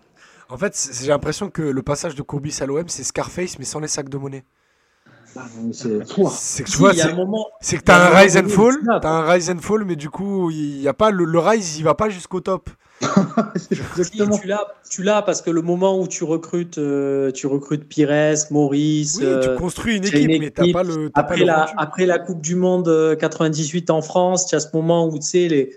[0.51, 3.81] En fait, j'ai l'impression que le passage de Courbis à l'OM, c'est Scarface, mais sans
[3.81, 4.45] les sacs de monnaie.
[5.73, 9.51] C'est que tu Si, vois, c'est- un que t'as rise and fall, t'as un rise
[9.51, 12.09] and fall, mais du coup, il y a pas le, le rise, il va pas
[12.09, 12.71] jusqu'au top.
[13.57, 13.69] Si,
[14.41, 18.35] tu l'as, tu l'as parce que le moment où tu recrutes, euh, tu recrutes Pires,
[18.51, 19.17] Maurice.
[19.21, 20.75] Oui, euh, tu construis une équipe, une mais t'as équipe.
[20.75, 21.11] pas le.
[21.11, 21.73] pas après, le la, rendu.
[21.77, 25.23] après la Coupe du Monde euh, 98 en France, tu as ce moment où tu
[25.23, 25.71] sais, les,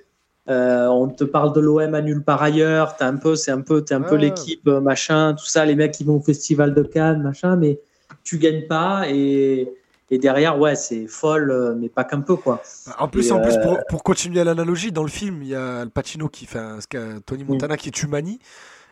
[0.50, 2.96] euh, on te parle de l'OM à nulle part ailleurs.
[2.98, 5.76] T'as un peu, c'est un peu, t'es un peu l'équipe, euh, machin, tout ça, les
[5.76, 7.80] mecs qui vont au Festival de Cannes, machin, mais
[8.28, 9.70] tu gagnes pas et,
[10.12, 12.62] et derrière, ouais, c'est folle, euh, mais pas qu'un peu, quoi.
[13.00, 15.48] En plus, Et, en plus euh, pour, pour continuer à l'analogie, dans le film, il
[15.48, 16.80] y a Al Pacino qui fait un,
[17.26, 18.40] Tony Montana qui est Humani.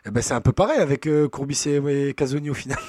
[0.06, 2.78] Eh ben, c'est un peu pareil avec euh, Courbis et, et Casoni au final.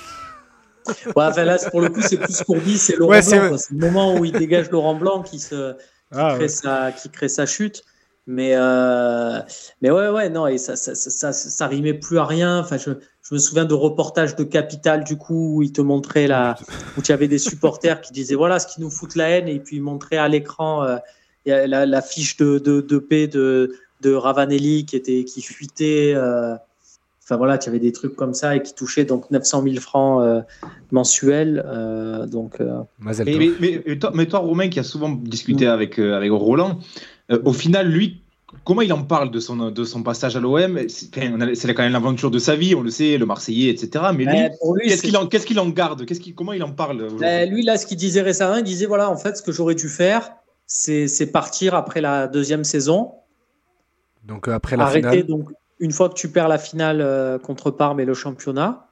[1.16, 3.58] Ouais, enfin là, pour le coup, c'est plus Courbis, c'est Laurent Ouais, Blanc.
[3.58, 5.78] C'est le moment où il dégage Laurent Blanc qui se, qui,
[6.12, 7.82] Ah, crée, sa, qui crée sa chute.
[8.28, 9.38] Mais, euh,
[9.82, 12.58] mais ouais, ouais, non, et ça, ça, ça, ça, ça rimait plus à rien.
[12.58, 12.90] Enfin, je,
[13.22, 16.56] je me souviens de reportages de Capital, du coup, où ils te montraient la,
[16.98, 19.60] où tu avais des supporters qui disaient voilà ce qui nous fout la haine, et
[19.60, 20.96] puis ils montraient à l'écran euh,
[21.44, 26.12] la, la fiche de, de, de paix de, de Ravanelli qui, était, qui fuitait.
[26.16, 26.54] euh,
[27.22, 30.22] Enfin voilà, tu avais des trucs comme ça et qui touchaient donc 900 000 francs
[30.22, 30.42] euh,
[30.92, 31.64] mensuels.
[31.66, 32.78] euh, donc, euh,
[33.60, 36.78] Mais, toi, mais toi, Romain, qui a souvent discuté avec, euh, avec Roland,
[37.30, 38.22] euh, au final, lui,
[38.64, 41.20] comment il en parle de son, de son passage à l'OM C'est quand
[41.82, 44.06] même l'aventure de sa vie, on le sait, le Marseillais, etc.
[44.14, 44.38] Mais lui,
[44.74, 46.06] lui, qu'est-ce qu'il en, qu'est-ce qu'il en garde?
[46.06, 47.20] Qu'est-ce qu'il- Comment il en parle aujourd'hui?
[47.20, 49.74] Ben, lui, là, ce qu'il disait récemment, il disait voilà, en fait, ce que j'aurais
[49.74, 50.30] dû faire,
[50.66, 53.12] c'est c'est partir après la deuxième saison,
[54.24, 55.08] Donc euh, après la arrêter.
[55.10, 55.26] finale.
[55.26, 58.88] Donc, une fois que tu perds la finale euh, contre Parme et le championnat,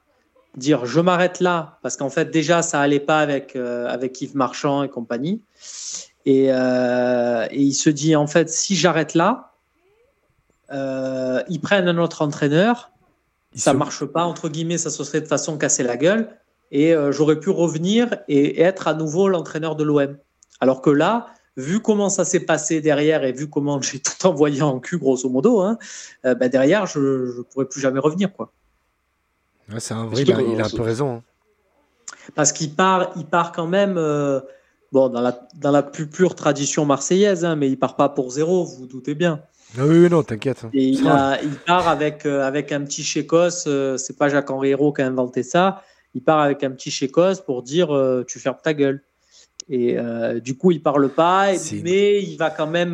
[0.55, 4.35] dire je m'arrête là, parce qu'en fait, déjà, ça allait pas avec, euh, avec Yves
[4.35, 5.41] Marchand et compagnie.
[6.25, 9.53] Et, euh, et il se dit en fait, si j'arrête là,
[10.71, 12.91] euh, ils prennent un autre entraîneur,
[13.53, 16.29] il ça se- marche pas, entre guillemets, ça se serait de façon casser la gueule.
[16.71, 20.17] Et euh, j'aurais pu revenir et, être à nouveau l'entraîneur de l'OM.
[20.59, 24.63] Alors que là, vu comment ça s'est passé derrière et vu comment j'ai tout envoyé
[24.63, 25.77] en cul, grosso modo, hein,
[26.23, 26.99] bah, derrière, je
[27.37, 28.33] ne pourrais plus jamais revenir.
[28.33, 28.51] quoi.
[29.71, 31.17] Ouais, c'est un vrai, il a, il a un peu raison.
[31.17, 31.23] hein.
[32.33, 33.99] Parce qu'il part, il part quand même
[34.91, 38.31] bon, dans, la, dans la plus pure tradition marseillaise, hein, mais il part pas pour
[38.31, 39.41] zéro, vous vous doutez bien.
[39.77, 40.63] Ah oui, non, t'inquiète.
[40.63, 40.69] hein.
[40.73, 44.29] Et il, Ça, a- il part avec, euh, avec un petit chécos, euh, c'est pas
[44.29, 45.81] Jacques-Henri Hérault qui a inventé ça,
[46.13, 49.01] il part avec un petit chécos pour dire euh, tu fermes ta gueule.
[49.67, 51.47] Et euh, du coup, il parle pas,
[51.83, 52.93] mais il va quand même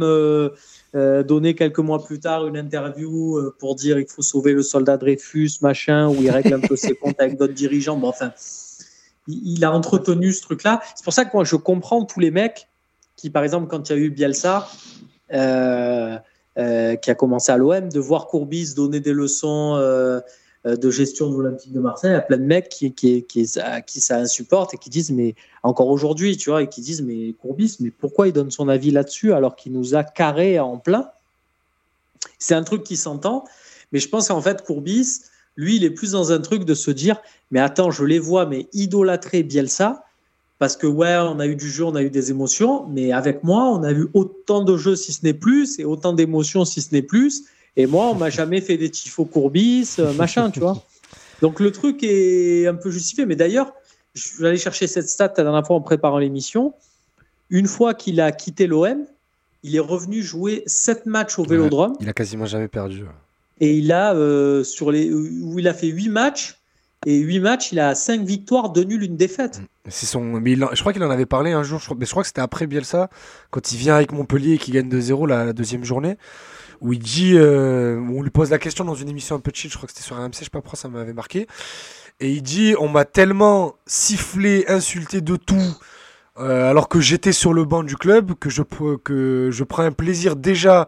[0.94, 5.52] donner quelques mois plus tard une interview pour dire il faut sauver le soldat Dreyfus,
[5.62, 7.98] machin, où il règle un peu ses comptes avec d'autres dirigeants.
[7.98, 8.32] Bon, enfin,
[9.28, 10.82] il, a entretenu ce truc-là.
[10.96, 12.68] C'est pour ça que moi, je comprends tous les mecs
[13.16, 14.68] qui, par exemple, quand il y a eu Bielsa,
[15.34, 16.18] euh,
[16.58, 20.20] euh, qui a commencé à l'OM, de voir Courbis donner des leçons euh,
[20.66, 22.94] de gestion de l'Olympique de Marseille, a plein de mecs qui,
[23.64, 27.02] à qui ça insupporte et qui disent, mais encore aujourd'hui, tu vois, et qui disent,
[27.02, 30.78] mais Courbis, mais pourquoi il donne son avis là-dessus alors qu'il nous a carré en
[30.78, 31.10] plein?
[32.38, 33.46] C'est un truc qui s'entend,
[33.92, 35.22] mais je pense qu'en fait, Courbis,
[35.58, 37.18] lui, il est plus dans un truc de se dire,
[37.52, 40.04] mais attends, je les vois, mais idolâtrer Bielsa,
[40.60, 43.44] parce que ouais, on a eu du jeu, on a eu des émotions, mais avec
[43.44, 46.82] moi, on a eu autant de jeux si ce n'est plus, et autant d'émotions si
[46.82, 47.46] ce n'est plus.
[47.78, 50.84] Et moi, on m'a jamais fait des tifos courbis, euh, machin, tu vois.
[51.42, 53.26] Donc le truc est un peu justifié.
[53.26, 53.74] Mais d'ailleurs,
[54.14, 56.74] je vais aller chercher cette stat la dernière fois en préparant l'émission.
[57.50, 59.06] Une fois qu'il a quitté l'OM,
[59.64, 63.06] il est revenu jouer sept matchs au Vélodrome Il a quasiment jamais perdu.
[63.62, 66.62] Et il a euh, sur les où il a fait huit matchs
[67.06, 69.62] et huit matchs, il a cinq victoires, deux nuls, une défaite.
[69.88, 70.22] C'est son.
[70.22, 71.80] Mais je crois qu'il en avait parlé un jour.
[71.80, 73.10] Je mais je crois que c'était après Bielsa,
[73.50, 76.18] quand il vient avec Montpellier et qu'il gagne 2-0 la, deuxième journée,
[76.80, 79.72] où il dit, euh, on lui pose la question dans une émission un peu chill,
[79.72, 81.48] je crois que c'était sur RMC, je sais pas pourquoi ça m'avait marqué.
[82.20, 85.76] Et il dit On m'a tellement sifflé, insulté de tout,
[86.38, 89.92] euh, alors que j'étais sur le banc du club, que je, que je prends un
[89.92, 90.88] plaisir déjà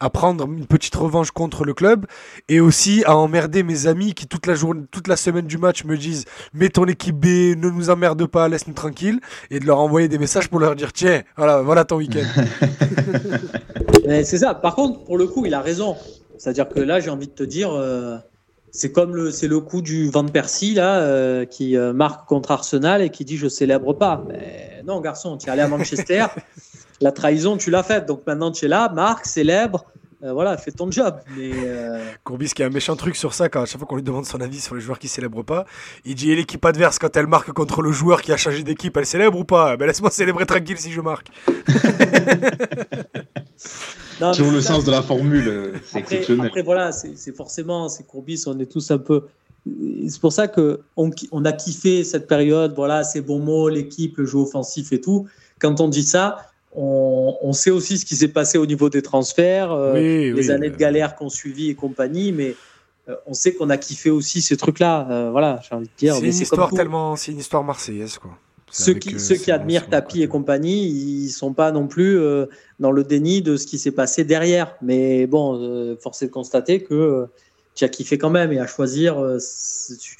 [0.00, 2.06] à prendre une petite revanche contre le club
[2.48, 5.84] et aussi à emmerder mes amis qui toute la journée, toute la semaine du match
[5.84, 9.20] me disent mets ton équipe B, ne nous emmerde pas, laisse-nous tranquille
[9.50, 12.26] et de leur envoyer des messages pour leur dire tiens, voilà, voilà ton week-end.
[14.24, 14.54] C'est ça.
[14.54, 15.96] Par contre, pour le coup, il a raison.
[16.38, 18.16] C'est-à-dire que là, j'ai envie de te dire, euh,
[18.70, 22.50] c'est comme le, c'est le coup du Van Persie là, euh, qui euh, marque contre
[22.50, 24.24] Arsenal et qui dit je célèbre pas.
[24.28, 26.26] Mais non, garçon, tu es allé à Manchester,
[27.00, 28.06] la trahison, tu l'as faite.
[28.06, 29.84] Donc maintenant, tu es là, marque, célèbre.
[30.22, 31.16] Euh, voilà, fais ton job.
[31.34, 33.96] Mais euh, Courbis qui a un méchant truc sur ça, quand à chaque fois qu'on
[33.96, 35.64] lui demande son avis sur les joueurs qui célèbrent pas,
[36.04, 38.94] il dit et l'équipe adverse, quand elle marque contre le joueur qui a changé d'équipe,
[38.98, 39.78] elle célèbre ou pas?
[39.78, 41.28] Ben laisse-moi célébrer tranquille si je marque.
[44.20, 44.74] non, Sur le ça.
[44.74, 46.46] sens de la formule, euh, c'est Après, exceptionnel.
[46.48, 49.26] après, voilà, c'est c'est forcément, c'est Courbis, on est tous un peu.
[50.08, 54.16] C'est pour ça que on, on a kiffé cette période, voilà, ces bons mots, l'équipe,
[54.18, 55.26] le jeu offensif et tout.
[55.60, 59.02] Quand on dit ça, on, on sait aussi ce qui s'est passé au niveau des
[59.02, 62.54] transferts, euh, Oui, les années euh, de galère qu'on suivi et compagnie, mais
[63.08, 65.08] euh, on sait qu'on a kiffé aussi ces trucs-là.
[65.10, 66.14] euh, voilà, j'ai envie de dire.
[66.14, 68.30] C'est une histoire tellement, c'est une histoire marseillaise quoi.
[68.72, 72.16] Ceux qui, euh, ceux ces qui admirent Tapi et compagnie, ils sont pas non plus
[72.20, 72.46] euh,
[72.78, 74.76] dans le déni de ce qui s'est passé derrière.
[74.80, 77.26] Mais bon, euh, force est de constater que euh,
[77.74, 78.52] tu as kiffé quand même.
[78.52, 79.38] Et à choisir, euh,
[80.00, 80.16] tu,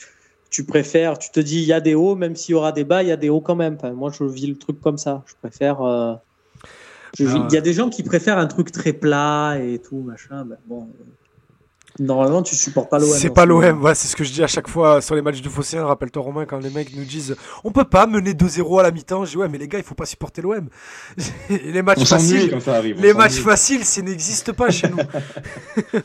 [0.50, 2.82] tu préfères, tu te dis, il y a des hauts, même s'il y aura des
[2.82, 3.76] bas, il y a des hauts quand même.
[3.76, 5.22] Enfin, moi, je vis le truc comme ça.
[5.26, 5.80] Je préfère.
[5.82, 6.14] euh,
[7.18, 7.46] Ah.
[7.48, 10.44] Il y a des gens qui préfèrent un truc très plat et tout, machin.
[10.44, 10.88] Ben, bon,
[11.98, 13.08] normalement, tu supportes pas l'OM.
[13.10, 15.14] C'est en pas ce l'OM, ouais, c'est ce que je dis à chaque fois sur
[15.14, 15.84] les matchs de Phocéen.
[15.84, 19.24] Rappelle-toi, Romain, quand les mecs nous disent on peut pas mener 2-0 à la mi-temps.
[19.24, 20.68] Je dis ouais, mais les gars, il faut pas supporter l'OM.
[21.50, 22.96] Les matchs On faciles, quand ça arrive.
[22.98, 24.96] on les matchs faciles, ça n'existe pas chez nous.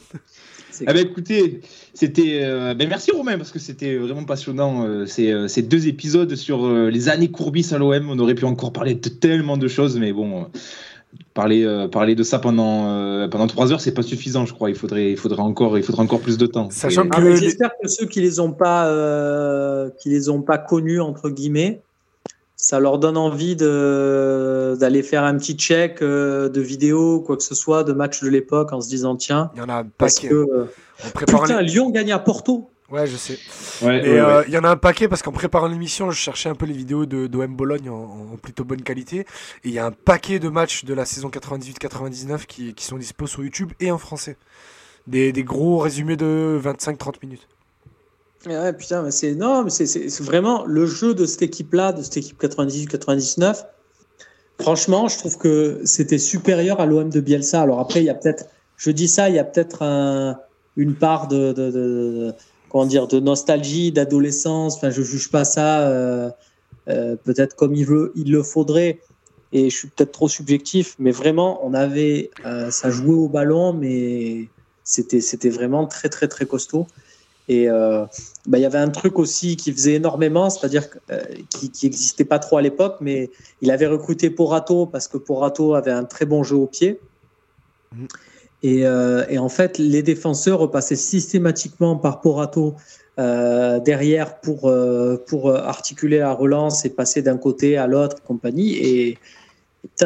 [0.87, 1.61] Ah ben écoutez,
[1.93, 2.41] c'était.
[2.43, 6.35] euh, ben merci Romain parce que c'était vraiment passionnant euh, ces, euh, ces deux épisodes
[6.35, 8.09] sur euh, les années Courbis à l'OM.
[8.09, 10.45] On aurait pu encore parler de tellement de choses, mais bon, euh,
[11.33, 14.69] parler euh, parler de ça pendant euh, pendant trois heures, c'est pas suffisant, je crois.
[14.69, 16.69] Il faudrait il faudrait encore il faudrait encore plus de temps.
[16.71, 20.41] Sachant Et- Ah, que J'espère que ceux qui les ont pas, euh, qui les ont
[20.41, 21.81] pas connus entre guillemets,
[22.55, 27.43] ça leur donne envie de d'aller faire un petit check euh, de vidéos, quoi que
[27.43, 29.85] ce soit, de matchs de l'époque, en se disant tiens, il y en a un
[29.97, 30.29] parce paquet.
[30.29, 30.65] que euh,
[31.05, 32.69] On prépare putain, les- Lyon gagne à Porto.
[32.91, 33.39] Ouais, je sais.
[33.81, 34.45] Ouais, Et ouais, euh, ouais.
[34.47, 36.73] il y en a un paquet parce qu'en préparant l'émission, je cherchais un peu les
[36.73, 39.21] vidéos de d'OM Bologne en, en plutôt bonne qualité.
[39.21, 39.25] Et
[39.69, 43.25] il y a un paquet de matchs de la saison 98-99 qui, qui sont dispo
[43.25, 44.37] sur YouTube et en français.
[45.07, 47.47] Des, des gros résumés de 25-30 minutes.
[48.45, 52.03] Ouais, putain, mais c'est mais c'est- c'est c'est vraiment le jeu de cette équipe-là, de
[52.03, 53.63] cette équipe 98-99.
[54.61, 57.61] Franchement, je trouve que c'était supérieur à l'OM de Bielsa.
[57.61, 58.45] Alors après, il y a peut-être,
[58.77, 60.37] je dis ça, il y a peut-être un-
[60.77, 62.33] une part de, de, de- de-
[62.69, 64.75] comment dire, de nostalgie, d'adolescence.
[64.77, 66.29] Enfin, je juge pas ça, euh,
[66.89, 68.99] euh, peut-être comme il veut, il le faudrait.
[69.51, 73.73] Et je suis peut-être trop subjectif, mais vraiment, on avait, euh, ça jouait au ballon,
[73.73, 74.49] mais
[74.83, 76.87] c'était, c'était vraiment très, très, très costaud.
[77.47, 80.87] Et bah, il y avait un truc aussi qui faisait énormément, c'est-à-dire
[81.51, 83.29] qui n'existait pas trop à l'époque, mais
[83.61, 86.99] il avait recruté Porato parce que Porato avait un très bon jeu au pied.
[87.95, 88.07] Mhm.
[88.65, 92.73] Et, euh, et en fait, les défenseurs repassaient systématiquement par Porato
[93.19, 98.73] euh, derrière pour, euh, pour articuler la relance et passer d'un côté à l'autre, compagnie.
[98.73, 99.17] Et, et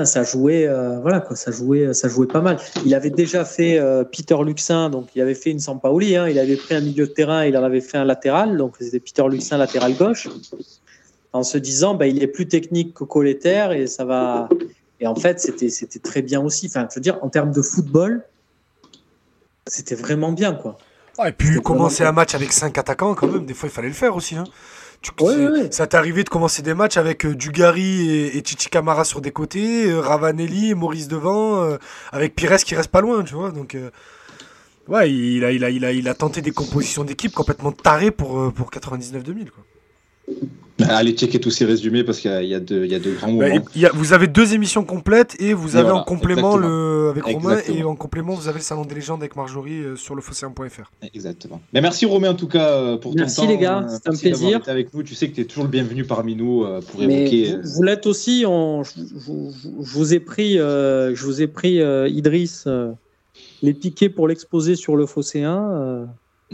[0.04, 0.68] ça jouait,
[1.02, 2.58] voilà quoi, ça jouait, ça jouait pas mal.
[2.86, 3.80] Il avait déjà fait
[4.12, 7.14] Peter Luxin, donc il avait fait une Sampaoli, hein, il avait pris un milieu de
[7.14, 10.28] terrain, il en avait fait un latéral, donc c'était Peter Luxin latéral gauche,
[11.32, 14.50] en se disant, bah, il est plus technique que Colletter et ça va.
[15.00, 16.66] Et en fait, c'était très bien aussi.
[16.66, 18.26] Enfin, je dire, en termes de football,
[19.70, 20.78] c'était vraiment bien quoi.
[21.18, 23.88] Ah, et puis commencer un match avec 5 attaquants, quand même, des fois il fallait
[23.90, 24.36] le faire aussi.
[24.36, 24.44] Hein.
[25.02, 25.72] Tu- Ouais, c'est- ouais, ouais.
[25.72, 29.22] Ça t'est arrivé de commencer des matchs avec euh, Dugarry et, et Chichi Camara sur
[29.22, 31.78] des côtés, euh, Ravanelli et Maurice devant, euh,
[32.12, 33.52] avec Pires qui reste pas loin, tu vois.
[33.52, 33.92] Donc, euh,
[34.90, 38.12] ouais, il a, il, a, il, a, il a tenté des compositions d'équipe complètement tarées
[38.12, 39.50] pour, pour 99-2000.
[39.52, 39.64] quoi.
[40.88, 43.12] Allez checker tous ces résumés parce qu'il y y a de il y a de
[43.14, 43.56] grands Bah, moments.
[43.58, 46.04] et il y a- vous avez deux émissions complètes et vous Et avez voilà, en
[46.06, 46.70] complément exactement.
[46.70, 47.90] le avec Romain et Exactement.
[47.90, 50.90] en complément vous avez le salon des légendes avec Marjorie euh, sur le fossé1.fr.
[51.14, 51.60] Exactement.
[51.74, 53.48] Mais merci Romain en tout cas euh, pour ton Merci, temps.
[53.50, 54.58] les gars, euh, c'était un merci plaisir.
[54.60, 55.04] été avec nous.
[55.04, 57.58] Tu sais que tu es toujours le bienvenu parmi nous pour Mais évoquer.
[57.62, 58.46] vous, vous l'êtes aussi.
[58.48, 62.92] On, je, je- je vous ai pris, euh, je vous ai pris euh, Idriss euh,
[63.62, 66.08] les piquets pour l'exposer sur le Phocéen.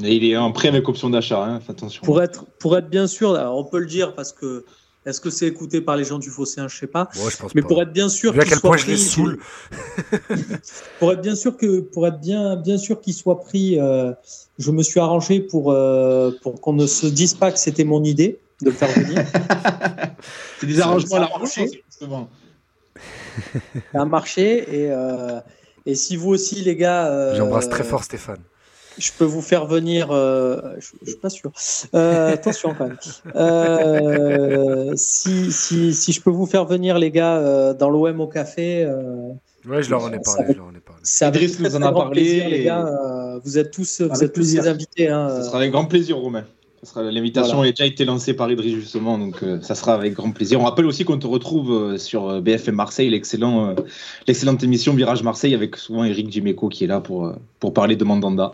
[0.03, 2.03] Et il est en prêt avec option d'achat, hein, attention.
[2.03, 4.65] pour être, pour être bien sûr, alors on peut le dire parce que
[5.05, 7.09] Est-ce que c'est écouté par les gens du Phocéen Je sais pas.
[7.17, 7.67] Moi, je pense Mais pas.
[7.67, 9.39] pour être bien sûr Vu à qu'il quel soit point je les pris, saoule.
[10.99, 14.11] pour être bien sûr que pour être bien bien sûr qu'il soit pris, euh,
[14.57, 18.03] je me suis arrangé pour euh, pour qu'on ne se dise pas que c'était mon
[18.03, 19.23] idée de le faire venir.
[20.59, 21.83] C'est des arrangements à la marché.
[21.89, 22.27] Justement.
[23.93, 25.39] Ça a marché et euh,
[25.85, 28.41] et si vous aussi les gars, euh, J'embrasse très fort Stéphane.
[28.97, 30.09] Je peux vous faire venir.
[30.11, 31.51] euh, je, je suis pas sûr.
[31.93, 32.97] Euh, attention quand même.
[33.35, 38.27] Euh, si, si, si je peux vous faire venir les gars euh, dans l'OM au
[38.27, 39.29] café, euh,
[39.67, 40.43] Ouais, je leur en ai parlé.
[40.45, 41.01] va- Je leur en ai parlé.
[41.03, 42.85] c'est avec Idriss très, nous en a grand parlé plaisir, les gars.
[42.85, 45.09] euh, vous êtes tous, vous êtes tous les invités.
[45.09, 46.43] Hein, Ça sera avec grand plaisir, Romain.
[46.83, 47.69] Ça sera- L'invitation Voilà.
[47.69, 50.61] a déjà été lancée par Idriss justement, donc euh, ça sera avec grand plaisir.
[50.61, 53.73] On rappelle aussi qu'on te retrouve euh, sur BFM Marseille, l'excellent, euh,
[54.27, 57.95] l'excellente émission Virage Marseille avec souvent Eric Dimeco qui est là pour, euh, pour parler
[57.95, 58.53] de Mandanda,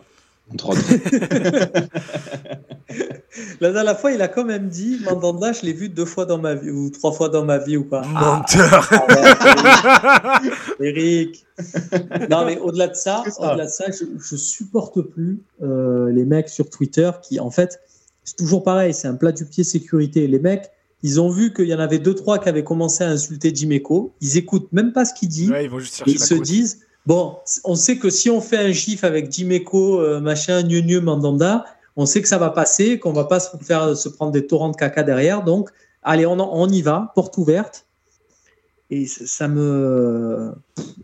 [0.53, 0.81] entre autres.
[3.61, 6.37] La dernière fois, il a quand même dit Mandanda, je l'ai vu deux fois dans
[6.37, 8.01] ma vie ou trois fois dans ma vie ou pas.
[8.15, 8.89] Ah, Menteur.
[8.91, 10.49] ah ouais,
[10.89, 11.45] Eric.
[12.29, 16.49] Non, mais au-delà de ça, au-delà de ça, je, je supporte plus euh, les mecs
[16.49, 17.79] sur Twitter qui, en fait,
[18.23, 20.27] c'est toujours pareil, c'est un plat du pied sécurité.
[20.27, 20.69] Les mecs,
[21.03, 24.11] ils ont vu qu'il y en avait deux trois qui avaient commencé à insulter Jiméco.
[24.21, 25.49] Ils écoutent même pas ce qu'il dit.
[25.49, 26.43] Ouais, ils vont juste Et chercher ils la se côte.
[26.43, 30.81] disent bon, on sait que si on fait un gif avec Jiméco, euh, machin, gneu
[30.81, 31.65] gneu, mandanda,
[31.95, 34.69] on sait que ça va passer, qu'on va pas se faire se prendre des torrents
[34.69, 35.43] de caca derrière.
[35.43, 35.69] Donc,
[36.03, 37.85] allez, on, y va, porte ouverte.
[38.89, 40.53] Et ça, ça me.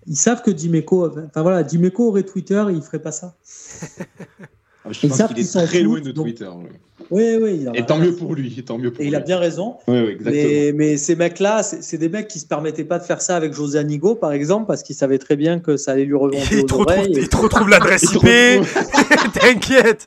[0.05, 1.09] Ils savent que Dimeco.
[1.09, 3.35] Enfin voilà, Dimeco aurait Twitter, il ferait pas ça.
[4.87, 6.47] Ah, Je Ils pense qu'il est très loin de donc- Twitter.
[6.55, 6.65] oui.
[7.09, 7.57] Oui, oui.
[7.61, 8.61] il en Et tant mieux pour lui.
[8.65, 9.15] Tant mieux pour Et il lui.
[9.15, 9.75] a bien raison.
[9.87, 10.33] Oui, oui, exactement.
[10.43, 13.37] Mais, mais ces mecs-là, c'est c'est des mecs qui se permettaient pas de faire ça
[13.37, 16.39] avec José Anigo, par exemple, parce qu'ils savaient très bien que ça allait lui remonter
[16.51, 17.13] Il aux te retrouve, oreilles.
[17.15, 18.23] il te retrouve l'adresse IP.
[19.39, 20.05] T'inquiète.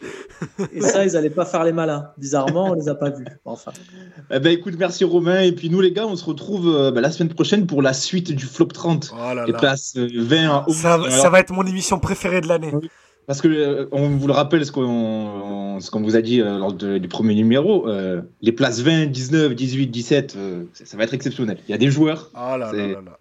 [0.75, 2.09] Et ça, ils allaient pas faire les malins.
[2.19, 3.25] Bizarrement, on les a pas vus.
[3.45, 3.73] Enfin,
[4.31, 5.41] Eh ben, écoute, merci Romain.
[5.43, 7.93] Et puis nous, les gars, on se retrouve euh, ben, la semaine prochaine pour la
[7.93, 9.13] suite du Flop 30.
[9.15, 9.59] Oh là Les là.
[9.59, 10.77] places euh, 20 à 11.
[10.77, 12.73] Ça, Alors, ça va être mon émission préférée de l'année.
[13.27, 16.99] Parce que euh, on vous le rappelle, ce qu'on vous a dit euh, lors de-
[16.99, 21.15] du premier numéro, euh, les places 20, 19, 18, 17, euh, ça, ça va être
[21.15, 21.59] exceptionnel.
[21.69, 23.19] Il y a des joueurs Oh là là là.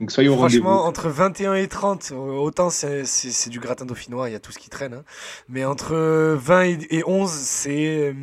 [0.00, 0.64] Donc soyez au rendez-vous.
[0.64, 4.50] Franchement, entre 21 et 30, euh, autant c'est- du gratin dauphinois, il y a tout
[4.52, 4.94] ce qui traîne.
[4.94, 5.04] hein.
[5.48, 5.94] Mais entre
[6.38, 8.14] 20 et- et 11, c'est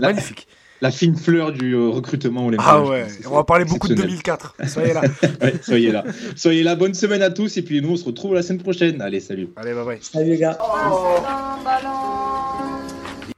[0.00, 0.46] magnifique.
[0.82, 2.66] La fine fleur du euh, recrutement olympique.
[2.68, 4.20] Ah ouais, on va parler beaucoup de Exceptionnel.
[4.22, 4.54] 2004.
[4.66, 5.02] Soyez là.
[5.42, 6.04] Ouais, soyez là.
[6.36, 6.74] Soyez là.
[6.74, 7.56] Bonne semaine à tous.
[7.58, 9.00] Et puis nous, on se retrouve la semaine prochaine.
[9.02, 9.48] Allez, salut.
[9.56, 9.98] Allez, bye bye.
[10.00, 10.56] salut les gars.
[10.58, 11.22] Ballon,
[11.64, 12.49] ballon,